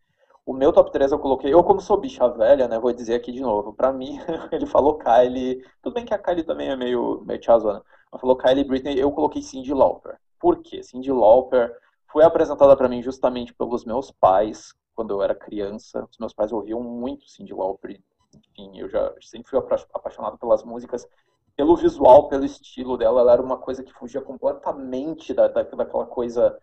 O 0.45 0.53
meu 0.53 0.71
top 0.71 0.93
3 0.93 1.11
eu 1.13 1.19
coloquei, 1.19 1.53
eu 1.53 1.65
como 1.65 1.81
sou 1.81 1.97
bicha 1.97 2.29
velha, 2.29 2.69
né, 2.69 2.79
vou 2.79 2.93
dizer 2.93 3.15
aqui 3.15 3.33
de 3.33 3.41
novo, 3.41 3.73
para 3.73 3.91
mim, 3.91 4.19
ele 4.53 4.67
falou 4.67 4.99
Kylie, 4.99 5.65
tudo 5.83 5.95
bem 5.95 6.05
que 6.05 6.13
a 6.13 6.19
Kylie 6.19 6.45
também 6.45 6.69
é 6.69 6.77
meio, 6.77 7.23
meio 7.25 7.41
tiazona, 7.41 7.83
mas 8.13 8.21
falou 8.21 8.37
Kylie 8.37 8.65
Britney, 8.65 9.01
eu 9.01 9.11
coloquei 9.11 9.41
Cyndi 9.41 9.73
Lauper. 9.73 10.19
Por 10.39 10.59
quê? 10.59 10.83
Cyndi 10.83 11.11
Lauper 11.11 11.75
foi 12.13 12.23
apresentada 12.23 12.77
para 12.77 12.89
mim 12.89 13.01
justamente 13.01 13.55
pelos 13.55 13.87
meus 13.87 14.11
pais, 14.11 14.75
quando 14.95 15.15
eu 15.15 15.23
era 15.23 15.35
criança, 15.35 16.07
os 16.11 16.19
meus 16.19 16.35
pais 16.35 16.53
ouviam 16.53 16.83
muito 16.83 17.27
Cyndi 17.31 17.55
Lauper, 17.55 17.99
enfim, 18.35 18.79
eu 18.79 18.91
já 18.91 19.11
sempre 19.23 19.49
fui 19.49 19.59
apaixonado 19.95 20.37
pelas 20.37 20.63
músicas 20.63 21.09
pelo 21.57 21.77
visual, 21.77 22.29
pelo 22.29 22.45
estilo 22.45 22.97
dela, 22.97 23.21
ela 23.21 23.33
era 23.33 23.43
uma 23.43 23.59
coisa 23.59 23.83
que 23.83 23.93
fugia 23.93 24.21
completamente 24.21 25.33
da, 25.33 25.49
da, 25.49 25.63
daquela 25.63 26.07
coisa 26.07 26.59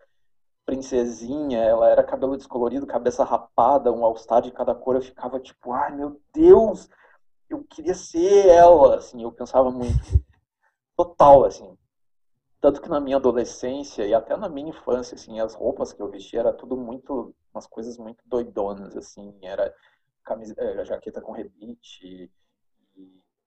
princesinha, 0.64 1.58
ela 1.58 1.88
era 1.88 2.04
cabelo 2.04 2.36
descolorido, 2.36 2.86
cabeça 2.86 3.24
rapada, 3.24 3.92
um 3.92 4.04
all-star 4.04 4.42
de 4.42 4.52
cada 4.52 4.74
cor, 4.74 4.94
eu 4.96 5.02
ficava 5.02 5.40
tipo, 5.40 5.72
ai 5.72 5.94
meu 5.94 6.20
Deus, 6.32 6.88
eu 7.48 7.64
queria 7.64 7.94
ser 7.94 8.46
ela, 8.46 8.96
assim, 8.96 9.22
eu 9.22 9.32
pensava 9.32 9.70
muito, 9.70 10.22
total, 10.96 11.44
assim. 11.44 11.76
Tanto 12.60 12.80
que 12.80 12.88
na 12.88 13.00
minha 13.00 13.16
adolescência 13.16 14.06
e 14.06 14.14
até 14.14 14.36
na 14.36 14.48
minha 14.48 14.68
infância, 14.70 15.16
assim, 15.16 15.40
as 15.40 15.54
roupas 15.54 15.92
que 15.92 16.00
eu 16.00 16.08
vestia 16.08 16.40
era 16.40 16.52
tudo 16.52 16.76
muito, 16.76 17.34
umas 17.52 17.66
coisas 17.66 17.98
muito 17.98 18.22
doidonas, 18.26 18.96
assim, 18.96 19.36
era 19.42 19.74
era 20.56 20.84
jaqueta 20.84 21.20
com 21.20 21.32
rebite, 21.32 22.30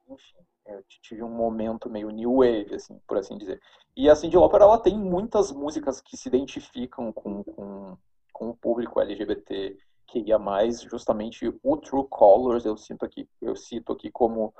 enfim, 0.08 0.38
eu 0.68 0.84
tive 1.02 1.24
um 1.24 1.30
momento 1.30 1.90
meio 1.90 2.10
new 2.10 2.38
wave, 2.38 2.76
assim, 2.76 3.00
por 3.08 3.18
assim 3.18 3.38
dizer. 3.38 3.62
E 3.96 4.10
a 4.10 4.16
Cyndi 4.16 4.38
Lauper, 4.38 4.62
ela 4.62 4.78
tem 4.78 4.98
muitas 4.98 5.52
músicas 5.52 6.02
que 6.02 6.18
se 6.18 6.28
identificam 6.28 7.12
com, 7.12 7.44
com, 7.44 7.98
com 8.34 8.50
o 8.50 8.58
público 8.58 9.00
LGBT 9.00 9.78
que 10.08 10.20
ia 10.20 10.38
mais, 10.38 10.82
justamente 10.82 11.52
o 11.64 11.78
True 11.78 12.06
Colors, 12.08 12.66
eu 12.66 12.78
sinto 12.78 13.06
aqui, 13.06 13.28
eu 13.42 13.56
cito 13.56 13.92
aqui 13.92 14.12
como 14.12 14.54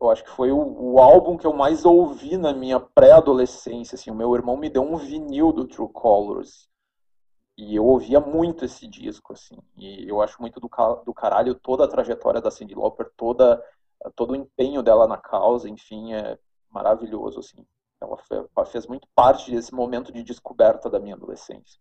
eu 0.00 0.10
acho 0.10 0.24
que 0.24 0.30
foi 0.30 0.50
o, 0.50 0.58
o 0.58 0.98
álbum 0.98 1.36
que 1.36 1.46
eu 1.46 1.52
mais 1.52 1.84
ouvi 1.84 2.36
na 2.36 2.52
minha 2.52 2.78
pré-adolescência, 2.80 3.94
assim, 3.94 4.10
o 4.10 4.14
meu 4.14 4.34
irmão 4.34 4.56
me 4.56 4.68
deu 4.68 4.82
um 4.82 4.96
vinil 4.96 5.52
do 5.52 5.66
True 5.66 5.88
Colors. 5.88 6.68
E 7.56 7.76
eu 7.76 7.86
ouvia 7.86 8.20
muito 8.20 8.64
esse 8.64 8.86
disco, 8.86 9.32
assim. 9.32 9.56
E 9.76 10.08
eu 10.08 10.20
acho 10.20 10.40
muito 10.40 10.58
do, 10.58 10.68
do 11.06 11.14
caralho 11.14 11.54
toda 11.54 11.84
a 11.84 11.88
trajetória 11.88 12.40
da 12.40 12.50
Cyndi 12.50 12.74
Lauper, 12.74 13.10
toda 13.16 13.62
todo 14.10 14.32
o 14.32 14.36
empenho 14.36 14.82
dela 14.82 15.06
na 15.06 15.16
causa, 15.16 15.68
enfim, 15.68 16.14
é 16.14 16.38
maravilhoso, 16.70 17.40
assim. 17.40 17.64
Ela, 18.00 18.66
fez 18.66 18.86
muito 18.86 19.08
parte 19.14 19.50
desse 19.50 19.72
momento 19.72 20.12
de 20.12 20.22
descoberta 20.22 20.90
da 20.90 20.98
minha 20.98 21.14
adolescência. 21.14 21.80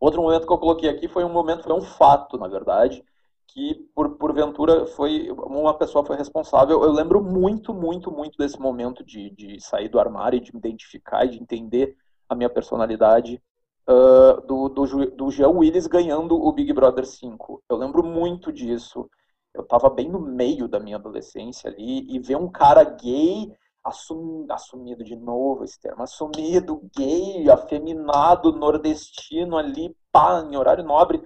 Outro 0.00 0.22
momento 0.22 0.46
que 0.46 0.52
eu 0.52 0.58
coloquei 0.58 0.88
aqui 0.88 1.08
foi 1.08 1.24
um 1.24 1.32
momento, 1.32 1.64
foi 1.64 1.72
um 1.72 1.82
fato, 1.82 2.38
na 2.38 2.48
verdade, 2.48 3.04
que 3.46 3.74
por 3.94 4.16
porventura 4.16 4.86
foi 4.86 5.30
uma 5.30 5.74
pessoa 5.74 6.04
foi 6.04 6.16
responsável. 6.16 6.82
Eu 6.82 6.90
lembro 6.90 7.22
muito, 7.22 7.72
muito, 7.72 8.10
muito 8.10 8.36
desse 8.38 8.58
momento 8.58 9.04
de, 9.04 9.30
de 9.30 9.60
sair 9.60 9.88
do 9.88 10.00
armário, 10.00 10.40
de 10.40 10.52
me 10.52 10.58
identificar 10.58 11.24
e 11.24 11.30
de 11.30 11.42
entender 11.42 11.96
a 12.28 12.34
minha 12.34 12.50
personalidade 12.50 13.40
uh, 13.88 14.40
do, 14.46 14.68
do, 14.68 15.10
do 15.10 15.30
Jean 15.30 15.50
Willis 15.50 15.86
ganhando 15.86 16.36
o 16.36 16.52
Big 16.52 16.72
Brother 16.72 17.06
5. 17.06 17.62
Eu 17.68 17.76
lembro 17.76 18.02
muito 18.02 18.52
disso 18.52 19.08
eu 19.54 19.62
estava 19.62 19.88
bem 19.88 20.08
no 20.08 20.20
meio 20.20 20.66
da 20.68 20.80
minha 20.80 20.96
adolescência 20.96 21.70
ali 21.70 22.06
e 22.10 22.18
ver 22.18 22.36
um 22.36 22.48
cara 22.50 22.82
gay 22.84 23.52
assum, 23.82 24.46
assumido 24.50 25.04
de 25.04 25.14
novo 25.14 25.62
esse 25.62 25.78
termo, 25.80 26.02
assumido 26.02 26.82
gay, 26.96 27.48
afeminado, 27.50 28.52
nordestino 28.52 29.56
ali, 29.56 29.94
pá, 30.10 30.40
em 30.40 30.56
horário 30.56 30.82
nobre, 30.82 31.22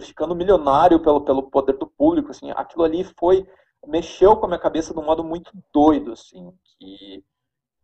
ficando 0.00 0.34
milionário 0.34 1.00
pelo, 1.00 1.22
pelo 1.22 1.50
poder 1.50 1.78
do 1.78 1.86
público, 1.86 2.30
assim, 2.30 2.50
aquilo 2.50 2.84
ali 2.84 3.04
foi 3.04 3.46
mexeu 3.86 4.36
com 4.36 4.44
a 4.44 4.48
minha 4.48 4.60
cabeça 4.60 4.92
de 4.92 5.00
um 5.00 5.04
modo 5.04 5.24
muito 5.24 5.50
doido, 5.72 6.12
assim, 6.12 6.52
que 6.64 7.24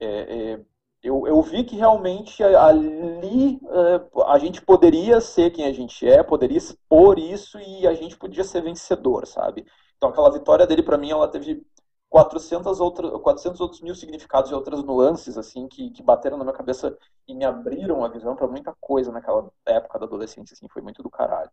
é, 0.00 0.52
é, 0.52 0.60
eu, 1.04 1.26
eu 1.26 1.42
vi 1.42 1.64
que 1.64 1.76
realmente 1.76 2.42
ali 2.42 3.60
uh, 3.62 4.22
a 4.22 4.38
gente 4.38 4.62
poderia 4.62 5.20
ser 5.20 5.50
quem 5.50 5.66
a 5.66 5.72
gente 5.72 6.08
é, 6.08 6.22
poderia 6.22 6.56
expor 6.56 7.18
isso 7.18 7.58
e 7.60 7.86
a 7.86 7.92
gente 7.92 8.16
podia 8.16 8.42
ser 8.42 8.62
vencedor, 8.62 9.26
sabe? 9.26 9.66
Então 9.98 10.08
aquela 10.08 10.32
vitória 10.32 10.66
dele 10.66 10.82
para 10.82 10.96
mim 10.96 11.10
ela 11.10 11.28
teve 11.28 11.62
400, 12.08 12.80
outra, 12.80 13.18
400 13.18 13.60
outros 13.60 13.82
mil 13.82 13.94
significados 13.94 14.50
e 14.50 14.54
outras 14.54 14.82
nuances 14.82 15.36
assim 15.36 15.68
que, 15.68 15.90
que 15.90 16.02
bateram 16.02 16.38
na 16.38 16.44
minha 16.44 16.56
cabeça 16.56 16.96
e 17.28 17.34
me 17.34 17.44
abriram 17.44 18.02
a 18.02 18.08
visão 18.08 18.34
para 18.34 18.48
muita 18.48 18.74
coisa 18.80 19.12
naquela 19.12 19.50
época 19.66 19.98
da 19.98 20.06
adolescência, 20.06 20.54
assim, 20.54 20.68
foi 20.68 20.80
muito 20.80 21.02
do 21.02 21.10
caralho. 21.10 21.50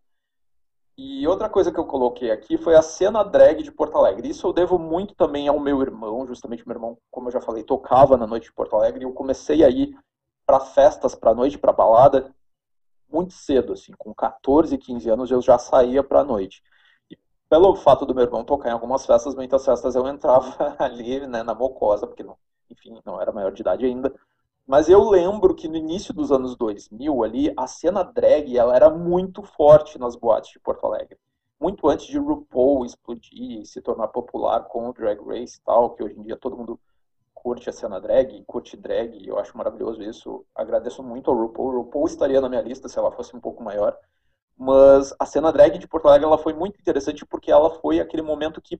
E 1.04 1.28
outra 1.28 1.49
coisa 1.49 1.72
que 1.72 1.80
eu 1.80 1.86
coloquei 1.86 2.30
aqui 2.30 2.58
foi 2.58 2.76
a 2.76 2.82
cena 2.84 3.24
drag 3.24 3.64
de 3.64 3.72
Porto 3.72 3.97
Alegre. 3.97 4.30
Isso 4.30 4.45
eu 4.45 4.54
devo 4.54 4.78
muito 4.78 5.16
também 5.16 5.47
ao 5.47 5.60
meu 5.60 5.82
irmão, 5.82 6.28
justamente 6.28 6.68
meu 6.68 6.76
irmão, 6.76 6.95
como 7.10 7.28
eu 7.28 7.32
já 7.32 7.41
falei, 7.41 7.64
tocava 7.64 8.16
na 8.16 8.28
noite 8.28 8.45
de 8.45 8.54
Porto 8.54 8.76
Alegre 8.76 9.04
e 9.04 9.08
eu 9.08 9.12
comecei 9.12 9.64
a 9.64 9.70
ir 9.70 9.97
para 10.45 10.60
festas, 10.60 11.16
para 11.16 11.34
noite, 11.34 11.58
para 11.58 11.74
balada 11.74 12.32
muito 13.12 13.34
cedo, 13.34 13.74
assim, 13.74 13.91
com 13.97 14.14
14, 14.14 14.78
15 14.78 15.10
anos 15.10 15.32
eu 15.32 15.41
já 15.41 15.58
saía 15.58 16.04
para 16.04 16.24
noite. 16.24 16.62
E 17.10 17.18
pelo 17.49 17.76
fato 17.76 18.06
do 18.06 18.14
meu 18.14 18.24
irmão 18.24 18.45
tocar 18.45 18.70
em 18.70 18.74
algumas 18.74 19.04
festas, 19.04 19.34
muitas 19.34 19.66
festas 19.66 19.95
eu 19.95 20.08
entrava 20.08 20.76
ali, 20.80 21.26
né, 21.26 21.41
na 21.41 21.56
mocosa, 21.56 22.06
porque 22.06 22.24
não, 22.24 22.38
enfim, 22.70 23.02
não 23.04 23.20
era 23.20 23.32
maior 23.32 23.52
de 23.52 23.62
idade 23.62 23.86
ainda. 23.86 24.14
Mas 24.72 24.88
eu 24.88 25.10
lembro 25.10 25.54
que 25.54 25.68
no 25.68 25.76
início 25.76 26.14
dos 26.14 26.32
anos 26.32 26.56
2000 26.56 27.26
ali, 27.26 27.54
a 27.58 27.68
cena 27.68 28.04
drag, 28.04 28.58
ela 28.58 28.74
era 28.74 28.90
muito 28.90 29.44
forte 29.44 30.00
nas 30.00 30.16
boates 30.16 30.52
de 30.52 30.62
Porto 30.62 30.86
Alegre. 30.86 31.20
Muito 31.60 31.90
antes 31.90 32.06
de 32.06 32.18
RuPaul 32.18 32.86
explodir 32.86 33.60
e 33.60 33.66
se 33.66 33.82
tornar 33.82 34.08
popular 34.08 34.64
com 34.70 34.88
o 34.88 34.94
Drag 34.94 35.20
Race 35.28 35.58
e 35.58 35.62
tal, 35.66 35.90
que 35.90 36.02
hoje 36.02 36.18
em 36.18 36.22
dia 36.22 36.38
todo 36.38 36.56
mundo 36.56 36.80
curte 37.34 37.70
a 37.70 37.74
cena 37.74 38.00
drag, 38.00 38.46
curte 38.46 38.78
drag, 38.78 39.28
eu 39.28 39.38
acho 39.38 39.58
maravilhoso 39.58 40.02
isso. 40.04 40.46
Agradeço 40.56 41.04
muito 41.04 41.30
ao 41.30 41.36
RuPaul. 41.36 41.68
O 41.68 41.82
RuPaul 41.82 42.06
estaria 42.06 42.40
na 42.40 42.48
minha 42.48 42.62
lista 42.62 42.88
se 42.88 42.98
ela 42.98 43.12
fosse 43.12 43.36
um 43.36 43.42
pouco 43.42 43.62
maior. 43.62 43.98
Mas 44.58 45.14
a 45.20 45.26
cena 45.26 45.52
drag 45.52 45.80
de 45.80 45.88
Porto 45.88 46.08
Alegre 46.08 46.28
ela 46.28 46.38
foi 46.38 46.54
muito 46.54 46.80
interessante 46.80 47.26
porque 47.26 47.52
ela 47.52 47.72
foi 47.82 48.00
aquele 48.00 48.22
momento 48.22 48.62
que 48.62 48.80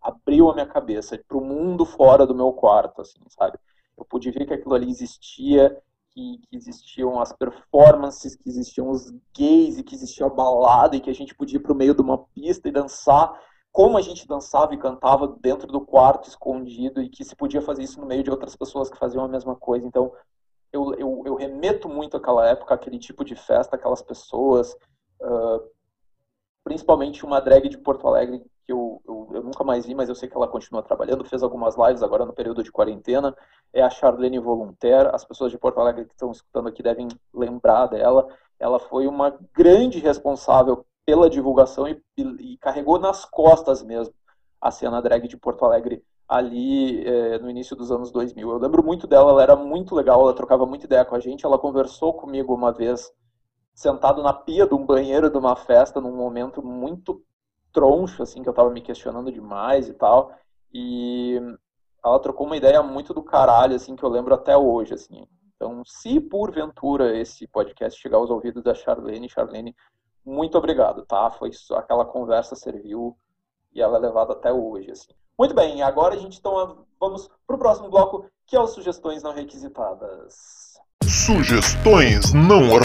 abriu 0.00 0.48
a 0.48 0.54
minha 0.54 0.66
cabeça 0.66 1.20
para 1.26 1.36
o 1.36 1.44
mundo 1.44 1.84
fora 1.84 2.24
do 2.24 2.32
meu 2.32 2.52
quarto, 2.52 3.00
assim, 3.00 3.18
sabe? 3.28 3.58
Eu 3.96 4.04
pude 4.04 4.30
ver 4.30 4.46
que 4.46 4.54
aquilo 4.54 4.74
ali 4.74 4.90
existia, 4.90 5.76
que, 6.10 6.38
que, 6.48 6.56
existiam 6.56 7.20
as 7.20 7.32
performances, 7.32 8.36
que 8.36 8.48
existiam 8.48 8.90
os 8.90 9.12
gays, 9.34 9.78
e 9.78 9.82
que 9.82 9.94
existia 9.94 10.26
a 10.26 10.30
balada, 10.30 10.96
e 10.96 11.00
que 11.00 11.10
a 11.10 11.14
gente 11.14 11.34
podia 11.34 11.56
ir 11.56 11.60
para 11.60 11.72
o 11.72 11.76
meio 11.76 11.94
de 11.94 12.02
uma 12.02 12.18
pista 12.18 12.68
e 12.68 12.72
dançar 12.72 13.38
como 13.76 13.98
a 13.98 14.00
gente 14.00 14.26
dançava 14.26 14.72
e 14.72 14.78
cantava 14.78 15.36
dentro 15.38 15.66
do 15.66 15.82
quarto 15.82 16.30
escondido 16.30 17.02
e 17.02 17.10
que 17.10 17.22
se 17.22 17.36
podia 17.36 17.60
fazer 17.60 17.82
isso 17.82 18.00
no 18.00 18.06
meio 18.06 18.22
de 18.22 18.30
outras 18.30 18.56
pessoas 18.56 18.88
que 18.88 18.96
faziam 18.96 19.22
a 19.22 19.28
mesma 19.28 19.54
coisa. 19.54 19.86
Então, 19.86 20.10
eu, 20.72 20.94
eu, 20.94 21.22
eu 21.26 21.34
remeto 21.34 21.86
muito 21.86 22.16
àquela 22.16 22.48
época, 22.48 22.72
aquele 22.74 22.98
tipo 22.98 23.22
de 23.22 23.36
festa, 23.36 23.76
aquelas 23.76 24.00
pessoas, 24.00 24.74
uh, 25.20 25.60
principalmente 26.66 27.24
uma 27.24 27.38
drag 27.38 27.68
de 27.68 27.78
Porto 27.78 28.08
Alegre 28.08 28.42
que 28.64 28.72
eu, 28.72 29.00
eu, 29.06 29.30
eu, 29.34 29.42
nunca 29.44 29.62
mais 29.62 29.86
vi, 29.86 29.94
mas 29.94 30.08
eu 30.08 30.16
sei 30.16 30.28
que 30.28 30.36
ela 30.36 30.48
continua 30.48 30.82
trabalhando, 30.82 31.24
fez 31.24 31.40
algumas 31.40 31.76
lives 31.76 32.02
agora 32.02 32.26
no 32.26 32.32
período 32.32 32.60
de 32.60 32.72
quarentena, 32.72 33.36
é 33.72 33.82
a 33.82 33.88
Charlene 33.88 34.40
Voluntaire, 34.40 35.10
as 35.12 35.24
pessoas 35.24 35.52
de 35.52 35.58
Porto 35.58 35.78
Alegre 35.78 36.06
que 36.06 36.10
estão 36.10 36.32
escutando 36.32 36.66
aqui 36.66 36.82
devem 36.82 37.06
lembrar 37.32 37.86
dela, 37.86 38.26
ela 38.58 38.80
foi 38.80 39.06
uma 39.06 39.38
grande 39.54 40.00
responsável 40.00 40.84
pela 41.04 41.30
divulgação 41.30 41.86
e, 41.86 42.02
e, 42.18 42.58
carregou 42.58 42.98
nas 42.98 43.24
costas 43.24 43.80
mesmo 43.84 44.12
a 44.60 44.72
cena 44.72 45.00
drag 45.00 45.28
de 45.28 45.36
Porto 45.36 45.64
Alegre 45.64 46.02
ali 46.28 47.06
é, 47.06 47.38
no 47.38 47.48
início 47.48 47.76
dos 47.76 47.92
anos 47.92 48.10
2000. 48.10 48.50
Eu 48.50 48.58
lembro 48.58 48.84
muito 48.84 49.06
dela, 49.06 49.30
ela 49.30 49.42
era 49.44 49.54
muito 49.54 49.94
legal, 49.94 50.20
ela 50.20 50.34
trocava 50.34 50.66
muita 50.66 50.86
ideia 50.86 51.04
com 51.04 51.14
a 51.14 51.20
gente, 51.20 51.46
ela 51.46 51.60
conversou 51.60 52.12
comigo 52.12 52.52
uma 52.52 52.72
vez 52.72 53.08
sentado 53.76 54.22
na 54.22 54.32
pia 54.32 54.66
de 54.66 54.74
um 54.74 54.86
banheiro 54.86 55.30
de 55.30 55.36
uma 55.36 55.54
festa 55.54 56.00
num 56.00 56.16
momento 56.16 56.62
muito 56.62 57.22
troncho, 57.70 58.22
assim, 58.22 58.42
que 58.42 58.48
eu 58.48 58.54
tava 58.54 58.70
me 58.70 58.80
questionando 58.80 59.30
demais 59.30 59.86
e 59.86 59.92
tal, 59.92 60.32
e 60.72 61.38
ela 62.02 62.18
trocou 62.18 62.46
uma 62.46 62.56
ideia 62.56 62.82
muito 62.82 63.12
do 63.12 63.22
caralho, 63.22 63.76
assim, 63.76 63.94
que 63.94 64.02
eu 64.02 64.08
lembro 64.08 64.34
até 64.34 64.56
hoje, 64.56 64.94
assim. 64.94 65.26
Então, 65.54 65.82
se 65.84 66.18
porventura 66.18 67.18
esse 67.18 67.46
podcast 67.46 68.00
chegar 68.00 68.16
aos 68.16 68.30
ouvidos 68.30 68.62
da 68.62 68.74
Charlene, 68.74 69.28
Charlene 69.28 69.76
muito 70.24 70.56
obrigado, 70.56 71.04
tá? 71.04 71.30
Foi 71.30 71.50
aquela 71.74 72.04
conversa 72.06 72.56
serviu 72.56 73.16
e 73.72 73.82
ela 73.82 73.98
é 73.98 74.00
levada 74.00 74.32
até 74.32 74.50
hoje, 74.50 74.90
assim. 74.90 75.12
Muito 75.38 75.54
bem, 75.54 75.82
agora 75.82 76.14
a 76.14 76.18
gente 76.18 76.38
então 76.38 76.86
vamos 76.98 77.28
para 77.46 77.56
o 77.56 77.58
próximo 77.58 77.90
bloco, 77.90 78.26
que 78.46 78.56
é 78.56 78.58
as 78.58 78.70
sugestões 78.70 79.22
não 79.22 79.34
requisitadas. 79.34 80.65
Sugestões 81.08 82.32
não 82.32 82.80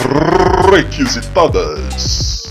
requisitadas. 0.70 2.48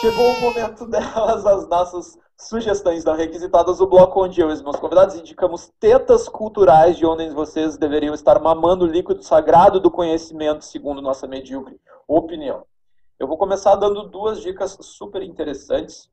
Chegou 0.00 0.30
o 0.30 0.40
momento 0.40 0.86
delas, 0.86 1.44
as 1.44 1.68
nossas 1.68 2.18
sugestões 2.38 3.04
não 3.04 3.16
requisitadas, 3.16 3.80
o 3.80 3.88
bloco 3.88 4.24
onde 4.24 4.40
eu 4.40 4.50
e 4.50 4.52
os 4.52 4.62
meus 4.62 4.76
convidados 4.76 5.16
indicamos 5.16 5.72
tetas 5.80 6.28
culturais 6.28 6.96
de 6.96 7.04
onde 7.04 7.28
vocês 7.30 7.76
deveriam 7.76 8.14
estar 8.14 8.40
mamando 8.40 8.84
o 8.84 8.88
líquido 8.88 9.20
sagrado 9.24 9.80
do 9.80 9.90
conhecimento, 9.90 10.64
segundo 10.64 11.02
nossa 11.02 11.26
medíocre 11.26 11.80
opinião. 12.06 12.64
Eu 13.18 13.26
vou 13.26 13.36
começar 13.36 13.74
dando 13.74 14.04
duas 14.04 14.40
dicas 14.40 14.78
super 14.80 15.22
interessantes, 15.22 16.08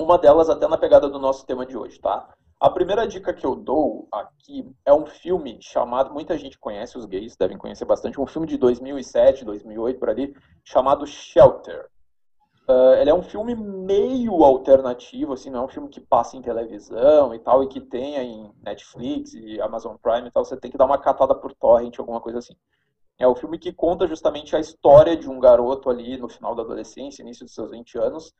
uma 0.00 0.16
delas 0.16 0.48
até 0.48 0.66
na 0.66 0.78
pegada 0.78 1.10
do 1.10 1.18
nosso 1.18 1.44
tema 1.44 1.66
de 1.66 1.76
hoje, 1.76 2.00
tá? 2.00 2.26
A 2.62 2.70
primeira 2.70 3.08
dica 3.08 3.34
que 3.34 3.44
eu 3.44 3.56
dou 3.56 4.06
aqui 4.12 4.72
é 4.86 4.94
um 4.94 5.04
filme 5.04 5.58
chamado, 5.60 6.14
muita 6.14 6.38
gente 6.38 6.56
conhece, 6.56 6.96
os 6.96 7.06
gays 7.06 7.34
devem 7.36 7.58
conhecer 7.58 7.84
bastante, 7.84 8.20
um 8.20 8.26
filme 8.26 8.46
de 8.46 8.56
2007, 8.56 9.44
2008, 9.44 9.98
por 9.98 10.08
ali, 10.08 10.32
chamado 10.62 11.04
Shelter. 11.04 11.88
Uh, 12.68 12.94
ele 13.00 13.10
é 13.10 13.14
um 13.14 13.20
filme 13.24 13.56
meio 13.56 14.44
alternativo, 14.44 15.32
assim, 15.32 15.50
não 15.50 15.62
é 15.62 15.64
um 15.64 15.68
filme 15.68 15.88
que 15.88 16.00
passa 16.00 16.36
em 16.36 16.40
televisão 16.40 17.34
e 17.34 17.40
tal, 17.40 17.64
e 17.64 17.66
que 17.66 17.80
tenha 17.80 18.22
em 18.22 18.48
Netflix 18.62 19.34
e 19.34 19.60
Amazon 19.60 19.96
Prime 20.00 20.28
e 20.28 20.30
tal, 20.30 20.44
você 20.44 20.56
tem 20.56 20.70
que 20.70 20.78
dar 20.78 20.86
uma 20.86 20.98
catada 20.98 21.34
por 21.34 21.52
torrent, 21.54 21.98
alguma 21.98 22.20
coisa 22.20 22.38
assim. 22.38 22.54
É 23.18 23.26
o 23.26 23.34
filme 23.34 23.58
que 23.58 23.72
conta 23.72 24.06
justamente 24.06 24.54
a 24.54 24.60
história 24.60 25.16
de 25.16 25.28
um 25.28 25.40
garoto 25.40 25.90
ali 25.90 26.16
no 26.16 26.28
final 26.28 26.54
da 26.54 26.62
adolescência, 26.62 27.22
início 27.22 27.44
dos 27.44 27.54
seus 27.54 27.72
20 27.72 27.98
anos, 27.98 28.32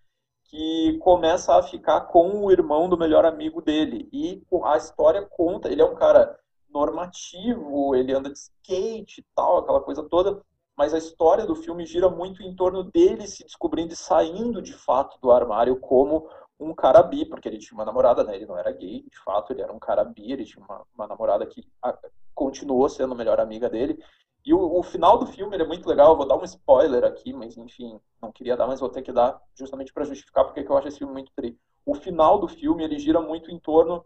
que 0.52 0.98
começa 0.98 1.56
a 1.56 1.62
ficar 1.62 2.02
com 2.02 2.44
o 2.44 2.52
irmão 2.52 2.86
do 2.86 2.98
melhor 2.98 3.24
amigo 3.24 3.62
dele. 3.62 4.06
E 4.12 4.42
a 4.64 4.76
história 4.76 5.22
conta, 5.22 5.72
ele 5.72 5.80
é 5.80 5.84
um 5.84 5.94
cara 5.94 6.38
normativo, 6.68 7.94
ele 7.94 8.12
anda 8.12 8.30
de 8.30 8.38
skate 8.38 9.22
e 9.22 9.26
tal, 9.34 9.58
aquela 9.58 9.80
coisa 9.80 10.02
toda, 10.02 10.42
mas 10.76 10.92
a 10.92 10.98
história 10.98 11.46
do 11.46 11.56
filme 11.56 11.86
gira 11.86 12.10
muito 12.10 12.42
em 12.42 12.54
torno 12.54 12.84
dele 12.84 13.26
se 13.26 13.42
descobrindo 13.44 13.94
e 13.94 13.96
saindo 13.96 14.60
de 14.60 14.74
fato 14.74 15.18
do 15.22 15.30
armário 15.30 15.76
como 15.80 16.28
um 16.60 16.74
cara 16.74 17.02
bi, 17.02 17.24
porque 17.24 17.48
ele 17.48 17.58
tinha 17.58 17.76
uma 17.76 17.84
namorada, 17.86 18.22
né? 18.22 18.36
Ele 18.36 18.46
não 18.46 18.56
era 18.56 18.70
gay, 18.72 19.04
de 19.10 19.18
fato, 19.24 19.52
ele 19.52 19.62
era 19.62 19.72
um 19.72 19.78
cara 19.78 20.04
bi, 20.04 20.32
ele 20.32 20.44
tinha 20.44 20.62
uma, 20.64 20.82
uma 20.94 21.06
namorada 21.06 21.46
que 21.46 21.66
continuou 22.34 22.88
sendo 22.88 23.14
a 23.14 23.16
melhor 23.16 23.40
amiga 23.40 23.68
dele. 23.68 24.02
E 24.44 24.52
o, 24.52 24.78
o 24.78 24.82
final 24.82 25.18
do 25.18 25.26
filme 25.26 25.56
é 25.56 25.66
muito 25.66 25.88
legal, 25.88 26.10
eu 26.10 26.16
vou 26.16 26.26
dar 26.26 26.36
um 26.36 26.44
spoiler 26.44 27.04
aqui, 27.04 27.32
mas 27.32 27.56
enfim, 27.56 28.00
não 28.20 28.32
queria 28.32 28.56
dar, 28.56 28.66
mas 28.66 28.80
vou 28.80 28.88
ter 28.88 29.02
que 29.02 29.12
dar 29.12 29.40
justamente 29.54 29.92
para 29.92 30.04
justificar 30.04 30.44
porque 30.44 30.60
eu 30.60 30.76
acho 30.76 30.88
esse 30.88 30.98
filme 30.98 31.12
muito 31.12 31.32
tri. 31.34 31.56
O 31.86 31.94
final 31.94 32.38
do 32.38 32.48
filme, 32.48 32.82
ele 32.82 32.98
gira 32.98 33.20
muito 33.20 33.50
em 33.50 33.58
torno 33.58 34.04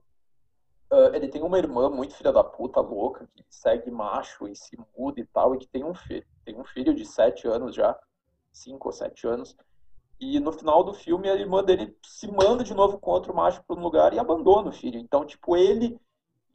Uh, 0.91 1.13
ele 1.15 1.27
tem 1.27 1.43
uma 1.43 1.59
irmã 1.59 1.91
muito 1.91 2.15
filha 2.15 2.33
da 2.33 2.45
puta, 2.45 2.81
louca, 2.81 3.29
que 3.35 3.45
segue 3.51 3.91
macho 3.91 4.47
e 4.47 4.55
se 4.55 4.79
muda 4.97 5.21
e 5.21 5.27
tal, 5.27 5.55
e 5.55 5.59
que 5.59 5.67
tem 5.67 5.83
um 5.83 5.95
filho. 5.95 6.25
Tem 6.45 6.57
um 6.57 6.65
filho 6.65 6.95
de 6.95 7.05
sete 7.05 7.49
anos 7.49 7.75
já, 7.75 7.99
cinco 8.53 8.89
ou 8.89 8.93
sete 8.93 9.27
anos. 9.27 9.57
E 10.21 10.39
no 10.39 10.53
final 10.53 10.85
do 10.85 10.95
filme, 10.95 11.29
a 11.29 11.35
irmã 11.35 11.63
dele 11.63 11.97
se 12.05 12.31
manda 12.31 12.63
de 12.63 12.73
novo 12.73 12.99
com 12.99 13.11
outro 13.11 13.35
macho 13.35 13.63
para 13.65 13.77
um 13.77 13.83
lugar 13.83 14.15
e 14.15 14.19
abandona 14.19 14.69
o 14.69 14.73
filho. 14.73 14.99
Então, 14.99 15.27
tipo, 15.27 15.57
ele 15.57 16.01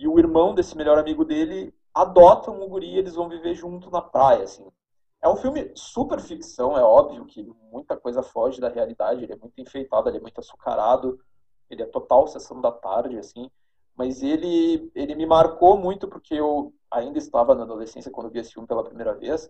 e 0.03 0.07
o 0.07 0.19
irmão 0.19 0.53
desse 0.53 0.75
melhor 0.75 0.97
amigo 0.97 1.23
dele 1.23 1.73
adotam 1.93 2.61
o 2.61 2.67
guri 2.67 2.87
e 2.87 2.97
eles 2.97 3.15
vão 3.15 3.29
viver 3.29 3.53
junto 3.53 3.89
na 3.89 4.01
praia, 4.01 4.43
assim. 4.43 4.65
É 5.21 5.29
um 5.29 5.35
filme 5.35 5.71
super 5.75 6.19
ficção, 6.19 6.77
é 6.77 6.83
óbvio 6.83 7.25
que 7.25 7.43
muita 7.71 7.95
coisa 7.95 8.23
foge 8.23 8.59
da 8.59 8.69
realidade, 8.69 9.23
ele 9.23 9.33
é 9.33 9.37
muito 9.37 9.59
enfeitado, 9.59 10.09
ele 10.09 10.17
é 10.17 10.21
muito 10.21 10.39
açucarado, 10.39 11.19
ele 11.69 11.83
é 11.83 11.85
total 11.85 12.27
sessão 12.27 12.59
da 12.59 12.71
tarde, 12.71 13.17
assim 13.17 13.49
mas 13.95 14.23
ele, 14.23 14.91
ele 14.95 15.15
me 15.15 15.25
marcou 15.25 15.77
muito 15.77 16.07
porque 16.07 16.33
eu 16.33 16.73
ainda 16.89 17.17
estava 17.17 17.53
na 17.53 17.63
adolescência 17.63 18.11
quando 18.11 18.29
vi 18.29 18.39
esse 18.39 18.53
filme 18.53 18.67
pela 18.67 18.83
primeira 18.83 19.13
vez. 19.13 19.49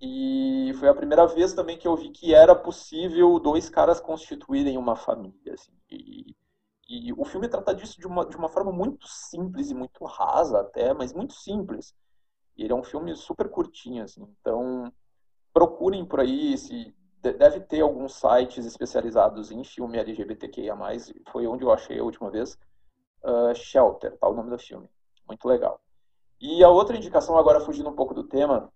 E 0.00 0.72
foi 0.78 0.88
a 0.88 0.94
primeira 0.94 1.26
vez 1.26 1.54
também 1.54 1.78
que 1.78 1.88
eu 1.88 1.96
vi 1.96 2.10
que 2.10 2.34
era 2.34 2.54
possível 2.54 3.38
dois 3.38 3.70
caras 3.70 3.98
constituírem 3.98 4.76
uma 4.76 4.94
família. 4.94 5.54
Assim. 5.54 5.72
E, 5.90 6.36
e 6.88 7.12
o 7.12 7.24
filme 7.24 7.48
trata 7.48 7.74
disso 7.74 7.98
de 7.98 8.06
uma, 8.06 8.24
de 8.24 8.36
uma 8.36 8.48
forma 8.48 8.70
muito 8.70 9.06
simples 9.08 9.70
e 9.70 9.74
muito 9.74 10.04
rasa 10.04 10.60
até, 10.60 10.94
mas 10.94 11.12
muito 11.12 11.34
simples. 11.34 11.94
Ele 12.56 12.72
é 12.72 12.76
um 12.76 12.84
filme 12.84 13.14
super 13.16 13.48
curtinho, 13.48 14.04
assim. 14.04 14.26
Então, 14.40 14.92
procurem 15.52 16.04
por 16.04 16.20
aí, 16.20 16.56
se 16.56 16.94
deve 17.20 17.60
ter 17.60 17.80
alguns 17.80 18.14
sites 18.14 18.64
especializados 18.64 19.50
em 19.50 19.64
filme 19.64 19.98
LGBTQIA+, 19.98 20.76
foi 21.30 21.46
onde 21.46 21.64
eu 21.64 21.72
achei 21.72 21.98
a 21.98 22.04
última 22.04 22.30
vez 22.30 22.56
uh, 23.24 23.54
Shelter, 23.54 24.16
tá 24.16 24.28
o 24.28 24.34
nome 24.34 24.50
do 24.50 24.58
filme. 24.58 24.88
Muito 25.26 25.46
legal. 25.48 25.80
E 26.40 26.62
a 26.62 26.68
outra 26.68 26.96
indicação, 26.96 27.36
agora 27.36 27.60
fugindo 27.60 27.88
um 27.88 27.96
pouco 27.96 28.14
do 28.14 28.24
tema, 28.24 28.72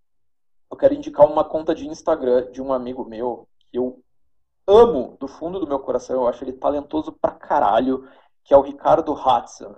eu 0.70 0.76
quero 0.76 0.94
indicar 0.94 1.30
uma 1.30 1.44
conta 1.44 1.74
de 1.74 1.86
Instagram 1.86 2.50
de 2.50 2.60
um 2.60 2.72
amigo 2.72 3.04
meu 3.04 3.48
que 3.70 3.78
eu 3.78 4.02
amo 4.66 5.16
do 5.18 5.26
fundo 5.26 5.58
do 5.58 5.66
meu 5.66 5.78
coração, 5.78 6.16
eu 6.16 6.28
acho 6.28 6.44
ele 6.44 6.52
talentoso 6.52 7.12
pra 7.12 7.32
caralho, 7.32 8.08
que 8.44 8.54
é 8.54 8.56
o 8.56 8.62
Ricardo 8.62 9.12
Hudson. 9.12 9.76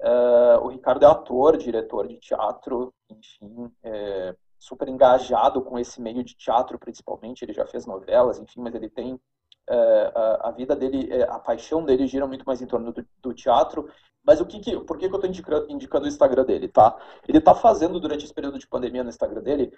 Uh, 0.00 0.62
o 0.62 0.68
Ricardo 0.68 1.04
é 1.04 1.08
ator, 1.08 1.56
diretor 1.56 2.06
de 2.06 2.18
teatro, 2.18 2.94
enfim, 3.10 3.72
é, 3.82 4.34
super 4.58 4.88
engajado 4.88 5.60
com 5.62 5.78
esse 5.78 6.00
meio 6.00 6.22
de 6.22 6.36
teatro, 6.36 6.78
principalmente. 6.78 7.42
Ele 7.42 7.52
já 7.52 7.66
fez 7.66 7.84
novelas, 7.84 8.38
enfim, 8.38 8.60
mas 8.60 8.74
ele 8.74 8.88
tem 8.88 9.20
é, 9.68 10.12
a, 10.14 10.48
a, 10.48 10.50
vida 10.52 10.76
dele, 10.76 11.12
é, 11.12 11.24
a 11.24 11.38
paixão 11.38 11.84
dele 11.84 12.06
gira 12.06 12.26
muito 12.26 12.44
mais 12.44 12.62
em 12.62 12.66
torno 12.66 12.92
do, 12.92 13.04
do 13.20 13.34
teatro. 13.34 13.90
Mas 14.24 14.40
o 14.40 14.46
que, 14.46 14.60
que 14.60 14.78
por 14.80 14.98
que, 14.98 15.08
que 15.08 15.14
eu 15.14 15.18
estou 15.18 15.28
indicando, 15.28 15.66
indicando, 15.70 16.04
o 16.04 16.08
Instagram 16.08 16.44
dele, 16.44 16.68
tá? 16.68 16.96
Ele 17.26 17.38
está 17.38 17.54
fazendo 17.54 17.98
durante 17.98 18.24
esse 18.24 18.34
período 18.34 18.58
de 18.58 18.66
pandemia 18.66 19.02
no 19.02 19.08
Instagram 19.08 19.42
dele 19.42 19.72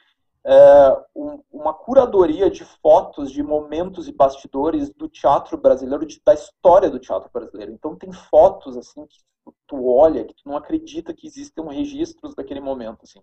é, 0.45 1.05
um, 1.15 1.43
uma 1.53 1.75
curadoria 1.75 2.51
de 2.51 2.65
fotos 2.65 3.31
de 3.31 3.43
momentos 3.43 4.09
e 4.09 4.13
bastidores 4.13 4.91
do 4.91 5.09
teatro 5.09 5.57
brasileiro, 5.57 6.07
de, 6.07 6.21
da 6.25 6.35
história 6.35 6.91
do 6.91 6.99
teatro 6.99 7.31
brasileiro. 7.33 7.73
Então 7.73 7.95
tem 7.95 8.11
fotos 8.13 8.77
assim 8.77 9.07
que 9.07 9.19
tu 9.67 9.87
olha, 9.87 10.25
que 10.25 10.35
tu 10.35 10.43
não 10.47 10.57
acredita 10.57 11.15
que 11.15 11.27
existem 11.27 11.65
registros 11.69 12.35
daquele 12.35 12.61
momento, 12.61 13.05
assim, 13.05 13.21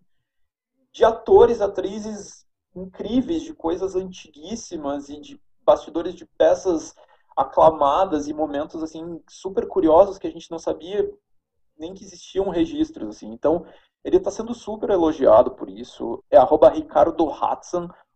de 0.91 1.03
atores, 1.03 1.61
atrizes 1.61 2.45
incríveis, 2.75 3.43
de 3.43 3.53
coisas 3.53 3.95
antiguíssimas 3.95 5.09
e 5.09 5.19
de 5.19 5.41
bastidores 5.63 6.15
de 6.15 6.25
peças 6.25 6.95
aclamadas 7.37 8.27
e 8.27 8.33
momentos 8.33 8.81
assim 8.81 9.21
super 9.29 9.67
curiosos 9.67 10.17
que 10.17 10.25
a 10.25 10.31
gente 10.31 10.49
não 10.49 10.57
sabia 10.57 11.07
nem 11.77 11.93
que 11.93 12.03
existiam 12.03 12.49
registros 12.49 13.09
assim. 13.09 13.31
Então 13.31 13.63
ele 14.03 14.17
está 14.17 14.31
sendo 14.31 14.55
super 14.55 14.89
elogiado 14.89 15.51
por 15.51 15.69
isso. 15.69 16.23
É 16.31 16.37
arroba. 16.37 16.73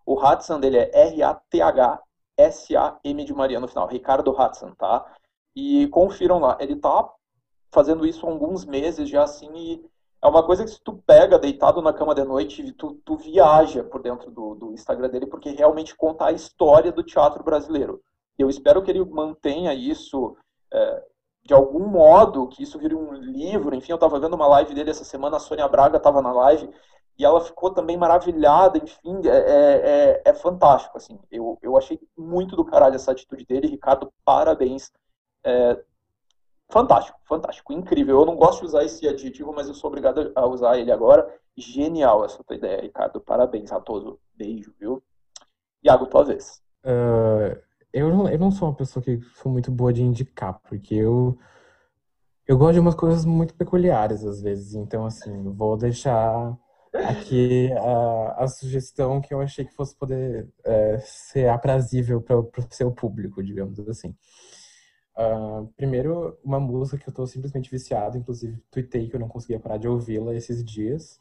O 0.04 0.20
Hatsan 0.20 0.60
dele 0.60 0.78
é 0.78 1.08
R-A-T-H-S-A-M 1.10 2.04
de 3.24 3.34
Maria 3.34 3.60
no 3.60 3.68
final. 3.68 3.88
Ricardo 3.88 4.36
Hatsan, 4.36 4.74
tá? 4.74 5.06
E 5.56 5.88
confiram 5.90 6.40
lá. 6.40 6.58
Ele 6.60 6.76
tá 6.76 7.08
fazendo 7.72 8.06
isso 8.06 8.26
há 8.26 8.30
alguns 8.30 8.66
meses 8.66 9.08
já 9.08 9.24
assim 9.24 9.52
e 9.56 9.86
é 10.22 10.28
uma 10.28 10.44
coisa 10.44 10.64
que 10.64 10.70
se 10.70 10.80
tu 10.82 10.94
pega 11.06 11.40
deitado 11.40 11.82
na 11.82 11.92
cama 11.92 12.14
de 12.14 12.24
noite, 12.24 12.72
tu, 12.74 12.94
tu 13.04 13.16
viaja 13.18 13.84
por 13.84 14.04
dentro 14.04 14.30
do, 14.30 14.54
do 14.54 14.72
Instagram 14.72 15.10
dele, 15.10 15.26
porque 15.26 15.50
realmente 15.50 15.96
conta 15.96 16.26
a 16.26 16.32
história 16.32 16.92
do 16.92 17.02
teatro 17.02 17.44
brasileiro. 17.44 18.02
Eu 18.38 18.50
espero 18.50 18.82
que 18.82 18.90
ele 18.90 19.04
mantenha 19.06 19.74
isso 19.74 20.36
é, 20.74 21.04
de 21.44 21.54
algum 21.54 21.88
modo, 21.88 22.48
que 22.48 22.64
isso 22.64 22.80
vire 22.80 22.96
um 22.96 23.14
livro. 23.14 23.76
Enfim, 23.76 23.92
eu 23.92 23.96
estava 23.96 24.20
vendo 24.20 24.36
uma 24.36 24.48
live 24.48 24.74
dele 24.74 24.92
essa 24.92 25.04
semana, 25.04 25.38
a 25.38 25.40
Sônia 25.40 25.68
Braga 25.68 25.98
estava 25.98 26.22
na 26.22 26.32
live, 26.32 26.70
e 27.18 27.26
ela 27.26 27.42
ficou 27.42 27.72
também 27.72 27.98
maravilhada, 27.98 28.78
enfim, 28.78 29.22
é, 29.26 29.30
é, 29.30 29.82
é, 29.84 30.22
é 30.26 30.34
fantástico, 30.34 30.98
assim. 30.98 31.20
Eu, 31.32 31.58
eu 31.62 31.78
achei 31.78 32.00
muito 32.18 32.56
do 32.56 32.66
caralho 32.66 32.96
essa 32.96 33.12
atitude 33.12 33.46
dele, 33.46 33.68
Ricardo, 33.68 34.12
parabéns. 34.24 34.92
É, 35.44 35.84
fantástico, 36.70 37.20
fantástico, 37.26 37.74
incrível. 37.74 38.20
Eu 38.20 38.26
não 38.26 38.36
gosto 38.36 38.62
de 38.62 38.68
usar 38.68 38.84
esse 38.84 39.08
adjetivo, 39.08 39.54
mas 39.54 39.68
eu 39.68 39.74
sou 39.74 39.90
obrigado 39.90 40.32
a 40.36 40.46
usar 40.46 40.78
ele 40.78 40.92
agora. 40.92 41.32
Genial 41.56 42.24
essa 42.24 42.44
tua 42.44 42.56
ideia, 42.56 42.82
Ricardo. 42.82 43.20
Parabéns, 43.20 43.70
Ratoso. 43.70 44.20
Beijo, 44.36 44.74
viu? 44.80 45.04
Iago, 45.84 46.06
tua 46.06 46.24
vez. 46.24 46.62
Uh, 46.84 47.60
eu, 47.94 48.10
não, 48.10 48.30
eu 48.30 48.40
não 48.40 48.52
sou 48.52 48.70
uma 48.70 48.76
pessoa 48.76 49.04
que 49.04 49.20
sou 49.36 49.52
muito 49.52 49.72
boa 49.72 49.92
de 49.94 50.04
indicar, 50.04 50.60
porque 50.70 50.96
eu, 50.96 51.38
eu 52.48 52.58
gosto 52.58 52.74
de 52.74 52.80
umas 52.80 52.96
coisas 52.96 53.26
muito 53.26 53.56
peculiares 53.56 54.24
às 54.26 54.42
vezes. 54.42 54.74
Então, 54.76 55.06
assim, 55.06 55.44
vou 55.54 55.78
deixar 55.78 56.58
aqui 56.94 57.72
a, 57.74 58.44
a 58.44 58.48
sugestão 58.48 59.22
que 59.22 59.34
eu 59.34 59.42
achei 59.42 59.66
que 59.66 59.74
fosse 59.74 59.96
poder 59.96 60.50
é, 60.66 61.00
ser 61.00 61.50
aprazível 61.50 62.22
para 62.22 62.40
o 62.40 62.48
seu 62.70 62.92
público, 62.92 63.44
digamos 63.44 63.80
assim. 63.80 64.16
Uh, 65.18 65.68
primeiro, 65.76 66.38
uma 66.44 66.60
música 66.60 66.98
que 66.98 67.10
eu 67.10 67.14
tô 67.14 67.28
simplesmente 67.28 67.70
viciado, 67.70 68.18
inclusive 68.18 68.58
tuitei 68.72 69.10
que 69.10 69.16
eu 69.16 69.20
não 69.20 69.28
conseguia 69.28 69.60
parar 69.60 69.78
de 69.78 69.88
ouvi-la 69.88 70.34
esses 70.34 70.64
dias, 70.64 71.20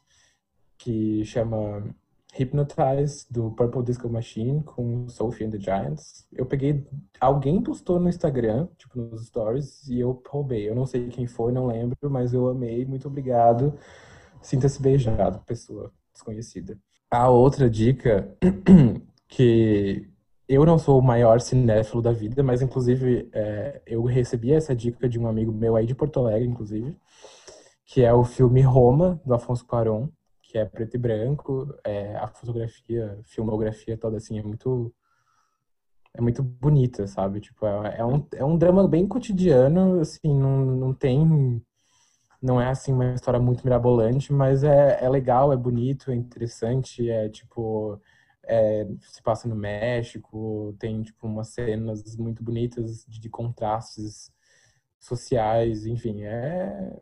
que 0.79 1.25
chama 1.25 1.85
Hypnotize, 2.33 3.27
do 3.31 3.51
Purple 3.51 3.83
Disco 3.83 4.09
Machine, 4.09 4.63
com 4.63 5.09
Sophie 5.09 5.45
and 5.45 5.51
the 5.51 5.59
Giants. 5.59 6.27
Eu 6.33 6.47
peguei, 6.47 6.87
alguém 7.21 7.61
postou 7.63 7.99
no 7.99 8.09
Instagram, 8.09 8.69
tipo 8.79 8.99
nos 8.99 9.27
stories, 9.27 9.89
e 9.89 10.01
eu 10.01 10.23
roubei. 10.29 10.69
Eu 10.69 10.75
não 10.75 10.87
sei 10.87 11.09
quem 11.09 11.27
foi, 11.27 11.53
não 11.53 11.67
lembro, 11.67 11.97
mas 12.11 12.33
eu 12.33 12.49
amei, 12.49 12.85
muito 12.85 13.09
obrigado. 13.09 13.75
Sinta-se 14.41 14.81
beijado, 14.81 15.41
pessoa 15.45 15.93
desconhecida. 16.13 16.79
A 17.11 17.29
outra 17.29 17.69
dica 17.69 18.37
que 19.27 20.09
eu 20.49 20.65
não 20.65 20.79
sou 20.79 20.99
o 20.99 21.03
maior 21.03 21.41
cinéfilo 21.41 22.03
da 22.03 22.13
vida, 22.13 22.43
mas 22.43 22.63
inclusive 22.63 23.29
é, 23.33 23.81
eu 23.87 24.03
recebi 24.05 24.53
essa 24.53 24.75
dica 24.75 25.09
de 25.09 25.19
um 25.19 25.27
amigo 25.27 25.53
meu 25.53 25.77
aí 25.77 25.87
de 25.87 25.95
Porto 25.95 26.21
Alegre, 26.21 26.49
inclusive, 26.49 26.97
que 27.85 28.03
é 28.03 28.13
o 28.13 28.25
filme 28.25 28.61
Roma, 28.61 29.21
do 29.25 29.35
Afonso 29.35 29.67
Cuarón, 29.67 30.09
que 30.51 30.59
é 30.59 30.65
preto 30.65 30.95
e 30.97 30.99
branco, 30.99 31.73
é, 31.85 32.17
a 32.17 32.27
fotografia, 32.27 33.21
filmografia 33.25 33.97
toda 33.97 34.17
assim 34.17 34.39
é 34.39 34.43
muito 34.43 34.93
é 36.13 36.21
muito 36.21 36.43
bonita, 36.43 37.07
sabe? 37.07 37.41
Tipo, 37.41 37.67
é, 37.67 37.99
é, 37.99 38.05
um, 38.05 38.27
é 38.35 38.45
um 38.45 38.59
drama 38.59 38.87
bem 38.89 39.07
cotidiano, 39.07 40.01
assim, 40.01 40.35
não, 40.35 40.65
não 40.67 40.93
tem 40.95 41.63
não 42.43 42.61
é 42.61 42.69
assim 42.69 42.93
uma 42.93 43.15
história 43.15 43.39
muito 43.39 43.63
mirabolante, 43.65 44.33
mas 44.33 44.65
é, 44.65 44.99
é 45.05 45.09
legal, 45.09 45.53
é 45.53 45.57
bonito, 45.57 46.11
é 46.11 46.15
interessante, 46.17 47.09
é 47.09 47.29
tipo 47.29 48.01
é, 48.45 48.87
se 49.03 49.23
passa 49.23 49.49
no 49.49 49.55
México, 49.55 50.75
tem 50.81 51.03
tipo 51.03 51.27
umas 51.29 51.49
cenas 51.51 52.17
muito 52.17 52.43
bonitas 52.43 53.05
de, 53.07 53.21
de 53.21 53.29
contrastes 53.31 54.33
sociais, 54.99 55.87
enfim, 55.87 56.23
é 56.25 56.99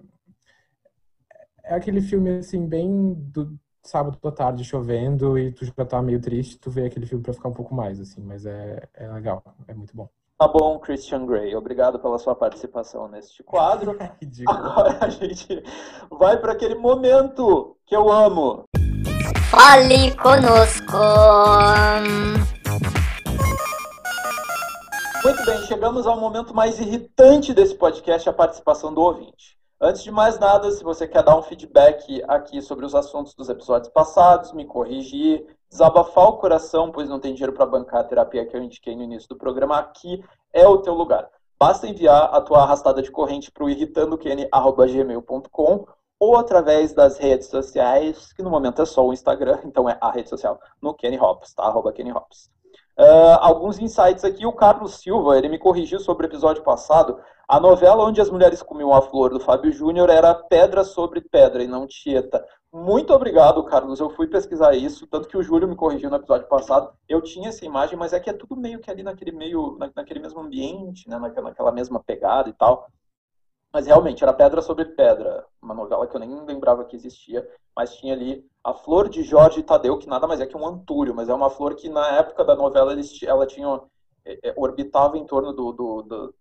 é 1.69 1.75
aquele 1.75 2.01
filme 2.01 2.39
assim 2.39 2.66
bem 2.66 3.14
do 3.14 3.57
sábado 3.83 4.19
à 4.25 4.33
tarde 4.33 4.64
chovendo 4.64 5.39
e 5.39 5.53
tu 5.53 5.64
já 5.64 5.85
tá 5.85 6.03
meio 6.03 6.21
triste, 6.21 6.59
tu 6.59 6.71
vê 6.71 6.87
aquele 6.87 7.07
filme 7.07 7.23
para 7.23 7.35
ficar 7.35 7.49
um 7.49 7.55
pouco 7.55 7.75
mais 7.75 8.01
assim, 8.01 8.23
mas 8.23 8.47
é, 8.47 8.89
é 8.95 9.09
legal, 9.12 9.43
é 9.66 9.75
muito 9.75 9.95
bom. 9.95 10.09
Tá 10.39 10.47
bom, 10.47 10.79
Christian 10.79 11.27
Grey. 11.27 11.55
Obrigado 11.57 11.99
pela 11.99 12.16
sua 12.16 12.35
participação 12.35 13.09
neste 13.09 13.43
quadro. 13.43 13.97
Agora 14.47 14.99
a 15.01 15.09
gente 15.09 15.62
vai 16.11 16.39
para 16.39 16.53
aquele 16.53 16.77
momento 16.77 17.77
que 17.85 17.95
eu 17.95 18.11
amo. 18.11 18.64
Fale 19.51 20.12
conosco. 20.12 20.97
Muito 25.25 25.45
bem, 25.45 25.59
chegamos 25.66 26.07
ao 26.07 26.21
momento 26.21 26.55
mais 26.55 26.79
irritante 26.79 27.53
desse 27.53 27.75
podcast, 27.75 28.29
a 28.29 28.33
participação 28.33 28.95
do 28.95 29.01
ouvinte. 29.01 29.58
Antes 29.81 30.03
de 30.03 30.11
mais 30.11 30.41
nada, 30.41 30.68
se 30.72 30.83
você 30.83 31.07
quer 31.07 31.22
dar 31.22 31.39
um 31.39 31.43
feedback 31.43 32.20
aqui 32.26 32.61
sobre 32.61 32.85
os 32.85 32.97
assuntos 32.97 33.33
dos 33.33 33.49
episódios 33.49 33.89
passados, 33.93 34.53
me 34.53 34.64
corrigir, 34.64 35.47
desabafar 35.70 36.31
o 36.31 36.39
coração, 36.39 36.91
pois 36.91 37.09
não 37.09 37.20
tem 37.20 37.33
dinheiro 37.33 37.53
para 37.53 37.64
bancar 37.64 38.01
a 38.01 38.05
terapia 38.05 38.45
que 38.45 38.57
eu 38.57 38.62
indiquei 38.62 38.97
no 38.97 39.05
início 39.05 39.29
do 39.29 39.37
programa, 39.37 39.79
aqui 39.79 40.20
é 40.53 40.66
o 40.66 40.79
teu 40.79 40.95
lugar. 40.95 41.31
Basta 41.57 41.87
enviar 41.87 42.24
a 42.35 42.41
tua 42.41 42.64
arrastada 42.64 43.01
de 43.01 43.12
corrente 43.12 43.53
para 43.53 43.62
o 43.62 43.70
irritandokene.gmail.com 43.70 45.87
ou 46.18 46.37
através 46.37 46.93
das 46.93 47.16
redes 47.16 47.47
sociais, 47.47 48.33
que 48.33 48.43
no 48.43 48.51
momento 48.51 48.83
é 48.83 48.85
só 48.85 49.07
o 49.07 49.12
Instagram, 49.12 49.61
então 49.64 49.89
é 49.89 49.97
a 50.01 50.11
rede 50.11 50.29
social, 50.29 50.59
no 50.83 50.93
Kenny 50.93 51.20
Hops, 51.20 51.55
tá? 51.55 51.62
Arroba 51.62 51.93
Kenny 51.93 52.11
Hops. 52.11 52.51
Uh, 52.99 53.38
alguns 53.40 53.78
insights 53.78 54.24
aqui, 54.24 54.44
o 54.44 54.53
Carlos 54.53 54.96
Silva, 54.96 55.38
ele 55.38 55.49
me 55.49 55.57
corrigiu 55.57 56.01
sobre 56.01 56.26
o 56.26 56.28
episódio 56.28 56.64
passado, 56.64 57.20
a 57.46 57.61
novela 57.61 58.05
onde 58.05 58.20
as 58.20 58.28
mulheres 58.28 58.61
comiam 58.61 58.92
a 58.92 59.01
flor 59.01 59.30
do 59.30 59.38
Fábio 59.38 59.70
Júnior 59.70 60.11
era 60.11 60.34
Pedra 60.34 60.82
sobre 60.82 61.20
Pedra 61.20 61.62
e 61.62 61.68
não 61.68 61.86
Tieta. 61.86 62.44
Muito 62.72 63.14
obrigado, 63.14 63.62
Carlos. 63.64 64.01
Eu 64.01 64.11
fui 64.11 64.26
pesquisar 64.26 64.74
isso, 64.74 65.07
tanto 65.07 65.28
que 65.28 65.36
o 65.36 65.42
Júlio 65.42 65.66
me 65.66 65.76
corrigiu 65.76 66.11
no 66.11 66.16
episódio 66.16 66.46
passado. 66.49 66.92
Eu 67.09 67.22
tinha 67.22 67.49
essa 67.49 67.64
imagem, 67.64 67.96
mas 67.96 68.12
é 68.12 68.20
que 68.20 68.28
é 68.28 68.32
tudo 68.34 68.57
meio 68.57 68.80
que 68.80 68.90
ali 68.90 69.03
naquele 69.03 69.32
meio, 69.32 69.78
naquele 69.96 70.20
mesmo 70.20 70.40
ambiente, 70.40 71.09
né, 71.09 71.18
naquela 71.18 71.72
mesma 71.72 72.01
pegada 72.01 72.51
e 72.51 72.53
tal. 72.53 72.88
Mas 73.73 73.87
realmente, 73.87 74.23
era 74.23 74.33
Pedra 74.33 74.62
sobre 74.62 74.85
Pedra, 74.87 75.45
uma 75.61 75.75
novela 75.75 76.07
que 76.07 76.16
eu 76.16 76.21
nem 76.21 76.45
lembrava 76.45 76.85
que 76.85 76.97
existia, 76.97 77.47
mas 77.77 77.95
tinha 77.97 78.14
ali 78.14 78.45
a 78.64 78.73
flor 78.73 79.09
de 79.09 79.23
Jorge 79.23 79.62
Tadeu, 79.62 79.99
que 79.99 80.09
nada 80.09 80.27
mais 80.27 80.41
é 80.41 80.47
que 80.47 80.57
um 80.57 80.66
antúrio, 80.66 81.14
mas 81.14 81.29
é 81.29 81.35
uma 81.35 81.51
flor 81.51 81.75
que 81.75 81.89
na 81.89 82.16
época 82.16 82.45
da 82.45 82.57
novela 82.57 82.95
ela 83.27 83.47
tinha, 83.47 83.81
é, 84.25 84.49
é, 84.49 84.55
orbitava 84.57 85.19
em 85.19 85.27
torno 85.27 85.53
do, 85.53 85.73
do, 85.73 86.03
do, 86.03 86.35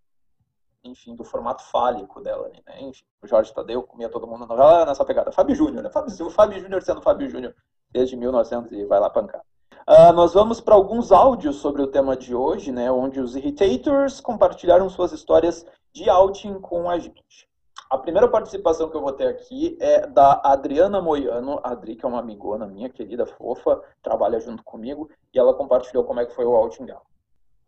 enfim, 0.82 1.14
do 1.14 1.22
formato 1.22 1.62
fálico 1.64 2.20
dela. 2.20 2.48
Né? 2.48 2.80
Enfim, 2.80 3.04
o 3.22 3.26
Jorge 3.26 3.52
Tadeu 3.52 3.82
comia 3.82 4.08
todo 4.08 4.26
mundo 4.26 4.40
na 4.40 4.46
novela 4.46 4.86
nessa 4.86 5.04
pegada. 5.04 5.30
Fábio 5.30 5.54
Júnior, 5.54 5.82
né? 5.82 5.90
Fábio, 5.90 6.26
o 6.26 6.30
Fábio 6.30 6.60
Júnior 6.60 6.82
sendo 6.82 7.02
Fábio 7.02 7.28
Júnior 7.28 7.54
desde 7.90 8.16
1900 8.16 8.72
e 8.72 8.84
vai 8.86 9.00
lá 9.00 9.10
pancar. 9.10 9.42
Uh, 9.88 10.12
nós 10.12 10.34
vamos 10.34 10.60
para 10.60 10.74
alguns 10.74 11.10
áudios 11.10 11.56
sobre 11.56 11.80
o 11.80 11.86
tema 11.86 12.14
de 12.14 12.34
hoje, 12.34 12.70
né, 12.70 12.92
onde 12.92 13.20
os 13.20 13.34
irritators 13.34 14.20
compartilharam 14.20 14.86
suas 14.90 15.12
histórias 15.12 15.64
de 15.94 16.10
outing 16.10 16.60
com 16.60 16.90
a 16.90 16.98
gente. 16.98 17.48
A 17.88 17.96
primeira 17.96 18.28
participação 18.28 18.90
que 18.90 18.96
eu 18.98 19.00
vou 19.00 19.14
ter 19.14 19.26
aqui 19.28 19.78
é 19.80 20.06
da 20.06 20.42
Adriana 20.44 21.00
Moiano, 21.00 21.58
a 21.64 21.70
Adri, 21.70 21.96
que 21.96 22.04
é 22.04 22.08
uma 22.08 22.18
amigona 22.18 22.66
minha, 22.66 22.90
querida, 22.90 23.24
fofa, 23.24 23.82
trabalha 24.02 24.38
junto 24.38 24.62
comigo, 24.62 25.08
e 25.32 25.38
ela 25.38 25.54
compartilhou 25.54 26.04
como 26.04 26.20
é 26.20 26.26
que 26.26 26.34
foi 26.34 26.44
o 26.44 26.54
outing 26.54 26.84
dela. 26.84 27.00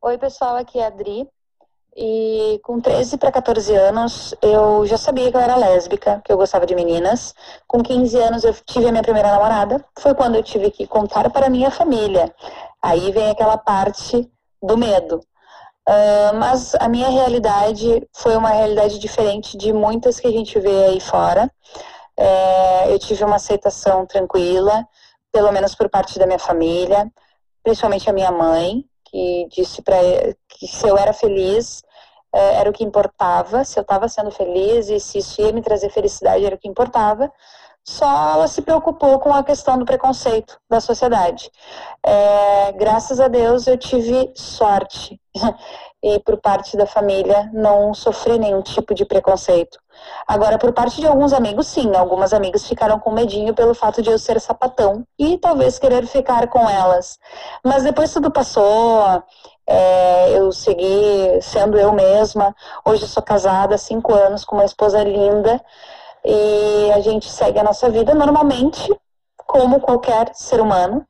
Oi, 0.02 0.18
pessoal, 0.18 0.56
aqui 0.56 0.78
é 0.78 0.84
a 0.84 0.88
Adri. 0.88 1.26
E 1.96 2.60
com 2.62 2.80
13 2.80 3.18
para 3.18 3.32
14 3.32 3.74
anos, 3.74 4.34
eu 4.40 4.86
já 4.86 4.96
sabia 4.96 5.30
que 5.30 5.36
eu 5.36 5.40
era 5.40 5.56
lésbica, 5.56 6.22
que 6.24 6.32
eu 6.32 6.36
gostava 6.36 6.64
de 6.64 6.74
meninas. 6.74 7.34
Com 7.66 7.82
15 7.82 8.16
anos, 8.18 8.44
eu 8.44 8.54
tive 8.64 8.86
a 8.86 8.90
minha 8.92 9.02
primeira 9.02 9.32
namorada. 9.32 9.84
Foi 9.98 10.14
quando 10.14 10.36
eu 10.36 10.42
tive 10.42 10.70
que 10.70 10.86
contar 10.86 11.28
para 11.30 11.46
a 11.46 11.50
minha 11.50 11.70
família. 11.70 12.32
Aí 12.80 13.10
vem 13.12 13.30
aquela 13.30 13.58
parte 13.58 14.30
do 14.62 14.76
medo. 14.76 15.20
Uh, 15.88 16.36
mas 16.38 16.74
a 16.76 16.88
minha 16.88 17.08
realidade 17.08 18.06
foi 18.14 18.36
uma 18.36 18.50
realidade 18.50 18.98
diferente 18.98 19.56
de 19.56 19.72
muitas 19.72 20.20
que 20.20 20.26
a 20.28 20.30
gente 20.30 20.58
vê 20.60 20.84
aí 20.84 21.00
fora. 21.00 21.50
É, 22.16 22.92
eu 22.92 22.98
tive 22.98 23.24
uma 23.24 23.36
aceitação 23.36 24.06
tranquila, 24.06 24.86
pelo 25.32 25.50
menos 25.50 25.74
por 25.74 25.88
parte 25.88 26.18
da 26.18 26.26
minha 26.26 26.38
família, 26.38 27.10
principalmente 27.62 28.08
a 28.10 28.12
minha 28.12 28.30
mãe, 28.30 28.84
que 29.10 29.48
disse 29.50 29.82
para 29.82 29.96
que 30.48 30.66
se 30.66 30.86
eu 30.86 30.96
era 30.96 31.12
feliz 31.12 31.82
é, 32.32 32.54
era 32.56 32.70
o 32.70 32.72
que 32.72 32.84
importava, 32.84 33.64
se 33.64 33.78
eu 33.78 33.82
estava 33.82 34.08
sendo 34.08 34.30
feliz 34.30 34.88
e 34.88 35.00
se 35.00 35.18
isso 35.18 35.40
ia 35.42 35.52
me 35.52 35.62
trazer 35.62 35.90
felicidade 35.90 36.44
era 36.44 36.54
o 36.54 36.58
que 36.58 36.68
importava. 36.68 37.30
Só 37.82 38.34
ela 38.34 38.46
se 38.46 38.62
preocupou 38.62 39.18
com 39.18 39.32
a 39.32 39.42
questão 39.42 39.78
do 39.78 39.86
preconceito 39.86 40.60
da 40.68 40.80
sociedade. 40.80 41.50
É, 42.04 42.72
graças 42.72 43.18
a 43.18 43.26
Deus 43.26 43.66
eu 43.66 43.76
tive 43.76 44.32
sorte 44.36 45.20
e 46.02 46.18
por 46.20 46.36
parte 46.40 46.76
da 46.76 46.86
família 46.86 47.50
não 47.52 47.92
sofri 47.94 48.38
nenhum 48.38 48.62
tipo 48.62 48.94
de 48.94 49.04
preconceito. 49.04 49.78
Agora, 50.26 50.58
por 50.58 50.72
parte 50.72 51.00
de 51.00 51.06
alguns 51.06 51.32
amigos, 51.32 51.66
sim, 51.66 51.94
algumas 51.94 52.32
amigas 52.32 52.66
ficaram 52.66 52.98
com 52.98 53.10
medinho 53.10 53.54
pelo 53.54 53.74
fato 53.74 54.00
de 54.00 54.10
eu 54.10 54.18
ser 54.18 54.40
sapatão 54.40 55.04
e 55.18 55.36
talvez 55.38 55.78
querer 55.78 56.06
ficar 56.06 56.48
com 56.48 56.68
elas. 56.68 57.18
Mas 57.64 57.82
depois 57.82 58.12
tudo 58.12 58.30
passou, 58.30 59.22
é, 59.66 60.38
eu 60.38 60.50
segui 60.52 61.40
sendo 61.42 61.78
eu 61.78 61.92
mesma. 61.92 62.54
Hoje 62.84 63.06
sou 63.06 63.22
casada 63.22 63.74
há 63.74 63.78
cinco 63.78 64.12
anos 64.12 64.44
com 64.44 64.56
uma 64.56 64.64
esposa 64.64 65.02
linda 65.02 65.60
e 66.24 66.90
a 66.92 67.00
gente 67.00 67.30
segue 67.30 67.58
a 67.58 67.64
nossa 67.64 67.88
vida 67.88 68.14
normalmente, 68.14 68.92
como 69.46 69.80
qualquer 69.80 70.30
ser 70.34 70.60
humano. 70.60 71.06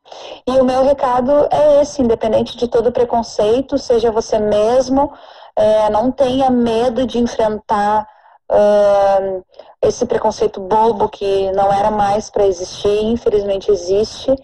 E 0.47 0.53
o 0.59 0.65
meu 0.65 0.83
recado 0.83 1.49
é 1.51 1.83
esse: 1.83 2.03
independente 2.03 2.57
de 2.57 2.69
todo 2.69 2.93
preconceito, 2.93 3.79
seja 3.79 4.11
você 4.11 4.39
mesmo, 4.39 5.13
é, 5.57 5.91
não 5.91 6.11
tenha 6.11 6.51
medo 6.51 7.07
de 7.07 7.19
enfrentar 7.19 8.07
uh, 8.51 9.45
esse 9.83 10.05
preconceito 10.05 10.61
bobo 10.61 11.09
que 11.09 11.51
não 11.53 11.73
era 11.73 11.91
mais 11.91 12.29
para 12.29 12.47
existir, 12.47 13.05
infelizmente 13.05 13.71
existe. 13.71 14.35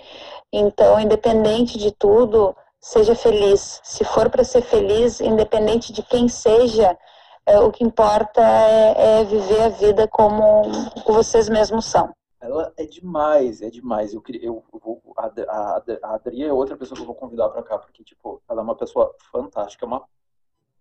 Então, 0.53 0.99
independente 0.99 1.77
de 1.77 1.91
tudo, 1.91 2.57
seja 2.81 3.15
feliz. 3.15 3.81
Se 3.83 4.05
for 4.05 4.31
para 4.31 4.45
ser 4.45 4.63
feliz, 4.63 5.21
independente 5.21 5.93
de 5.93 6.03
quem 6.03 6.29
seja, 6.29 6.97
é, 7.45 7.59
o 7.61 7.71
que 7.71 7.85
importa 7.85 8.41
é, 8.41 9.21
é, 9.21 9.25
viver 9.25 9.63
a 9.63 9.69
vida 9.69 10.09
como 10.09 10.63
vocês 11.07 11.49
mesmos 11.49 11.87
são. 11.87 12.13
Ela 12.41 12.73
é 12.77 12.85
demais, 12.85 13.61
é 13.61 13.71
demais. 13.71 14.15
Eu, 14.15 14.23
eu, 14.41 14.65
eu 14.73 14.81
vou, 14.81 15.03
a, 15.17 15.27
a, 15.27 15.83
a 16.03 16.15
Adri 16.15 16.45
é 16.45 16.53
outra 16.53 16.77
pessoa 16.77 16.97
que 16.97 17.03
eu 17.03 17.07
vou 17.07 17.15
convidar 17.15 17.49
para 17.49 17.63
cá, 17.63 17.79
porque, 17.79 18.05
tipo, 18.05 18.41
ela 18.49 18.61
é 18.61 18.65
uma 18.65 18.77
pessoa 18.77 19.15
fantástica, 19.33 19.85
é 19.85 19.89
uma 19.89 20.05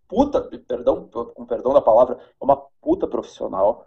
puta, 0.08 0.42
perdão, 0.68 1.08
com 1.08 1.46
perdão 1.46 1.74
da 1.74 1.82
palavra, 1.82 2.18
é 2.18 2.44
uma 2.44 2.58
puta 2.82 3.08
profissional 3.08 3.86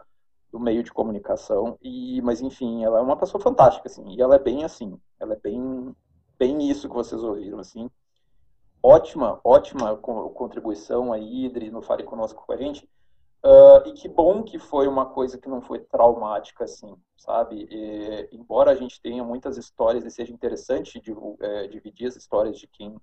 do 0.51 0.59
meio 0.59 0.83
de 0.83 0.93
comunicação 0.93 1.79
e 1.83 2.23
mas 2.23 2.41
enfim 2.41 2.83
ela 2.83 2.99
é 2.99 3.03
uma 3.03 3.17
pessoa 3.17 3.43
fantástica 3.43 3.87
assim 3.87 4.15
e 4.15 4.23
ela 4.23 4.37
é 4.37 4.39
bem 4.39 4.65
assim 4.65 4.99
ela 5.21 5.35
é 5.35 5.37
bem 5.37 5.95
bem 6.39 6.71
isso 6.71 6.89
que 6.89 6.95
vocês 6.95 7.23
ouviram 7.23 7.59
assim. 7.59 7.91
Ótima 8.83 9.41
ótima 9.45 9.97
contribuição 9.97 11.13
aí 11.13 11.45
Idri 11.45 11.71
no 11.71 11.83
Fale 11.83 12.05
conosco 12.05 12.45
com 12.47 12.53
a 12.53 12.57
gente. 12.57 12.89
Uh, 13.45 13.87
e 13.87 13.93
que 13.93 14.09
bom 14.09 14.43
que 14.43 14.59
foi 14.59 14.89
uma 14.89 15.07
coisa 15.07 15.39
que 15.39 15.49
não 15.49 15.61
foi 15.61 15.79
traumática 15.81 16.65
assim 16.65 16.97
sabe? 17.19 17.69
E, 17.71 18.29
embora 18.33 18.71
a 18.71 18.75
gente 18.75 19.01
tenha 19.01 19.23
muitas 19.23 19.59
histórias 19.59 20.05
e 20.05 20.11
seja 20.11 20.33
interessante 20.33 21.03
é, 21.41 21.67
dividir 21.67 22.07
as 22.07 22.17
histórias 22.17 22.59
de 22.59 22.67
quem 22.67 22.97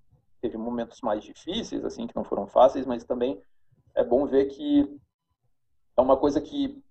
teve 0.46 0.58
momentos 0.58 1.02
mais 1.02 1.24
difíceis, 1.24 1.84
assim, 1.84 2.06
que 2.06 2.16
não 2.16 2.24
foram 2.24 2.46
fáceis, 2.46 2.86
mas 2.86 3.04
também 3.04 3.42
é 3.96 4.04
bom 4.04 4.28
ver 4.28 4.46
que 4.46 5.00
é 5.98 6.02
uma 6.02 6.16
coisa 6.16 6.40
que 6.40 6.82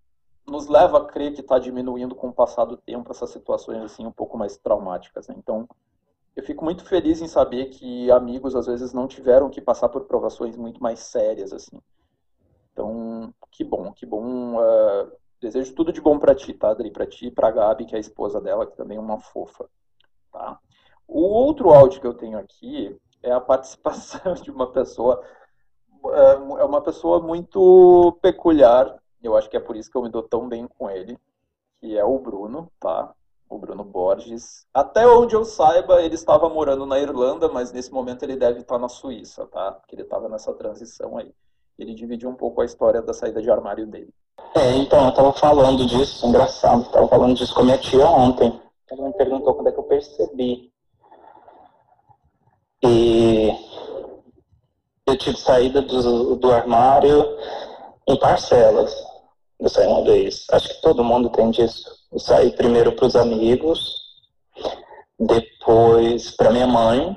nos 0.47 0.67
leva 0.67 0.99
a 0.99 1.05
crer 1.05 1.33
que 1.33 1.41
está 1.41 1.59
diminuindo 1.59 2.15
com 2.15 2.29
o 2.29 2.33
passar 2.33 2.65
do 2.65 2.77
tempo 2.77 3.11
essas 3.11 3.31
situações 3.31 3.83
assim 3.83 4.05
um 4.05 4.13
pouco 4.13 4.37
mais 4.37 4.57
traumáticas. 4.57 5.29
Né? 5.29 5.37
Então, 5.39 5.69
eu 6.35 6.43
fico 6.43 6.65
muito 6.65 6.85
feliz 6.85 7.21
em 7.21 7.29
saber 7.29 7.67
que 7.67 8.11
amigos 8.11 8.57
às 8.57 8.67
vezes 8.67 8.93
não 8.93 9.07
tiveram 9.07 9.49
que 9.49 9.61
passar 9.61 9.89
por 9.89 10.05
provações 10.05 10.57
muito 10.57 10.83
mais 10.83 10.99
sérias 10.99 11.53
assim. 11.53 11.81
Então, 12.73 13.33
que 13.53 13.63
bom, 13.63 13.93
que 13.93 14.05
bom. 14.05 14.57
Uh, 14.57 15.13
desejo 15.41 15.75
tudo 15.75 15.93
de 15.93 16.01
bom 16.01 16.19
para 16.19 16.35
ti, 16.35 16.53
tá, 16.53 16.71
Adri? 16.71 16.91
Para 16.91 17.07
ti 17.07 17.27
e 17.27 17.31
para 17.31 17.53
Gabi, 17.53 17.87
que 17.87 17.95
é 17.95 17.99
a 17.99 18.01
esposa 18.01 18.41
dela, 18.41 18.67
que 18.67 18.77
também 18.77 18.97
é 18.97 19.01
uma 19.01 19.21
fofa, 19.21 19.69
tá? 20.33 20.59
O 21.07 21.21
outro 21.21 21.71
áudio 21.71 22.01
que 22.01 22.07
eu 22.07 22.15
tenho 22.15 22.37
aqui 22.37 22.99
é 23.25 23.33
a 23.33 23.41
participação 23.41 24.35
de 24.41 24.51
uma 24.51 24.71
pessoa, 24.71 25.23
é, 26.13 26.33
é 26.33 26.65
uma 26.65 26.83
pessoa 26.83 27.21
muito 27.21 28.17
peculiar, 28.21 28.97
eu 29.23 29.37
acho 29.37 29.49
que 29.49 29.57
é 29.57 29.61
por 29.61 29.75
isso 29.75 29.91
que 29.91 29.97
eu 29.97 30.03
me 30.03 30.11
dou 30.11 30.23
tão 30.23 30.47
bem 30.47 30.69
com 30.69 30.91
ele, 30.91 31.19
que 31.81 31.97
é 31.97 32.05
o 32.05 32.19
Bruno, 32.19 32.71
tá? 32.79 33.13
O 33.49 33.59
Bruno 33.59 33.83
Borges. 33.83 34.67
Até 34.73 35.07
onde 35.07 35.35
eu 35.35 35.45
saiba, 35.45 36.03
ele 36.03 36.15
estava 36.15 36.49
morando 36.49 36.85
na 36.85 36.99
Irlanda, 36.99 37.49
mas 37.49 37.73
nesse 37.73 37.91
momento 37.91 38.23
ele 38.23 38.37
deve 38.37 38.61
estar 38.61 38.79
na 38.79 38.89
Suíça, 38.89 39.47
tá? 39.47 39.73
Porque 39.73 39.95
ele 39.95 40.03
estava 40.03 40.29
nessa 40.29 40.53
transição 40.53 41.17
aí. 41.17 41.33
Ele 41.79 41.95
dividiu 41.95 42.29
um 42.29 42.35
pouco 42.35 42.61
a 42.61 42.65
história 42.65 43.01
da 43.01 43.13
saída 43.13 43.41
de 43.41 43.51
armário 43.51 43.87
dele. 43.87 44.13
É, 44.55 44.77
então, 44.77 45.05
eu 45.05 45.11
estava 45.11 45.33
falando 45.33 45.87
disso, 45.87 46.27
engraçado, 46.27 46.83
estava 46.83 47.09
falando 47.09 47.35
disso 47.35 47.55
com 47.55 47.61
a 47.61 47.65
minha 47.65 47.79
tia 47.79 48.07
ontem. 48.07 48.61
Ela 48.91 49.09
me 49.09 49.15
perguntou 49.15 49.55
quando 49.55 49.69
é 49.69 49.73
que 49.73 49.79
eu 49.79 49.85
percebi 49.85 50.74
e 52.85 53.51
eu 55.07 55.17
tive 55.17 55.39
saída 55.39 55.81
do, 55.81 56.37
do 56.37 56.53
armário 56.53 57.25
em 58.07 58.17
parcelas. 58.17 58.95
Eu 59.59 59.69
saí 59.69 59.87
uma 59.87 60.05
vez. 60.05 60.45
Acho 60.51 60.69
que 60.69 60.83
todo 60.83 61.05
mundo 61.05 61.31
tem 61.31 61.51
disso. 61.51 61.91
Eu 62.13 62.19
saí 62.19 62.53
primeiro 62.53 62.93
para 62.93 63.07
os 63.07 63.17
amigos, 63.17 63.97
depois 65.19 66.31
para 66.31 66.51
minha 66.51 66.67
mãe 66.67 67.17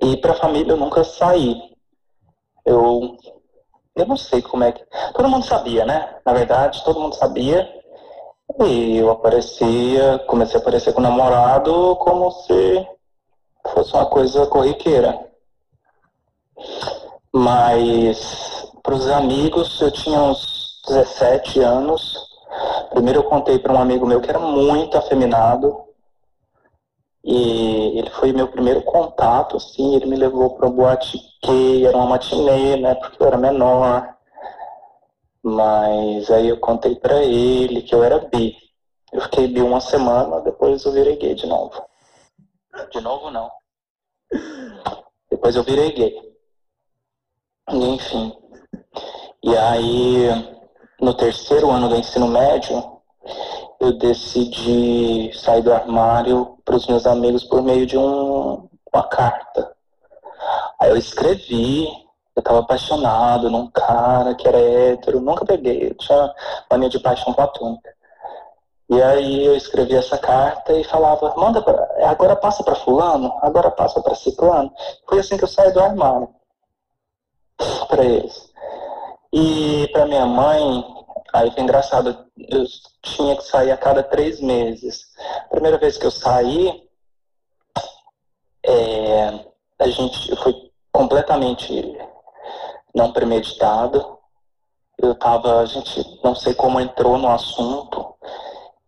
e 0.00 0.16
para 0.16 0.32
a 0.32 0.36
família 0.36 0.72
eu 0.72 0.76
nunca 0.76 1.02
saí. 1.02 1.60
Eu 2.64 3.16
eu 3.94 4.06
não 4.06 4.16
sei 4.16 4.40
como 4.40 4.64
é 4.64 4.72
que 4.72 4.82
todo 5.12 5.28
mundo 5.28 5.44
sabia, 5.44 5.84
né? 5.84 6.18
Na 6.24 6.32
verdade, 6.32 6.82
todo 6.84 7.00
mundo 7.00 7.14
sabia. 7.14 7.68
E 8.60 8.96
eu 8.96 9.10
aparecia, 9.10 10.18
comecei 10.26 10.58
a 10.58 10.62
aparecer 10.62 10.92
com 10.92 11.00
o 11.00 11.02
namorado 11.02 11.96
como 11.96 12.30
se 12.30 12.86
fosse 13.68 13.94
uma 13.94 14.06
coisa 14.06 14.46
corriqueira. 14.46 15.18
Mas 17.32 18.70
para 18.82 18.94
os 18.94 19.08
amigos, 19.08 19.80
eu 19.80 19.90
tinha 19.90 20.20
uns 20.20 20.80
17 20.88 21.60
anos. 21.60 22.18
Primeiro 22.90 23.20
eu 23.20 23.24
contei 23.24 23.58
para 23.58 23.72
um 23.72 23.80
amigo 23.80 24.06
meu 24.06 24.20
que 24.20 24.28
era 24.28 24.40
muito 24.40 24.98
afeminado. 24.98 25.84
E 27.24 27.98
ele 27.98 28.10
foi 28.10 28.32
meu 28.32 28.48
primeiro 28.48 28.82
contato, 28.82 29.56
assim, 29.56 29.94
ele 29.94 30.06
me 30.06 30.16
levou 30.16 30.50
para 30.50 30.66
um 30.66 30.72
boate 30.72 31.16
gay, 31.44 31.86
era 31.86 31.96
uma 31.96 32.06
matinê, 32.06 32.76
né, 32.76 32.96
porque 32.96 33.22
eu 33.22 33.26
era 33.28 33.36
menor. 33.36 34.16
Mas 35.40 36.30
aí 36.30 36.48
eu 36.48 36.58
contei 36.58 36.96
para 36.96 37.22
ele 37.22 37.82
que 37.82 37.94
eu 37.94 38.02
era 38.02 38.18
bi. 38.18 38.56
Eu 39.12 39.20
fiquei 39.20 39.46
bi 39.46 39.62
uma 39.62 39.80
semana, 39.80 40.40
depois 40.40 40.84
eu 40.84 40.92
virei 40.92 41.16
gay 41.16 41.34
de 41.34 41.46
novo. 41.46 41.80
De 42.90 43.00
novo, 43.00 43.30
não. 43.30 43.50
Depois 45.30 45.54
eu 45.56 45.62
virei 45.62 45.92
gay. 45.92 46.32
Enfim. 47.68 48.36
E 49.42 49.56
aí, 49.56 50.28
no 51.00 51.14
terceiro 51.14 51.70
ano 51.70 51.88
do 51.88 51.96
ensino 51.96 52.28
médio, 52.28 53.00
eu 53.80 53.92
decidi 53.98 55.32
sair 55.34 55.62
do 55.62 55.72
armário 55.72 56.58
para 56.64 56.76
os 56.76 56.86
meus 56.86 57.06
amigos 57.06 57.44
por 57.44 57.62
meio 57.62 57.86
de 57.86 57.98
um, 57.98 58.68
uma 58.92 59.08
carta. 59.08 59.74
Aí 60.80 60.90
eu 60.90 60.96
escrevi, 60.96 61.86
eu 62.34 62.40
estava 62.40 62.60
apaixonado 62.60 63.50
num 63.50 63.70
cara 63.70 64.34
que 64.34 64.46
era 64.46 64.58
hétero, 64.58 65.20
nunca 65.20 65.44
peguei, 65.44 65.88
eu 65.88 65.94
tinha 65.94 66.32
mania 66.70 66.88
de 66.88 67.00
paixão 67.00 67.32
platônica. 67.32 67.92
E 68.92 69.02
aí 69.02 69.46
eu 69.46 69.56
escrevi 69.56 69.94
essa 69.94 70.18
carta 70.18 70.74
e 70.74 70.84
falava, 70.84 71.34
manda 71.34 71.62
pra, 71.62 71.88
agora 72.10 72.36
passa 72.36 72.62
para 72.62 72.74
fulano, 72.74 73.32
agora 73.40 73.70
passa 73.70 74.02
para 74.02 74.14
ciclano. 74.14 74.70
Foi 75.08 75.18
assim 75.18 75.38
que 75.38 75.44
eu 75.44 75.48
saí 75.48 75.72
do 75.72 75.80
armário 75.80 76.28
para 77.88 78.04
eles. 78.04 78.52
E 79.32 79.88
para 79.94 80.04
minha 80.04 80.26
mãe, 80.26 80.84
aí 81.32 81.50
foi 81.52 81.62
engraçado, 81.62 82.26
eu 82.36 82.66
tinha 83.00 83.34
que 83.34 83.44
sair 83.44 83.70
a 83.70 83.78
cada 83.78 84.02
três 84.02 84.42
meses. 84.42 85.06
primeira 85.50 85.78
vez 85.78 85.96
que 85.96 86.04
eu 86.04 86.10
saí, 86.10 86.86
é, 88.62 89.40
a 89.78 89.88
gente 89.88 90.36
foi 90.36 90.70
completamente 90.92 91.98
não 92.94 93.10
premeditado. 93.10 94.18
Eu 94.98 95.14
tava, 95.14 95.60
a 95.60 95.64
gente 95.64 96.20
não 96.22 96.34
sei 96.34 96.52
como 96.52 96.78
entrou 96.78 97.16
no 97.16 97.28
assunto, 97.28 98.11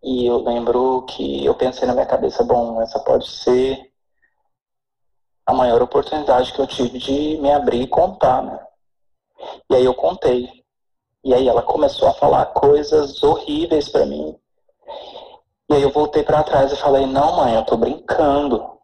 e 0.05 0.27
eu 0.27 0.37
lembro 0.37 1.03
que 1.09 1.43
eu 1.47 1.55
pensei 1.55 1.89
na 1.89 1.95
minha 1.95 2.05
cabeça, 2.05 2.45
bom, 2.45 2.81
essa 2.83 2.99
pode 3.01 3.27
ser 3.27 3.91
a 5.47 5.55
maior 5.55 5.81
oportunidade 5.81 6.53
que 6.53 6.61
eu 6.61 6.67
tive 6.67 6.99
de 6.99 7.39
me 7.39 7.51
abrir 7.51 7.81
e 7.81 7.87
contar, 7.87 8.43
né? 8.43 8.61
E 9.71 9.75
aí 9.75 9.85
eu 9.85 9.95
contei. 9.95 10.47
E 11.25 11.33
aí 11.33 11.49
ela 11.49 11.63
começou 11.63 12.07
a 12.07 12.13
falar 12.13 12.47
coisas 12.47 13.23
horríveis 13.23 13.89
para 13.89 14.05
mim. 14.05 14.39
E 15.71 15.75
aí 15.75 15.83
eu 15.83 15.91
voltei 15.91 16.23
para 16.23 16.43
trás 16.43 16.71
e 16.71 16.77
falei: 16.77 17.07
"Não, 17.07 17.37
mãe, 17.37 17.55
eu 17.55 17.65
tô 17.65 17.77
brincando". 17.77 18.79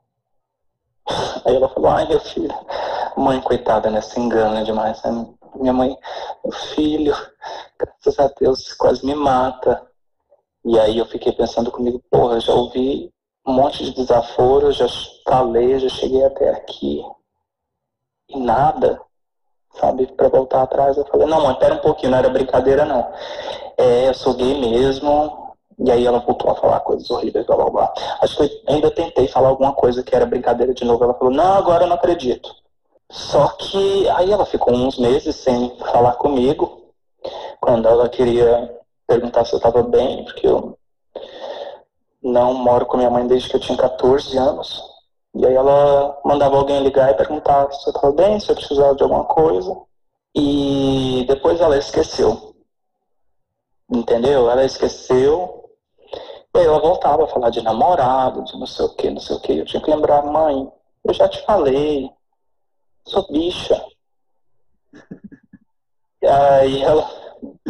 Aí 1.44 1.54
ela 1.54 1.68
falou: 1.68 1.90
"Ai, 1.90 2.08
meu 2.08 2.20
filho, 2.20 2.54
mãe 3.16 3.40
coitada, 3.42 3.90
né, 3.90 4.00
se 4.00 4.18
engana 4.18 4.64
demais, 4.64 5.02
né? 5.02 5.26
Minha 5.54 5.72
mãe, 5.72 5.96
meu 6.42 6.52
filho, 6.74 7.14
graças 7.78 8.18
a 8.18 8.28
Deus, 8.40 8.72
quase 8.72 9.04
me 9.04 9.14
mata". 9.14 9.89
E 10.64 10.78
aí 10.78 10.98
eu 10.98 11.06
fiquei 11.06 11.32
pensando 11.32 11.70
comigo, 11.70 12.02
porra, 12.10 12.40
já 12.40 12.52
ouvi 12.52 13.10
um 13.46 13.52
monte 13.52 13.84
de 13.84 13.94
desaforo, 13.94 14.70
já 14.72 14.86
falei, 15.24 15.78
já 15.78 15.88
cheguei 15.88 16.24
até 16.24 16.50
aqui. 16.50 17.02
E 18.28 18.38
nada, 18.38 19.00
sabe? 19.74 20.06
Para 20.06 20.28
voltar 20.28 20.62
atrás, 20.62 20.96
eu 20.96 21.06
falei: 21.06 21.26
não, 21.26 21.42
mãe, 21.42 21.54
pera 21.54 21.74
um 21.74 21.78
pouquinho, 21.78 22.12
não 22.12 22.18
era 22.18 22.28
brincadeira, 22.28 22.84
não. 22.84 23.10
É, 23.76 24.08
eu 24.08 24.14
sou 24.14 24.34
gay 24.34 24.60
mesmo. 24.60 25.38
E 25.78 25.90
aí 25.90 26.04
ela 26.06 26.18
voltou 26.18 26.50
a 26.50 26.54
falar 26.54 26.80
coisas 26.80 27.10
horríveis, 27.10 27.46
blá 27.46 27.56
blá 27.56 27.70
blá. 27.70 27.94
Acho 28.20 28.36
que 28.36 28.42
eu 28.42 28.74
ainda 28.74 28.90
tentei 28.90 29.26
falar 29.26 29.48
alguma 29.48 29.72
coisa 29.72 30.02
que 30.02 30.14
era 30.14 30.26
brincadeira 30.26 30.74
de 30.74 30.84
novo. 30.84 31.02
Ela 31.02 31.14
falou: 31.14 31.32
não, 31.32 31.54
agora 31.54 31.84
eu 31.84 31.88
não 31.88 31.96
acredito. 31.96 32.54
Só 33.10 33.48
que 33.48 34.08
aí 34.10 34.30
ela 34.30 34.44
ficou 34.44 34.74
uns 34.74 34.98
meses 34.98 35.34
sem 35.36 35.76
falar 35.78 36.12
comigo. 36.12 36.92
Quando 37.60 37.88
ela 37.88 38.08
queria 38.08 38.79
perguntar 39.10 39.44
se 39.44 39.52
eu 39.52 39.56
estava 39.56 39.82
bem, 39.82 40.24
porque 40.24 40.46
eu 40.46 40.78
não 42.22 42.54
moro 42.54 42.86
com 42.86 42.96
minha 42.96 43.10
mãe 43.10 43.26
desde 43.26 43.48
que 43.48 43.56
eu 43.56 43.60
tinha 43.60 43.76
14 43.76 44.38
anos. 44.38 44.80
E 45.34 45.44
aí 45.44 45.54
ela 45.54 46.16
mandava 46.24 46.56
alguém 46.56 46.80
ligar 46.80 47.10
e 47.10 47.16
perguntar 47.16 47.72
se 47.72 47.88
eu 47.88 47.92
estava 47.92 48.12
bem, 48.12 48.38
se 48.38 48.50
eu 48.50 48.54
precisava 48.54 48.94
de 48.94 49.02
alguma 49.02 49.24
coisa. 49.24 49.76
E 50.32 51.24
depois 51.26 51.60
ela 51.60 51.76
esqueceu. 51.76 52.54
Entendeu? 53.90 54.48
Ela 54.48 54.64
esqueceu. 54.64 55.68
E 56.54 56.58
aí 56.58 56.66
ela 56.66 56.78
voltava 56.78 57.24
a 57.24 57.28
falar 57.28 57.50
de 57.50 57.62
namorado, 57.62 58.44
de 58.44 58.56
não 58.56 58.66
sei 58.66 58.84
o 58.84 58.94
que, 58.94 59.10
não 59.10 59.20
sei 59.20 59.36
o 59.36 59.40
que. 59.40 59.58
Eu 59.58 59.64
tinha 59.64 59.82
que 59.82 59.90
lembrar, 59.90 60.22
mãe, 60.22 60.70
eu 61.04 61.14
já 61.14 61.28
te 61.28 61.42
falei, 61.44 62.08
sou 63.04 63.26
bicha. 63.32 63.84
E 66.22 66.26
aí 66.26 66.82
ela, 66.82 67.08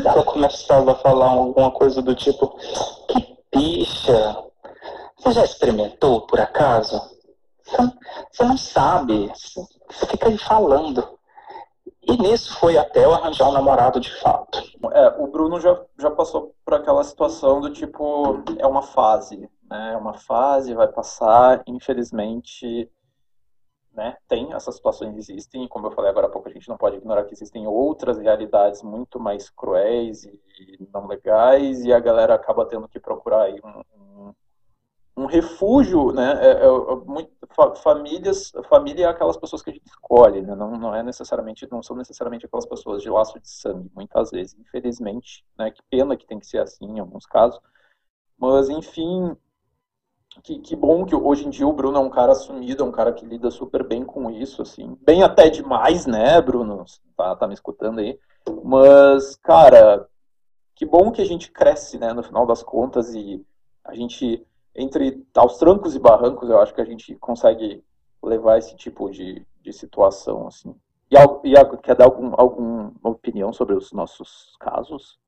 ela 0.05 0.24
começava 0.24 0.92
a 0.92 0.96
falar 0.96 1.30
alguma 1.30 1.70
coisa 1.70 2.01
do 2.03 2.14
tipo, 2.14 2.57
que 3.09 3.38
bicha, 3.55 4.44
você 5.16 5.32
já 5.32 5.44
experimentou 5.44 6.22
por 6.22 6.40
acaso? 6.40 7.01
Você 8.32 8.44
não 8.44 8.57
sabe, 8.57 9.28
você 9.28 10.07
fica 10.07 10.28
aí 10.28 10.38
falando. 10.38 11.18
E 12.03 12.16
nisso 12.16 12.59
foi 12.59 12.76
até 12.76 13.05
eu 13.05 13.12
arranjar 13.12 13.48
um 13.48 13.53
namorado 13.53 14.01
de 14.01 14.11
fato. 14.20 14.62
É, 14.92 15.09
o 15.18 15.26
Bruno 15.26 15.61
já, 15.61 15.78
já 15.98 16.11
passou 16.11 16.55
por 16.64 16.74
aquela 16.74 17.05
situação 17.05 17.61
do 17.61 17.70
tipo, 17.70 18.42
é 18.59 18.66
uma 18.66 18.82
fase, 18.82 19.48
né? 19.70 19.92
É 19.92 19.96
uma 19.96 20.14
fase, 20.14 20.74
vai 20.74 20.88
passar, 20.88 21.62
infelizmente, 21.66 22.90
né? 23.93 24.16
Tem 24.28 24.53
essas 24.53 24.76
situações 24.76 25.16
existem, 25.16 25.64
e 25.64 25.68
como 25.68 25.86
eu 25.86 25.91
falei 25.91 26.11
agora 26.11 26.26
há 26.26 26.30
pouco, 26.30 26.49
a 26.49 26.53
gente 26.53 26.68
não 26.68 26.76
pode 26.76 26.97
ignorar 26.97 27.24
que 27.24 27.34
existem 27.34 27.66
outras 27.66 28.18
realidades 28.18 28.82
muito 28.82 29.18
mais 29.18 29.51
cruéis 29.51 30.24
e 30.24 30.88
não 30.93 31.07
legais, 31.07 31.84
e 31.84 31.93
a 31.93 31.99
galera 31.99 32.34
acaba 32.34 32.66
tendo 32.66 32.88
que 32.88 33.01
procurar 33.01 33.43
aí 33.43 33.61
um, 33.64 34.32
um 35.20 35.26
refúgio, 35.26 36.12
né? 36.12 36.32
É, 36.41 36.51
é, 36.53 36.66
é 36.66 36.95
muito, 37.05 37.30
famílias, 37.82 38.53
família 38.68 39.07
é 39.07 39.09
aquelas 39.09 39.36
pessoas 39.36 39.62
que 39.62 39.70
a 39.70 39.72
gente 39.72 39.86
escolhe, 39.86 40.41
né? 40.41 40.55
Não, 40.55 40.70
não 40.72 40.95
é 40.95 41.03
necessariamente, 41.03 41.68
não 41.70 41.82
são 41.82 41.97
necessariamente 41.97 42.47
aquelas 42.47 42.66
pessoas 42.66 43.03
de 43.03 43.11
laço 43.11 43.38
de 43.38 43.49
sangue, 43.49 43.91
muitas 43.95 44.30
vezes, 44.30 44.57
infelizmente, 44.59 45.45
né? 45.59 45.70
Que 45.70 45.82
pena 45.91 46.16
que 46.16 46.26
tem 46.26 46.38
que 46.38 46.47
ser 46.47 46.59
assim 46.59 46.86
em 46.86 47.01
alguns 47.01 47.26
casos, 47.26 47.61
mas 48.38 48.70
enfim, 48.70 49.36
que, 50.43 50.59
que 50.59 50.76
bom 50.76 51.05
que 51.05 51.14
hoje 51.14 51.47
em 51.47 51.51
dia 51.51 51.66
o 51.66 51.72
Bruno 51.72 51.99
é 51.99 52.01
um 52.01 52.11
cara 52.11 52.33
assumido, 52.33 52.83
é 52.83 52.87
um 52.87 52.93
cara 52.93 53.12
que 53.12 53.26
lida 53.26 53.51
super 53.51 53.85
bem 53.85 54.05
com 54.05 54.31
isso, 54.31 54.62
assim, 54.62 54.97
bem 55.03 55.22
até 55.22 55.49
demais, 55.49 56.07
né, 56.07 56.41
Bruno? 56.41 56.85
Tá, 57.16 57.35
tá 57.37 57.47
me 57.47 57.55
escutando 57.55 57.99
aí? 57.99 58.18
Mas, 58.62 59.37
cara, 59.37 60.09
que 60.74 60.87
bom 60.87 61.11
que 61.11 61.20
a 61.20 61.26
gente 61.26 61.51
cresce, 61.51 61.99
né, 61.99 62.12
no 62.12 62.22
final 62.22 62.47
das 62.47 62.62
contas 62.62 63.14
e 63.14 63.45
a 63.85 63.95
gente 63.95 64.47
entre 64.74 65.26
aos 65.35 65.59
trancos 65.59 65.95
e 65.95 65.99
barrancos, 65.99 66.49
eu 66.49 66.59
acho 66.61 66.74
que 66.74 66.81
a 66.81 66.85
gente 66.85 67.14
consegue 67.16 67.83
levar 68.22 68.59
esse 68.59 68.76
tipo 68.76 69.11
de, 69.11 69.45
de 69.61 69.72
situação, 69.72 70.47
assim. 70.47 70.74
E, 71.11 71.16
e 71.16 71.76
quer 71.78 71.97
dar 71.97 72.05
algum, 72.05 72.33
alguma 72.37 72.93
opinião 73.03 73.53
sobre 73.53 73.74
os 73.74 73.93
nossos 73.93 74.57
casos? 74.61 75.18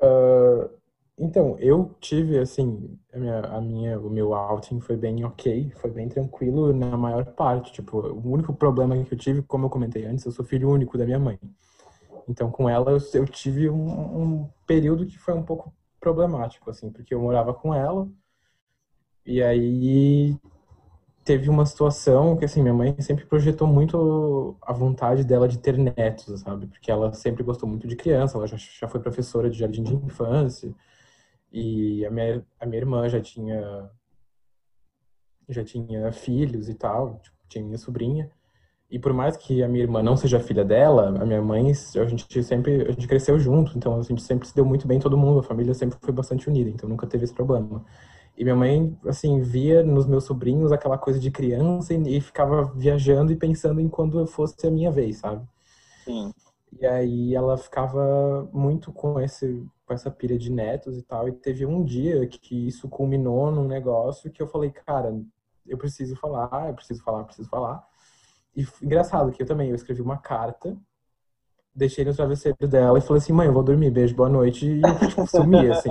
Uh, 0.00 0.70
então, 1.18 1.56
eu 1.58 1.94
tive, 2.00 2.38
assim, 2.38 2.98
a 3.12 3.18
minha, 3.18 3.40
a 3.40 3.60
minha, 3.60 4.00
o 4.00 4.10
meu 4.10 4.34
outing 4.34 4.80
foi 4.80 4.96
bem 4.96 5.24
ok, 5.24 5.72
foi 5.76 5.90
bem 5.90 6.08
tranquilo 6.08 6.72
na 6.72 6.96
maior 6.96 7.24
parte. 7.24 7.72
Tipo, 7.72 7.98
o 7.98 8.30
único 8.30 8.52
problema 8.54 8.96
que 9.04 9.14
eu 9.14 9.18
tive, 9.18 9.42
como 9.42 9.66
eu 9.66 9.70
comentei 9.70 10.04
antes, 10.06 10.24
eu 10.24 10.32
sou 10.32 10.44
filho 10.44 10.70
único 10.70 10.98
da 10.98 11.04
minha 11.04 11.18
mãe. 11.18 11.38
Então, 12.28 12.50
com 12.50 12.68
ela, 12.68 12.90
eu, 12.92 12.98
eu 13.14 13.26
tive 13.26 13.68
um, 13.70 14.22
um 14.42 14.50
período 14.66 15.06
que 15.06 15.18
foi 15.18 15.34
um 15.34 15.42
pouco 15.42 15.72
problemático, 16.00 16.70
assim, 16.70 16.90
porque 16.90 17.14
eu 17.14 17.20
morava 17.20 17.54
com 17.54 17.74
ela, 17.74 18.08
e 19.26 19.42
aí 19.42 20.36
teve 21.24 21.48
uma 21.48 21.64
situação 21.64 22.36
que 22.36 22.44
assim, 22.44 22.60
minha 22.62 22.74
mãe 22.74 22.94
sempre 23.00 23.24
projetou 23.24 23.66
muito 23.66 24.56
a 24.60 24.72
vontade 24.72 25.24
dela 25.24 25.48
de 25.48 25.58
ter 25.58 25.78
netos, 25.78 26.40
sabe? 26.40 26.66
Porque 26.66 26.90
ela 26.90 27.12
sempre 27.14 27.42
gostou 27.42 27.66
muito 27.68 27.88
de 27.88 27.96
criança, 27.96 28.36
ela 28.36 28.46
já, 28.46 28.56
já 28.58 28.86
foi 28.86 29.00
professora 29.00 29.48
de 29.48 29.58
jardim 29.58 29.82
de 29.82 29.94
infância. 29.94 30.74
E 31.56 32.04
a 32.04 32.10
minha, 32.10 32.44
a 32.58 32.66
minha 32.66 32.80
irmã 32.80 33.08
já 33.08 33.20
tinha 33.20 33.88
já 35.48 35.62
tinha 35.62 36.10
filhos 36.10 36.68
e 36.68 36.74
tal, 36.74 37.20
tipo, 37.22 37.36
tinha 37.48 37.62
minha 37.64 37.78
sobrinha. 37.78 38.28
E 38.90 38.98
por 38.98 39.12
mais 39.12 39.36
que 39.36 39.62
a 39.62 39.68
minha 39.68 39.84
irmã 39.84 40.02
não 40.02 40.16
seja 40.16 40.40
filha 40.40 40.64
dela, 40.64 41.08
a 41.08 41.24
minha 41.24 41.40
mãe, 41.40 41.70
a 41.70 42.04
gente 42.06 42.42
sempre, 42.42 42.82
a 42.82 42.90
gente 42.90 43.06
cresceu 43.06 43.38
junto, 43.38 43.76
então 43.78 43.96
a 43.96 44.02
gente 44.02 44.22
sempre 44.22 44.48
se 44.48 44.54
deu 44.54 44.64
muito 44.64 44.88
bem 44.88 44.98
todo 44.98 45.16
mundo, 45.16 45.38
a 45.38 45.42
família 45.44 45.74
sempre 45.74 45.96
foi 46.00 46.12
bastante 46.12 46.48
unida, 46.48 46.70
então 46.70 46.88
nunca 46.88 47.06
teve 47.06 47.22
esse 47.22 47.34
problema. 47.34 47.84
E 48.36 48.42
minha 48.42 48.56
mãe, 48.56 48.98
assim, 49.06 49.40
via 49.40 49.84
nos 49.84 50.06
meus 50.06 50.24
sobrinhos 50.24 50.72
aquela 50.72 50.98
coisa 50.98 51.20
de 51.20 51.30
criança 51.30 51.94
e, 51.94 52.16
e 52.16 52.20
ficava 52.20 52.64
viajando 52.74 53.32
e 53.32 53.36
pensando 53.36 53.80
em 53.80 53.88
quando 53.88 54.26
fosse 54.26 54.66
a 54.66 54.70
minha 54.72 54.90
vez, 54.90 55.18
sabe? 55.18 55.46
Sim. 56.04 56.32
E 56.80 56.84
aí 56.84 57.34
ela 57.34 57.56
ficava 57.56 58.48
muito 58.52 58.92
com 58.92 59.20
esse 59.20 59.64
com 59.86 59.94
essa 59.94 60.10
pilha 60.10 60.38
de 60.38 60.50
netos 60.50 60.96
e 60.96 61.02
tal. 61.02 61.28
E 61.28 61.32
teve 61.32 61.66
um 61.66 61.84
dia 61.84 62.26
que 62.26 62.66
isso 62.68 62.88
culminou 62.88 63.50
num 63.50 63.66
negócio 63.66 64.30
que 64.30 64.42
eu 64.42 64.46
falei, 64.46 64.70
cara, 64.70 65.14
eu 65.66 65.78
preciso 65.78 66.16
falar, 66.16 66.68
eu 66.68 66.74
preciso 66.74 67.02
falar, 67.02 67.20
eu 67.20 67.24
preciso 67.24 67.48
falar. 67.48 67.86
E 68.56 68.66
engraçado 68.82 69.32
que 69.32 69.42
eu 69.42 69.46
também 69.46 69.70
eu 69.70 69.74
escrevi 69.74 70.00
uma 70.02 70.18
carta 70.18 70.76
deixei 71.74 72.04
no 72.04 72.14
travesseiro 72.14 72.68
dela 72.68 72.98
e 72.98 73.02
falei 73.02 73.20
assim, 73.20 73.32
mãe, 73.32 73.48
eu 73.48 73.52
vou 73.52 73.62
dormir, 73.62 73.90
beijo, 73.90 74.14
boa 74.14 74.28
noite, 74.28 74.64
e 74.66 74.80
eu 74.80 75.08
tipo, 75.08 75.26
sumi, 75.26 75.68
assim. 75.70 75.90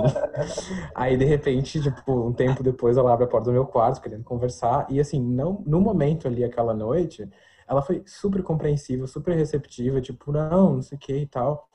Aí, 0.94 1.16
de 1.16 1.24
repente, 1.24 1.80
tipo, 1.80 2.26
um 2.26 2.32
tempo 2.32 2.62
depois, 2.62 2.96
ela 2.96 3.12
abre 3.12 3.24
a 3.24 3.28
porta 3.28 3.50
do 3.50 3.52
meu 3.52 3.66
quarto, 3.66 4.00
querendo 4.00 4.24
conversar, 4.24 4.86
e 4.88 4.98
assim, 4.98 5.20
não, 5.20 5.62
no 5.66 5.80
momento 5.80 6.26
ali, 6.26 6.42
aquela 6.42 6.72
noite, 6.72 7.28
ela 7.68 7.82
foi 7.82 8.02
super 8.06 8.42
compreensiva, 8.42 9.06
super 9.06 9.36
receptiva, 9.36 10.00
tipo, 10.00 10.32
não, 10.32 10.76
não 10.76 10.82
sei 10.82 10.96
o 10.96 11.00
que 11.00 11.14
e 11.14 11.26
tal. 11.26 11.68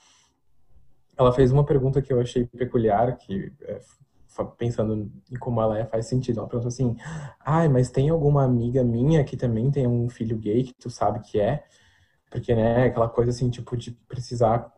Ela 1.19 1.33
fez 1.33 1.51
uma 1.51 1.65
pergunta 1.65 2.01
que 2.01 2.13
eu 2.13 2.21
achei 2.21 2.45
peculiar, 2.47 3.17
que 3.17 3.53
é, 3.63 3.81
pensando 4.57 5.11
em 5.31 5.37
como 5.37 5.61
ela 5.61 5.77
é, 5.79 5.85
faz 5.85 6.07
sentido. 6.07 6.39
Ela 6.39 6.47
perguntou 6.49 6.69
assim, 6.69 6.95
ai, 7.41 7.67
mas 7.67 7.91
tem 7.91 8.09
alguma 8.09 8.43
amiga 8.45 8.83
minha 8.83 9.23
que 9.23 9.35
também 9.37 9.69
tem 9.71 9.87
um 9.87 10.09
filho 10.09 10.37
gay 10.37 10.63
que 10.63 10.73
tu 10.75 10.89
sabe 10.89 11.19
que 11.21 11.39
é? 11.39 11.63
Porque, 12.31 12.55
né, 12.55 12.85
aquela 12.85 13.09
coisa 13.09 13.31
assim, 13.31 13.49
tipo, 13.49 13.77
de 13.77 13.91
precisar 14.07 14.71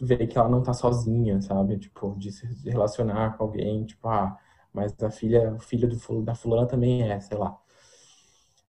ver 0.00 0.26
que 0.28 0.38
ela 0.38 0.48
não 0.48 0.62
tá 0.62 0.72
sozinha, 0.74 1.40
sabe? 1.42 1.78
Tipo, 1.78 2.14
de 2.18 2.32
se 2.32 2.46
relacionar 2.70 3.36
com 3.36 3.44
alguém, 3.44 3.84
tipo, 3.86 4.08
ah, 4.08 4.38
mas 4.72 4.94
a 5.02 5.10
filha, 5.10 5.54
o 5.54 5.60
filho 5.60 5.88
do, 5.88 6.22
da 6.22 6.34
fulana 6.34 6.66
também 6.66 7.02
é, 7.10 7.20
sei 7.20 7.38
lá. 7.38 7.56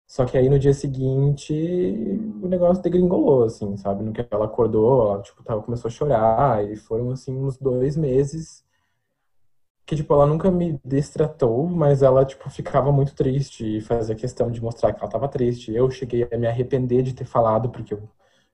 Só 0.07 0.25
que 0.25 0.37
aí 0.37 0.49
no 0.49 0.59
dia 0.59 0.73
seguinte 0.73 1.53
o 2.41 2.47
negócio 2.47 2.81
degringolou, 2.83 3.43
assim, 3.43 3.75
sabe? 3.77 4.03
No 4.03 4.13
que 4.13 4.25
ela 4.31 4.45
acordou, 4.45 5.11
ela, 5.13 5.21
tipo, 5.21 5.43
tava, 5.43 5.61
começou 5.61 5.89
a 5.89 5.91
chorar, 5.91 6.63
e 6.69 6.75
foram, 6.75 7.11
assim, 7.11 7.35
uns 7.35 7.57
dois 7.57 7.97
meses 7.97 8.63
que, 9.85 9.95
tipo, 9.95 10.13
ela 10.13 10.25
nunca 10.25 10.49
me 10.51 10.79
destratou, 10.83 11.67
mas 11.67 12.01
ela, 12.01 12.25
tipo, 12.25 12.49
ficava 12.49 12.91
muito 12.91 13.13
triste 13.15 13.77
e 13.77 13.81
fazia 13.81 14.15
questão 14.15 14.49
de 14.51 14.61
mostrar 14.61 14.93
que 14.93 14.99
ela 15.01 15.11
tava 15.11 15.27
triste. 15.27 15.71
Eu 15.73 15.89
cheguei 15.91 16.27
a 16.31 16.37
me 16.37 16.47
arrepender 16.47 17.03
de 17.03 17.13
ter 17.13 17.25
falado, 17.25 17.69
porque 17.69 17.93
eu 17.93 18.09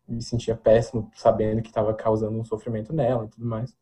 me 0.08 0.22
sentia 0.22 0.56
péssimo 0.56 1.10
sabendo 1.16 1.62
que 1.62 1.70
estava 1.70 1.94
causando 1.94 2.38
um 2.40 2.44
sofrimento 2.46 2.94
nela 2.94 3.26
e 3.26 3.30
tudo 3.30 3.46
mais. 3.46 3.74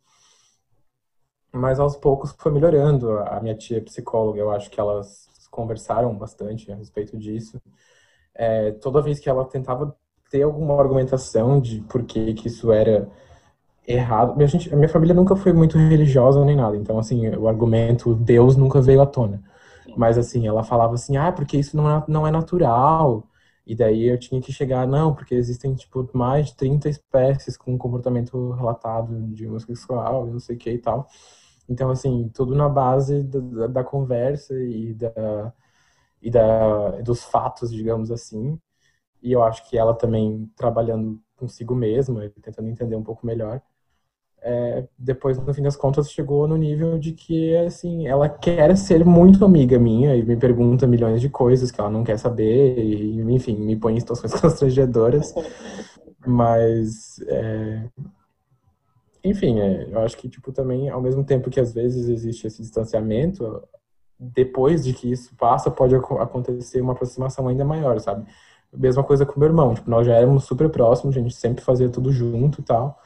Mas 1.54 1.80
aos 1.80 1.96
poucos 1.96 2.34
foi 2.40 2.52
melhorando. 2.52 3.20
A 3.20 3.40
minha 3.40 3.56
tia 3.56 3.78
é 3.78 3.82
psicóloga, 3.82 4.40
eu 4.40 4.52
acho 4.52 4.70
que 4.70 4.80
elas 4.80 5.28
conversaram 5.50 6.14
bastante 6.16 6.72
a 6.72 6.76
respeito 6.76 7.18
disso. 7.18 7.62
É, 8.36 8.72
toda 8.74 9.02
vez 9.02 9.20
que 9.20 9.30
ela 9.30 9.46
tentava 9.46 9.96
ter 10.30 10.44
alguma 10.44 10.80
argumentação 10.80 11.60
de 11.60 11.82
por 11.82 12.04
que, 12.04 12.34
que 12.34 12.48
isso 12.48 12.72
era 12.72 13.10
errado. 13.88 14.36
Minha, 14.36 14.48
gente, 14.48 14.74
a 14.74 14.78
minha 14.78 14.90
família 14.90 15.16
nunca 15.16 15.36
foi 15.36 15.54
muito 15.54 15.78
religiosa 15.78 16.44
nem 16.46 16.56
nada, 16.56 16.78
então, 16.78 17.00
assim, 17.00 17.28
o 17.30 17.48
argumento 17.48 18.14
Deus 18.16 18.56
nunca 18.56 18.82
veio 18.82 19.02
à 19.02 19.06
tona. 19.06 19.42
Mas, 19.96 20.18
assim, 20.18 20.48
ela 20.48 20.64
falava 20.64 20.94
assim, 20.96 21.18
ah, 21.18 21.32
porque 21.32 21.58
isso 21.58 21.76
não 21.76 21.90
é, 21.90 22.04
não 22.08 22.28
é 22.28 22.32
natural. 22.32 23.24
E 23.66 23.76
daí 23.76 24.06
eu 24.08 24.20
tinha 24.20 24.42
que 24.42 24.52
chegar, 24.52 24.88
não, 24.88 25.14
porque 25.14 25.36
existem, 25.36 25.76
tipo, 25.76 26.08
mais 26.14 26.48
de 26.48 26.56
30 26.56 26.90
espécies 26.90 27.58
com 27.58 27.78
comportamento 27.78 28.52
relatado 28.52 29.28
de 29.34 29.48
homossexual 29.48 30.28
e 30.28 30.32
não 30.32 30.40
sei 30.40 30.56
o 30.56 30.60
que 30.60 30.72
e 30.72 30.78
tal. 30.80 31.08
Então, 31.70 31.92
assim, 31.92 32.30
tudo 32.34 32.56
na 32.56 32.70
base 32.70 33.24
da, 33.24 33.68
da 33.68 33.86
conversa 33.86 34.56
e, 34.56 34.94
da, 34.96 35.54
e 36.22 36.32
da, 36.32 37.02
dos 37.02 37.24
fatos, 37.24 37.72
digamos 37.72 38.12
assim. 38.12 38.60
E 39.24 39.32
eu 39.34 39.44
acho 39.44 39.70
que 39.70 39.78
ela 39.78 39.94
também 39.96 40.52
trabalhando 40.58 41.22
consigo 41.38 41.76
mesma, 41.76 42.30
tentando 42.42 42.70
entender 42.70 42.96
um 42.98 43.04
pouco 43.04 43.26
melhor, 43.28 43.62
é, 44.42 44.88
depois, 44.98 45.38
no 45.38 45.54
fim 45.54 45.62
das 45.62 45.76
contas, 45.76 46.12
chegou 46.12 46.48
no 46.48 46.56
nível 46.58 46.98
de 46.98 47.12
que, 47.14 47.56
assim, 47.58 48.08
ela 48.08 48.30
quer 48.30 48.76
ser 48.78 49.06
muito 49.06 49.44
amiga 49.44 49.78
minha 49.78 50.16
e 50.16 50.24
me 50.24 50.38
pergunta 50.38 50.88
milhões 50.88 51.20
de 51.22 51.30
coisas 51.30 51.72
que 51.72 51.80
ela 51.82 51.90
não 51.90 52.04
quer 52.06 52.18
saber 52.18 52.78
e, 52.80 53.20
enfim, 53.34 53.56
me 53.58 53.76
põe 53.76 53.96
em 53.96 54.00
situações 54.00 54.34
constrangedoras. 54.40 55.34
Mas, 56.26 57.20
é... 57.28 57.90
enfim, 59.24 59.60
é, 59.60 59.88
eu 59.92 60.00
acho 60.00 60.18
que, 60.18 60.30
tipo, 60.30 60.52
também, 60.52 60.90
ao 60.90 61.02
mesmo 61.02 61.24
tempo 61.24 61.50
que 61.50 61.60
às 61.60 61.74
vezes 61.74 62.08
existe 62.10 62.48
esse 62.48 62.62
distanciamento, 62.62 63.62
depois 64.20 64.84
de 64.84 64.94
que 64.94 65.12
isso 65.12 65.36
passa, 65.36 65.72
pode 65.72 65.96
acontecer 65.96 66.82
uma 66.82 66.94
aproximação 66.94 67.48
ainda 67.48 67.64
maior, 67.64 68.00
sabe? 68.00 68.26
Mesma 68.74 69.04
coisa 69.04 69.26
com 69.26 69.40
meu 69.40 69.50
irmão, 69.50 69.74
tipo, 69.74 69.90
nós 69.90 70.06
já 70.06 70.14
éramos 70.14 70.44
super 70.44 70.70
próximos, 70.70 71.16
a 71.16 71.20
gente 71.20 71.34
sempre 71.34 71.64
fazia 71.64 71.90
tudo 71.90 72.12
junto 72.12 72.62
e 72.62 72.64
tal. 72.64 73.00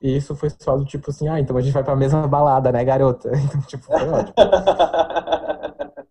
E 0.00 0.16
isso 0.16 0.34
foi 0.34 0.50
só 0.50 0.76
do 0.76 0.84
tipo 0.84 1.10
assim, 1.10 1.28
ah, 1.28 1.40
então 1.40 1.56
a 1.56 1.60
gente 1.60 1.72
vai 1.72 1.84
pra 1.84 1.96
mesma 1.96 2.26
balada, 2.26 2.72
né, 2.72 2.84
garota? 2.84 3.30
Então, 3.36 3.60
tipo, 3.62 3.84
foi 3.84 4.08
ótimo. 4.08 4.34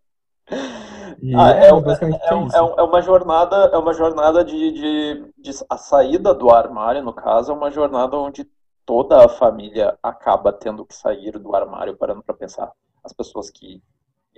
E 1.22 1.36
ah, 1.36 1.52
é, 1.52 1.66
é, 1.66 1.68
é, 1.68 1.70
é, 1.70 2.58
é, 2.78 2.82
uma 2.82 3.02
jornada, 3.02 3.56
é 3.74 3.78
uma 3.78 3.94
jornada 3.94 4.44
de, 4.44 4.72
de, 4.72 5.32
de, 5.38 5.52
a 5.70 5.78
saída 5.78 6.34
do 6.34 6.50
armário, 6.50 7.04
no 7.04 7.12
caso, 7.12 7.52
é 7.52 7.56
uma 7.56 7.70
jornada 7.70 8.18
onde 8.18 8.50
toda 8.90 9.24
a 9.24 9.30
família 9.30 9.96
acaba 10.02 10.52
tendo 10.52 10.84
que 10.84 10.96
sair 10.96 11.38
do 11.38 11.56
armário, 11.56 11.96
parando 11.96 12.24
para 12.24 12.34
pensar. 12.34 12.72
As 13.04 13.14
pessoas 13.14 13.52
que 13.52 13.84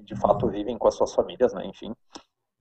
de 0.04 0.14
fato 0.14 0.49
vivem 0.49 0.78
com 0.78 0.89
as 0.89 0.95
suas 0.95 1.16
famílias, 1.16 1.54
né? 1.54 1.66
Enfim, 1.66 1.95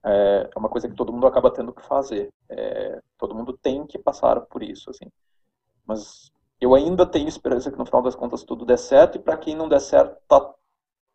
é, 0.05 0.49
é 0.55 0.59
uma 0.59 0.69
coisa 0.69 0.89
que 0.89 0.95
todo 0.95 1.13
mundo 1.13 1.27
acaba 1.27 1.51
tendo 1.51 1.73
que 1.73 1.83
fazer. 1.83 2.33
É, 2.49 3.01
todo 3.19 3.35
mundo 3.35 3.59
tem 3.61 3.85
que 3.89 3.99
passar 3.99 4.41
por 4.43 4.63
isso, 4.63 4.89
assim. 4.89 5.07
Mas 5.85 6.31
eu 6.61 6.77
ainda 6.77 7.05
tenho 7.05 7.27
esperança 7.27 7.73
que 7.73 7.79
no 7.79 7.85
final 7.85 8.03
das 8.03 8.15
contas 8.15 8.45
tudo 8.45 8.65
dê 8.65 8.77
certo, 8.77 9.17
e 9.17 9.21
para 9.21 9.37
quem 9.37 9.57
não 9.57 9.69
der 9.69 9.81
certo, 9.81 10.17
tá, 10.29 10.55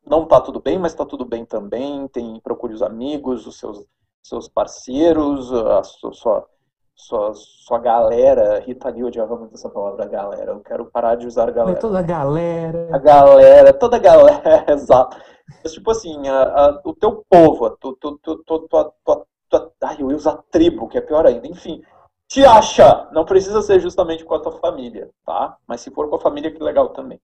não 0.06 0.28
tá 0.28 0.42
tudo 0.42 0.60
bem, 0.60 0.78
mas 0.78 0.94
tá 0.94 1.06
tudo 1.06 1.24
bem 1.24 1.46
também. 1.46 2.06
Tem, 2.10 2.38
procure 2.42 2.74
os 2.74 2.82
amigos, 2.82 3.48
os 3.48 3.58
seus, 3.58 3.86
seus 4.22 4.50
parceiros, 4.50 5.54
a 5.54 5.84
sua, 5.84 6.12
sua, 6.12 6.50
sua, 6.96 7.34
sua 7.34 7.80
galera. 7.80 8.60
Rita 8.60 8.89
Lee 8.89 9.04
odiava 9.04 9.36
muito 9.36 9.56
essa 9.56 9.70
palavra 9.70 10.08
galera. 10.08 10.52
Eu 10.52 10.62
quero 10.62 10.86
parar 10.86 11.16
de 11.16 11.28
usar 11.28 11.52
galera. 11.52 11.78
É 11.78 11.82
toda 11.82 12.00
a 12.00 12.02
galera. 12.02 12.89
A 12.91 12.98
galera, 12.98 13.74
toda 13.74 13.98
a 13.98 14.00
galera, 14.00 14.66
exato. 14.72 15.18
Mas, 15.64 15.74
tipo 15.74 15.91
assim, 15.91 16.28
a, 16.28 16.43
a, 16.43 16.82
o 16.84 16.93
teu 16.93 17.24
povo, 17.30 17.70
tu, 17.72 17.93
tu, 17.93 18.18
tu, 18.18 18.38
tu, 18.38 18.60
tu, 18.60 18.93
tu, 19.04 19.26
tu, 19.50 19.72
ai, 19.84 19.98
eu 20.00 20.10
ia 20.10 20.18
usar 20.18 20.41
tribo, 20.50 20.88
que 20.88 20.98
é 20.98 21.02
pior 21.02 21.26
ainda. 21.26 21.48
Enfim, 21.48 21.84
te 22.28 22.43
acha. 22.46 23.10
Não 23.12 23.26
precisa 23.26 23.62
ser 23.62 23.80
justamente 23.80 24.24
com 24.26 24.34
a 24.34 24.39
tua 24.39 24.54
família, 24.54 25.10
tá? 25.26 25.58
Mas 25.68 25.82
se 25.82 25.91
for 25.91 26.10
com 26.10 26.16
a 26.16 26.20
família, 26.20 26.52
que 26.52 26.64
legal 26.64 26.89
também. 26.89 27.20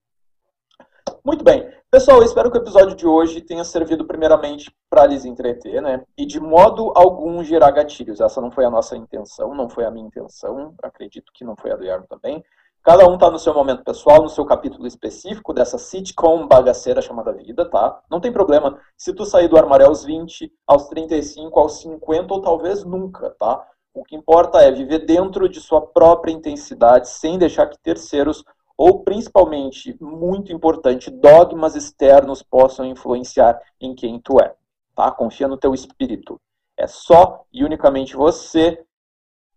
Muito 1.24 1.44
bem. 1.44 1.70
Pessoal, 1.90 2.24
espero 2.24 2.50
que 2.50 2.58
o 2.58 2.62
episódio 2.62 2.96
de 2.96 3.06
hoje 3.06 3.42
tenha 3.42 3.64
servido 3.64 4.06
primeiramente 4.06 4.74
para 4.90 5.06
lhes 5.06 5.26
entreter, 5.26 5.82
né? 5.82 6.04
E 6.18 6.26
de 6.26 6.40
modo 6.40 6.92
algum 6.96 7.44
gerar 7.44 7.72
gatilhos. 7.72 8.22
Essa 8.22 8.42
não 8.42 8.50
foi 8.50 8.66
a 8.66 8.70
nossa 8.70 8.96
intenção, 8.96 9.54
não 9.54 9.70
foi 9.70 9.86
a 9.86 9.92
minha 9.92 10.08
intenção. 10.08 10.74
Acredito 10.82 11.32
que 11.34 11.44
não 11.44 11.56
foi 11.56 11.72
a 11.72 11.76
do 11.76 11.84
Yarno 11.84 12.08
também. 12.08 12.44
Cada 12.84 13.08
um 13.08 13.14
está 13.14 13.30
no 13.30 13.38
seu 13.38 13.54
momento 13.54 13.84
pessoal, 13.84 14.24
no 14.24 14.30
seu 14.30 14.44
capítulo 14.44 14.88
específico 14.88 15.54
dessa 15.54 15.78
sitcom 15.78 16.48
bagaceira 16.48 17.00
chamada 17.00 17.32
vida, 17.32 17.70
tá? 17.70 18.02
Não 18.10 18.20
tem 18.20 18.32
problema 18.32 18.80
se 18.98 19.14
tu 19.14 19.24
sair 19.24 19.48
do 19.48 19.58
armário 19.58 19.86
aos 19.86 20.04
20, 20.04 20.52
aos 20.66 20.88
35, 20.88 21.60
aos 21.60 21.80
50 21.82 22.34
ou 22.34 22.42
talvez 22.42 22.84
nunca, 22.84 23.36
tá? 23.40 23.64
O 23.94 24.04
que 24.04 24.16
importa 24.16 24.62
é 24.62 24.72
viver 24.72 25.06
dentro 25.06 25.48
de 25.48 25.60
sua 25.60 25.82
própria 25.82 26.32
intensidade, 26.32 27.10
sem 27.10 27.38
deixar 27.38 27.68
que 27.68 27.78
terceiros, 27.78 28.44
ou 28.82 29.04
principalmente, 29.04 29.96
muito 30.02 30.52
importante, 30.52 31.12
dogmas 31.12 31.76
externos 31.76 32.42
possam 32.42 32.84
influenciar 32.84 33.62
em 33.80 33.94
quem 33.94 34.20
tu 34.20 34.42
é. 34.42 34.56
Tá? 34.96 35.12
Confia 35.12 35.48
no 35.48 35.56
teu 35.56 35.76
espírito. 35.76 36.42
É 36.76 36.88
só 36.88 37.46
e 37.54 37.64
unicamente 37.64 38.16
você 38.16 38.84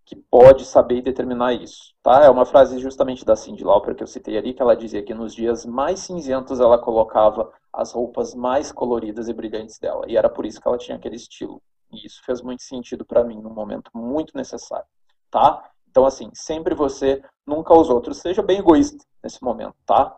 que 0.04 0.14
pode 0.14 0.66
saber 0.66 0.98
e 0.98 1.02
determinar 1.02 1.54
isso. 1.54 1.94
Tá? 2.02 2.22
É 2.22 2.28
uma 2.28 2.44
frase 2.44 2.78
justamente 2.78 3.24
da 3.24 3.34
Cindy 3.34 3.64
Lauper 3.64 3.94
que 3.94 4.02
eu 4.02 4.06
citei 4.06 4.36
ali, 4.36 4.52
que 4.52 4.60
ela 4.60 4.76
dizia 4.76 5.02
que 5.02 5.14
nos 5.14 5.34
dias 5.34 5.64
mais 5.64 6.00
cinzentos 6.00 6.60
ela 6.60 6.76
colocava 6.76 7.50
as 7.72 7.92
roupas 7.92 8.34
mais 8.34 8.70
coloridas 8.70 9.26
e 9.30 9.32
brilhantes 9.32 9.78
dela. 9.78 10.04
E 10.06 10.18
era 10.18 10.28
por 10.28 10.44
isso 10.44 10.60
que 10.60 10.68
ela 10.68 10.76
tinha 10.76 10.98
aquele 10.98 11.16
estilo. 11.16 11.62
E 11.90 12.04
isso 12.04 12.20
fez 12.26 12.42
muito 12.42 12.62
sentido 12.62 13.06
para 13.06 13.24
mim 13.24 13.40
num 13.40 13.54
momento 13.54 13.90
muito 13.94 14.36
necessário, 14.36 14.84
tá? 15.30 15.70
Então, 15.94 16.04
assim, 16.04 16.28
sempre 16.34 16.74
você, 16.74 17.22
nunca 17.46 17.72
os 17.72 17.88
outros. 17.88 18.18
Seja 18.18 18.42
bem 18.42 18.58
egoísta 18.58 18.98
nesse 19.22 19.40
momento, 19.40 19.76
tá? 19.86 20.16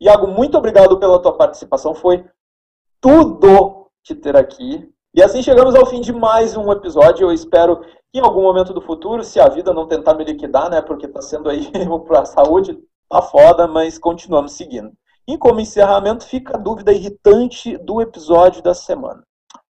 Iago, 0.00 0.26
muito 0.26 0.56
obrigado 0.56 0.98
pela 0.98 1.20
tua 1.20 1.36
participação. 1.36 1.94
Foi 1.94 2.24
tudo 2.98 3.90
te 4.02 4.14
ter 4.14 4.34
aqui. 4.34 4.90
E 5.14 5.22
assim 5.22 5.42
chegamos 5.42 5.74
ao 5.74 5.84
fim 5.84 6.00
de 6.00 6.10
mais 6.10 6.56
um 6.56 6.72
episódio. 6.72 7.26
Eu 7.26 7.32
espero 7.34 7.82
que 7.82 8.18
em 8.18 8.22
algum 8.22 8.40
momento 8.40 8.72
do 8.72 8.80
futuro, 8.80 9.22
se 9.22 9.38
a 9.38 9.46
vida 9.50 9.74
não 9.74 9.86
tentar 9.86 10.14
me 10.14 10.24
liquidar, 10.24 10.70
né? 10.70 10.80
Porque 10.80 11.06
tá 11.06 11.20
sendo 11.20 11.50
aí 11.50 11.70
a 12.16 12.24
saúde, 12.24 12.82
tá 13.10 13.20
foda, 13.20 13.68
mas 13.68 13.98
continuamos 13.98 14.52
seguindo. 14.52 14.90
E 15.26 15.36
como 15.36 15.60
encerramento, 15.60 16.24
fica 16.24 16.56
a 16.56 16.58
dúvida 16.58 16.94
irritante 16.94 17.76
do 17.76 18.00
episódio 18.00 18.62
da 18.62 18.72
semana. 18.72 19.22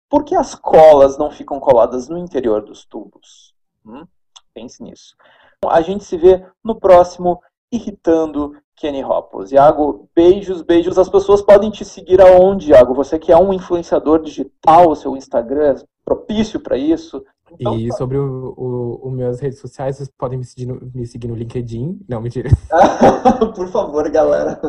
Por 0.09 0.23
que 0.23 0.37
as 0.37 0.55
colas 0.55 1.19
não 1.19 1.29
ficam 1.29 1.59
coladas 1.59 2.09
no 2.09 2.17
interior 2.17 2.63
dos 2.63 2.85
tubos? 2.85 3.53
Hum? 3.85 4.07
Pense 4.59 4.83
nisso. 4.83 5.15
A 5.67 5.81
gente 5.81 6.05
se 6.05 6.17
vê 6.17 6.45
no 6.65 6.75
próximo 6.75 7.41
Irritando 7.71 8.53
Kenny 8.77 9.05
Hoppus. 9.05 9.53
Iago, 9.53 10.09
beijos, 10.15 10.63
beijos. 10.63 10.99
As 10.99 11.09
pessoas 11.09 11.41
podem 11.41 11.71
te 11.71 11.85
seguir 11.85 12.21
aonde, 12.21 12.71
Iago? 12.71 12.93
Você 12.95 13.19
que 13.19 13.31
é 13.31 13.37
um 13.37 13.53
influenciador 13.53 14.21
digital, 14.21 14.91
o 14.91 14.97
seu 14.97 15.17
Instagram 15.17 15.75
é 15.75 15.85
propício 16.05 16.59
para 16.59 16.77
isso. 16.77 17.25
Então, 17.53 17.77
e 17.77 17.93
sobre 17.93 18.19
o, 18.19 18.55
o, 18.57 19.09
o, 19.09 19.11
minhas 19.11 19.41
redes 19.41 19.61
sociais, 19.61 19.97
vocês 19.97 20.11
podem 20.19 20.39
me 20.39 20.45
seguir, 20.45 20.67
no, 20.67 20.81
me 20.93 21.07
seguir 21.07 21.29
no 21.29 21.37
LinkedIn. 21.37 22.01
Não, 22.09 22.21
mentira. 22.21 22.51
Por 23.55 23.69
favor, 23.69 24.09
galera. 24.11 24.61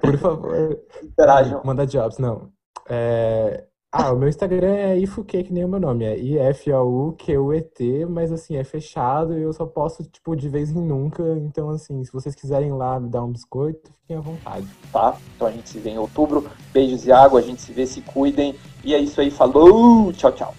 Por 0.00 0.18
favor. 0.18 0.78
Interajam. 1.02 1.62
Manda 1.64 1.86
jobs, 1.86 2.18
não. 2.18 2.50
É, 2.88 3.64
ah, 3.94 4.10
o 4.10 4.16
meu 4.16 4.26
Instagram 4.26 4.74
é 4.74 4.98
ifuque, 4.98 5.44
que 5.44 5.52
nem 5.52 5.66
o 5.66 5.68
meu 5.68 5.78
nome. 5.78 6.06
É 6.06 6.18
I-F-A-U-Q-U-E-T, 6.18 8.06
mas 8.06 8.32
assim, 8.32 8.56
é 8.56 8.64
fechado 8.64 9.38
e 9.38 9.42
eu 9.42 9.52
só 9.52 9.66
posto, 9.66 10.02
tipo, 10.02 10.34
de 10.34 10.48
vez 10.48 10.70
em 10.70 10.80
nunca. 10.80 11.22
Então, 11.36 11.68
assim, 11.68 12.02
se 12.02 12.10
vocês 12.10 12.34
quiserem 12.34 12.72
lá 12.72 12.98
me 12.98 13.10
dar 13.10 13.22
um 13.22 13.30
biscoito, 13.30 13.92
fiquem 14.00 14.16
à 14.16 14.20
vontade. 14.20 14.66
Tá? 14.90 15.14
Então 15.36 15.46
a 15.46 15.50
gente 15.50 15.68
se 15.68 15.78
vê 15.78 15.90
em 15.90 15.98
outubro. 15.98 16.48
Beijos 16.72 17.06
e 17.06 17.12
água, 17.12 17.40
a 17.40 17.42
gente 17.42 17.60
se 17.60 17.70
vê, 17.70 17.86
se 17.86 18.00
cuidem. 18.00 18.54
E 18.82 18.94
é 18.94 18.98
isso 18.98 19.20
aí, 19.20 19.30
falou! 19.30 20.10
Tchau, 20.14 20.32
tchau. 20.32 20.54